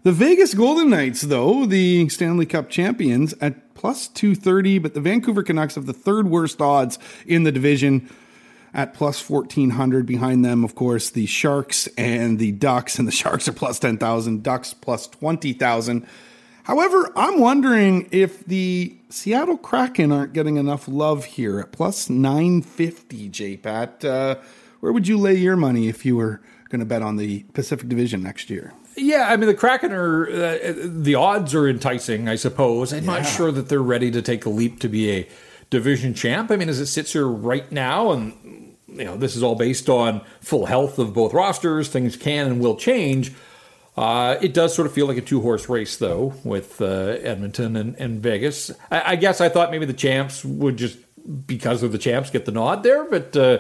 The 0.04 0.14
Vegas 0.14 0.54
Golden 0.54 0.90
Knights, 0.90 1.24
though, 1.24 1.66
the 1.66 2.08
Stanley 2.08 2.46
Cup 2.46 2.70
champions, 2.70 3.34
at 3.42 3.74
plus 3.74 4.08
230, 4.08 4.80
but 4.80 4.94
the 4.94 5.02
Vancouver 5.02 5.44
Canucks 5.44 5.76
have 5.76 5.88
the 5.88 5.94
third 5.94 6.30
worst 6.30 6.62
odds 6.62 6.98
in 7.26 7.44
the 7.44 7.52
division. 7.52 8.10
at 8.72 8.94
plus 8.94 9.28
1400. 9.28 10.06
Behind 10.06 10.46
them, 10.46 10.64
of 10.64 10.76
course, 10.76 11.10
the 11.10 11.26
Sharks 11.26 11.88
and 11.98 12.38
the 12.38 12.52
Ducks, 12.52 13.00
and 13.00 13.08
the 13.08 13.12
Sharks 13.12 13.48
are 13.48 13.52
plus 13.52 13.80
10,000, 13.80 14.44
Ducks 14.44 14.74
plus 14.76 15.08
20,000. 15.08 16.06
However, 16.64 17.12
I'm 17.16 17.40
wondering 17.40 18.08
if 18.12 18.46
the 18.46 18.96
Seattle 19.10 19.58
Kraken 19.58 20.12
aren't 20.12 20.34
getting 20.34 20.58
enough 20.58 20.88
love 20.88 21.26
here 21.26 21.60
at 21.60 21.72
plus 21.72 22.12
950, 22.12 23.30
J 23.30 23.58
Pat. 23.58 24.06
Uh, 24.06 24.36
where 24.82 24.94
would 24.94 25.08
you 25.08 25.18
lay 25.18 25.34
your 25.34 25.56
money 25.56 25.88
if 25.88 26.06
you 26.06 26.16
were 26.16 26.40
going 26.70 26.80
to 26.80 26.86
bet 26.86 27.02
on 27.02 27.16
the 27.16 27.44
Pacific 27.54 27.90
Division 27.90 28.22
next 28.22 28.52
year? 28.52 28.72
Yeah, 29.00 29.28
I 29.30 29.38
mean 29.38 29.48
the 29.48 29.54
Kraken 29.54 29.92
are 29.92 30.30
uh, 30.30 30.74
the 30.76 31.16
odds 31.16 31.56
are 31.56 31.68
enticing, 31.68 32.28
I 32.28 32.36
suppose. 32.36 32.94
I'm 32.94 33.04
yeah. 33.04 33.20
not 33.20 33.26
sure 33.26 33.52
that 33.52 33.70
they're 33.70 33.82
ready 33.82 34.12
to 34.12 34.22
take 34.22 34.46
a 34.46 34.50
leap 34.50 34.80
to 34.82 34.90
be 34.90 35.12
a 35.12 35.28
division 35.70 36.14
champ. 36.14 36.52
I 36.52 36.56
mean, 36.56 36.70
as 36.70 36.80
it 36.80 36.88
sits 36.88 37.14
here 37.14 37.28
right 37.28 37.72
now, 37.72 38.12
and 38.12 38.76
you 38.88 39.06
know 39.06 39.18
this 39.18 39.36
is 39.36 39.44
all 39.44 39.56
based 39.56 39.90
on 39.90 40.22
full 40.42 40.66
health 40.66 41.00
of 41.00 41.14
both 41.14 41.34
rosters. 41.34 41.88
Things 41.88 42.16
can 42.16 42.48
and 42.48 42.60
will 42.60 42.76
change. 42.76 43.34
Uh, 44.00 44.38
it 44.42 44.54
does 44.54 44.74
sort 44.74 44.86
of 44.86 44.94
feel 44.94 45.08
like 45.08 45.18
a 45.18 45.22
two 45.22 45.42
horse 45.42 45.68
race, 45.68 45.98
though, 45.98 46.34
with 46.46 46.82
uh, 46.82 46.86
Edmonton 47.22 47.76
and, 47.76 47.96
and 47.98 48.22
Vegas. 48.22 48.72
I, 48.90 49.12
I, 49.12 49.16
guess 49.18 49.42
I 49.42 49.50
thought 49.50 49.72
maybe 49.72 49.86
the 49.86 49.92
champs 49.92 50.46
would 50.46 50.78
just, 50.78 50.98
because 51.46 51.84
of 51.84 51.92
the 51.92 51.98
champs, 51.98 52.30
get 52.30 52.46
the 52.46 52.54
nod 52.54 52.84
there, 52.84 53.04
but 53.04 53.36
uh, 53.36 53.60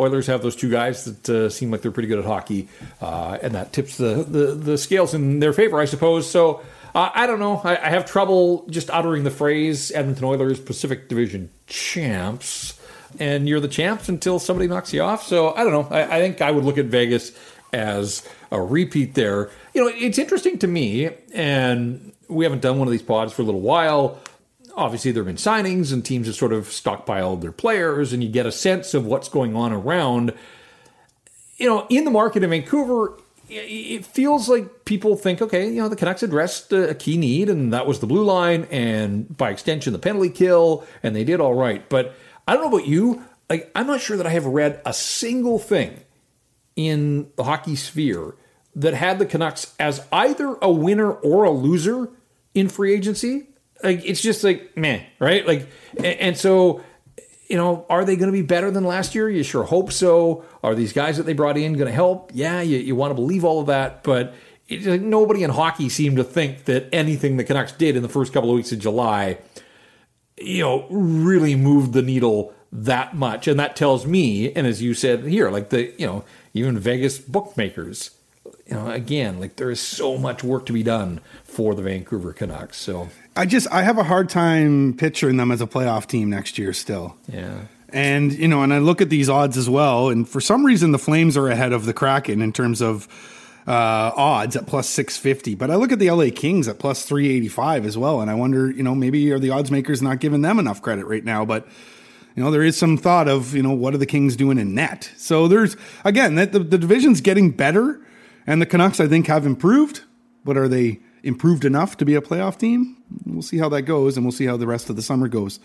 Oilers 0.00 0.26
have 0.26 0.42
those 0.42 0.56
two 0.56 0.70
guys 0.70 1.04
that 1.04 1.28
uh, 1.28 1.50
seem 1.50 1.70
like 1.70 1.82
they're 1.82 1.90
pretty 1.90 2.08
good 2.08 2.18
at 2.18 2.24
hockey, 2.24 2.68
uh, 3.00 3.38
and 3.42 3.54
that 3.54 3.72
tips 3.72 3.96
the, 3.96 4.24
the, 4.26 4.54
the, 4.54 4.78
scales 4.78 5.14
in 5.14 5.40
their 5.40 5.52
favor, 5.52 5.78
I 5.78 5.84
suppose. 5.84 6.28
So 6.28 6.62
uh, 6.94 7.10
I 7.14 7.26
don't 7.26 7.38
know. 7.38 7.60
I, 7.62 7.76
I, 7.76 7.90
have 7.90 8.06
trouble 8.06 8.66
just 8.68 8.90
uttering 8.90 9.24
the 9.24 9.30
phrase 9.30 9.92
Edmonton 9.92 10.24
Oilers 10.24 10.58
Pacific 10.58 11.08
Division 11.08 11.50
champs, 11.66 12.80
and 13.18 13.48
you're 13.48 13.60
the 13.60 13.68
champs 13.68 14.08
until 14.08 14.38
somebody 14.38 14.68
knocks 14.68 14.92
you 14.92 15.02
off. 15.02 15.26
So 15.26 15.54
I 15.54 15.62
don't 15.64 15.72
know. 15.72 15.88
I, 15.94 16.16
I 16.16 16.20
think 16.20 16.40
I 16.40 16.50
would 16.50 16.64
look 16.64 16.78
at 16.78 16.86
Vegas 16.86 17.32
as 17.72 18.26
a 18.50 18.60
repeat 18.60 19.14
there. 19.14 19.50
You 19.74 19.84
know, 19.84 19.92
it's 19.94 20.18
interesting 20.18 20.58
to 20.58 20.66
me, 20.66 21.10
and 21.32 22.12
we 22.28 22.44
haven't 22.44 22.62
done 22.62 22.78
one 22.78 22.88
of 22.88 22.92
these 22.92 23.02
pods 23.02 23.32
for 23.32 23.42
a 23.42 23.44
little 23.44 23.60
while 23.60 24.18
obviously 24.80 25.12
there 25.12 25.22
have 25.22 25.28
been 25.28 25.36
signings 25.36 25.92
and 25.92 26.04
teams 26.04 26.26
have 26.26 26.34
sort 26.34 26.54
of 26.54 26.68
stockpiled 26.68 27.42
their 27.42 27.52
players 27.52 28.12
and 28.12 28.24
you 28.24 28.30
get 28.30 28.46
a 28.46 28.52
sense 28.52 28.94
of 28.94 29.04
what's 29.04 29.28
going 29.28 29.54
on 29.54 29.72
around. 29.72 30.32
You 31.58 31.68
know, 31.68 31.86
in 31.90 32.04
the 32.04 32.10
market 32.10 32.42
in 32.42 32.48
Vancouver, 32.48 33.18
it 33.50 34.06
feels 34.06 34.48
like 34.48 34.86
people 34.86 35.16
think, 35.16 35.42
okay, 35.42 35.68
you 35.68 35.82
know, 35.82 35.88
the 35.88 35.96
Canucks 35.96 36.22
addressed 36.22 36.72
a 36.72 36.94
key 36.94 37.16
need, 37.16 37.50
and 37.50 37.72
that 37.72 37.86
was 37.86 37.98
the 37.98 38.06
blue 38.06 38.24
line, 38.24 38.66
and 38.70 39.36
by 39.36 39.50
extension, 39.50 39.92
the 39.92 39.98
penalty 39.98 40.30
kill, 40.30 40.86
and 41.02 41.14
they 41.16 41.24
did 41.24 41.40
all 41.40 41.54
right. 41.54 41.86
But 41.88 42.14
I 42.46 42.54
don't 42.54 42.62
know 42.62 42.78
about 42.78 42.88
you. 42.88 43.24
Like, 43.50 43.70
I'm 43.74 43.88
not 43.88 44.00
sure 44.00 44.16
that 44.16 44.26
I 44.26 44.30
have 44.30 44.46
read 44.46 44.80
a 44.86 44.92
single 44.92 45.58
thing 45.58 46.00
in 46.76 47.30
the 47.36 47.44
hockey 47.44 47.74
sphere 47.74 48.36
that 48.76 48.94
had 48.94 49.18
the 49.18 49.26
Canucks 49.26 49.74
as 49.80 50.06
either 50.12 50.56
a 50.62 50.70
winner 50.70 51.10
or 51.10 51.42
a 51.44 51.50
loser 51.50 52.08
in 52.54 52.68
free 52.68 52.94
agency 52.94 53.48
like 53.82 54.04
it's 54.04 54.20
just 54.20 54.44
like 54.44 54.76
man, 54.76 55.04
right? 55.18 55.46
Like, 55.46 55.68
and, 56.02 56.36
so 56.36 56.82
you 57.48 57.56
know, 57.56 57.84
are 57.90 58.04
they 58.04 58.16
going 58.16 58.28
to 58.28 58.32
be 58.32 58.42
better 58.42 58.70
than 58.70 58.84
last 58.84 59.14
year? 59.14 59.28
You 59.28 59.42
sure 59.42 59.64
hope 59.64 59.90
so. 59.90 60.44
Are 60.62 60.74
these 60.74 60.92
guys 60.92 61.16
that 61.16 61.24
they 61.24 61.32
brought 61.32 61.56
in 61.56 61.72
going 61.72 61.88
to 61.88 61.92
help? 61.92 62.30
Yeah, 62.32 62.60
you, 62.60 62.78
you 62.78 62.94
want 62.94 63.10
to 63.10 63.14
believe 63.16 63.44
all 63.44 63.60
of 63.60 63.66
that, 63.66 64.04
but 64.04 64.34
like, 64.70 65.00
nobody 65.00 65.42
in 65.42 65.50
hockey 65.50 65.88
seemed 65.88 66.16
to 66.18 66.24
think 66.24 66.66
that 66.66 66.88
anything 66.92 67.36
the 67.36 67.44
Canucks 67.44 67.72
did 67.72 67.96
in 67.96 68.02
the 68.02 68.08
first 68.08 68.32
couple 68.32 68.50
of 68.50 68.56
weeks 68.56 68.70
of 68.70 68.78
July, 68.78 69.38
you 70.38 70.62
know, 70.62 70.86
really 70.90 71.56
moved 71.56 71.92
the 71.92 72.02
needle 72.02 72.54
that 72.70 73.16
much. 73.16 73.48
And 73.48 73.58
that 73.58 73.74
tells 73.74 74.06
me, 74.06 74.52
and 74.52 74.66
as 74.66 74.80
you 74.80 74.94
said 74.94 75.24
here, 75.24 75.50
like 75.50 75.70
the, 75.70 75.92
you 75.98 76.06
know, 76.06 76.24
even 76.54 76.78
Vegas 76.78 77.18
bookmakers, 77.18 78.12
you 78.66 78.74
know, 78.74 78.88
again, 78.90 79.40
like 79.40 79.56
there 79.56 79.70
is 79.70 79.80
so 79.80 80.16
much 80.16 80.44
work 80.44 80.66
to 80.66 80.72
be 80.72 80.84
done 80.84 81.20
for 81.42 81.74
the 81.74 81.82
Vancouver 81.82 82.32
Canucks. 82.32 82.78
So 82.78 83.08
I 83.40 83.46
just 83.46 83.72
I 83.72 83.80
have 83.80 83.96
a 83.96 84.04
hard 84.04 84.28
time 84.28 84.92
picturing 84.92 85.38
them 85.38 85.50
as 85.50 85.62
a 85.62 85.66
playoff 85.66 86.06
team 86.06 86.28
next 86.28 86.58
year 86.58 86.74
still. 86.74 87.16
Yeah. 87.26 87.62
And 87.88 88.34
you 88.34 88.46
know, 88.46 88.62
and 88.62 88.70
I 88.70 88.80
look 88.80 89.00
at 89.00 89.08
these 89.08 89.30
odds 89.30 89.56
as 89.56 89.66
well, 89.66 90.10
and 90.10 90.28
for 90.28 90.42
some 90.42 90.62
reason 90.62 90.92
the 90.92 90.98
Flames 90.98 91.38
are 91.38 91.48
ahead 91.48 91.72
of 91.72 91.86
the 91.86 91.94
Kraken 91.94 92.42
in 92.42 92.52
terms 92.52 92.82
of 92.82 93.08
uh, 93.66 94.12
odds 94.14 94.56
at 94.56 94.66
plus 94.66 94.90
650. 94.90 95.54
But 95.54 95.70
I 95.70 95.76
look 95.76 95.90
at 95.90 95.98
the 95.98 96.10
LA 96.10 96.26
Kings 96.34 96.68
at 96.68 96.78
plus 96.78 97.06
385 97.06 97.86
as 97.86 97.96
well, 97.96 98.20
and 98.20 98.30
I 98.30 98.34
wonder, 98.34 98.70
you 98.70 98.82
know, 98.82 98.94
maybe 98.94 99.32
are 99.32 99.38
the 99.38 99.48
odds 99.48 99.70
makers 99.70 100.02
not 100.02 100.20
giving 100.20 100.42
them 100.42 100.58
enough 100.58 100.82
credit 100.82 101.06
right 101.06 101.24
now? 101.24 101.46
But 101.46 101.66
you 102.36 102.44
know, 102.44 102.50
there 102.50 102.62
is 102.62 102.76
some 102.76 102.98
thought 102.98 103.26
of, 103.26 103.54
you 103.54 103.62
know, 103.62 103.72
what 103.72 103.94
are 103.94 103.98
the 103.98 104.04
Kings 104.04 104.36
doing 104.36 104.58
in 104.58 104.74
net? 104.74 105.10
So 105.16 105.48
there's 105.48 105.78
again 106.04 106.34
that 106.34 106.52
the, 106.52 106.58
the 106.58 106.76
division's 106.76 107.22
getting 107.22 107.52
better, 107.52 108.06
and 108.46 108.60
the 108.60 108.66
Canucks 108.66 109.00
I 109.00 109.08
think 109.08 109.28
have 109.28 109.46
improved, 109.46 110.02
but 110.44 110.58
are 110.58 110.68
they 110.68 111.00
improved 111.22 111.64
enough 111.64 111.96
to 111.98 112.04
be 112.04 112.14
a 112.14 112.20
playoff 112.20 112.58
team? 112.58 112.96
We'll 113.26 113.42
see 113.42 113.58
how 113.58 113.68
that 113.70 113.82
goes, 113.82 114.16
and 114.16 114.24
we'll 114.24 114.32
see 114.32 114.46
how 114.46 114.56
the 114.56 114.66
rest 114.66 114.90
of 114.90 114.96
the 114.96 115.02
summer 115.02 115.28
goes 115.28 115.60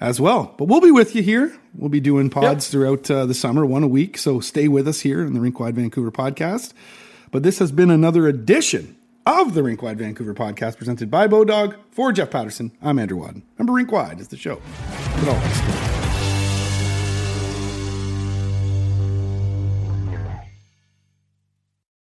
as 0.00 0.20
well. 0.20 0.54
But 0.58 0.66
we'll 0.66 0.80
be 0.80 0.90
with 0.90 1.14
you 1.14 1.22
here. 1.22 1.56
We'll 1.74 1.88
be 1.88 2.00
doing 2.00 2.30
pods 2.30 2.66
yep. 2.66 2.72
throughout 2.72 3.10
uh, 3.10 3.26
the 3.26 3.34
summer, 3.34 3.64
one 3.64 3.82
a 3.82 3.88
week. 3.88 4.18
So 4.18 4.40
stay 4.40 4.68
with 4.68 4.86
us 4.88 5.00
here 5.00 5.22
in 5.22 5.34
the 5.34 5.40
Rink 5.40 5.58
Wide 5.60 5.74
Vancouver 5.74 6.10
podcast. 6.10 6.72
But 7.30 7.42
this 7.42 7.58
has 7.58 7.72
been 7.72 7.90
another 7.90 8.26
edition 8.26 8.96
of 9.26 9.54
the 9.54 9.62
Rink 9.62 9.82
Wide 9.82 9.98
Vancouver 9.98 10.34
podcast 10.34 10.78
presented 10.78 11.10
by 11.10 11.26
Bodog 11.26 11.76
for 11.90 12.12
Jeff 12.12 12.30
Patterson, 12.30 12.72
I'm 12.80 12.98
Andrew 12.98 13.18
Wadden. 13.18 13.42
Remember, 13.58 13.72
Rink 13.72 13.90
Wide 13.90 14.20
is 14.20 14.28
the 14.28 14.36
show. 14.36 14.60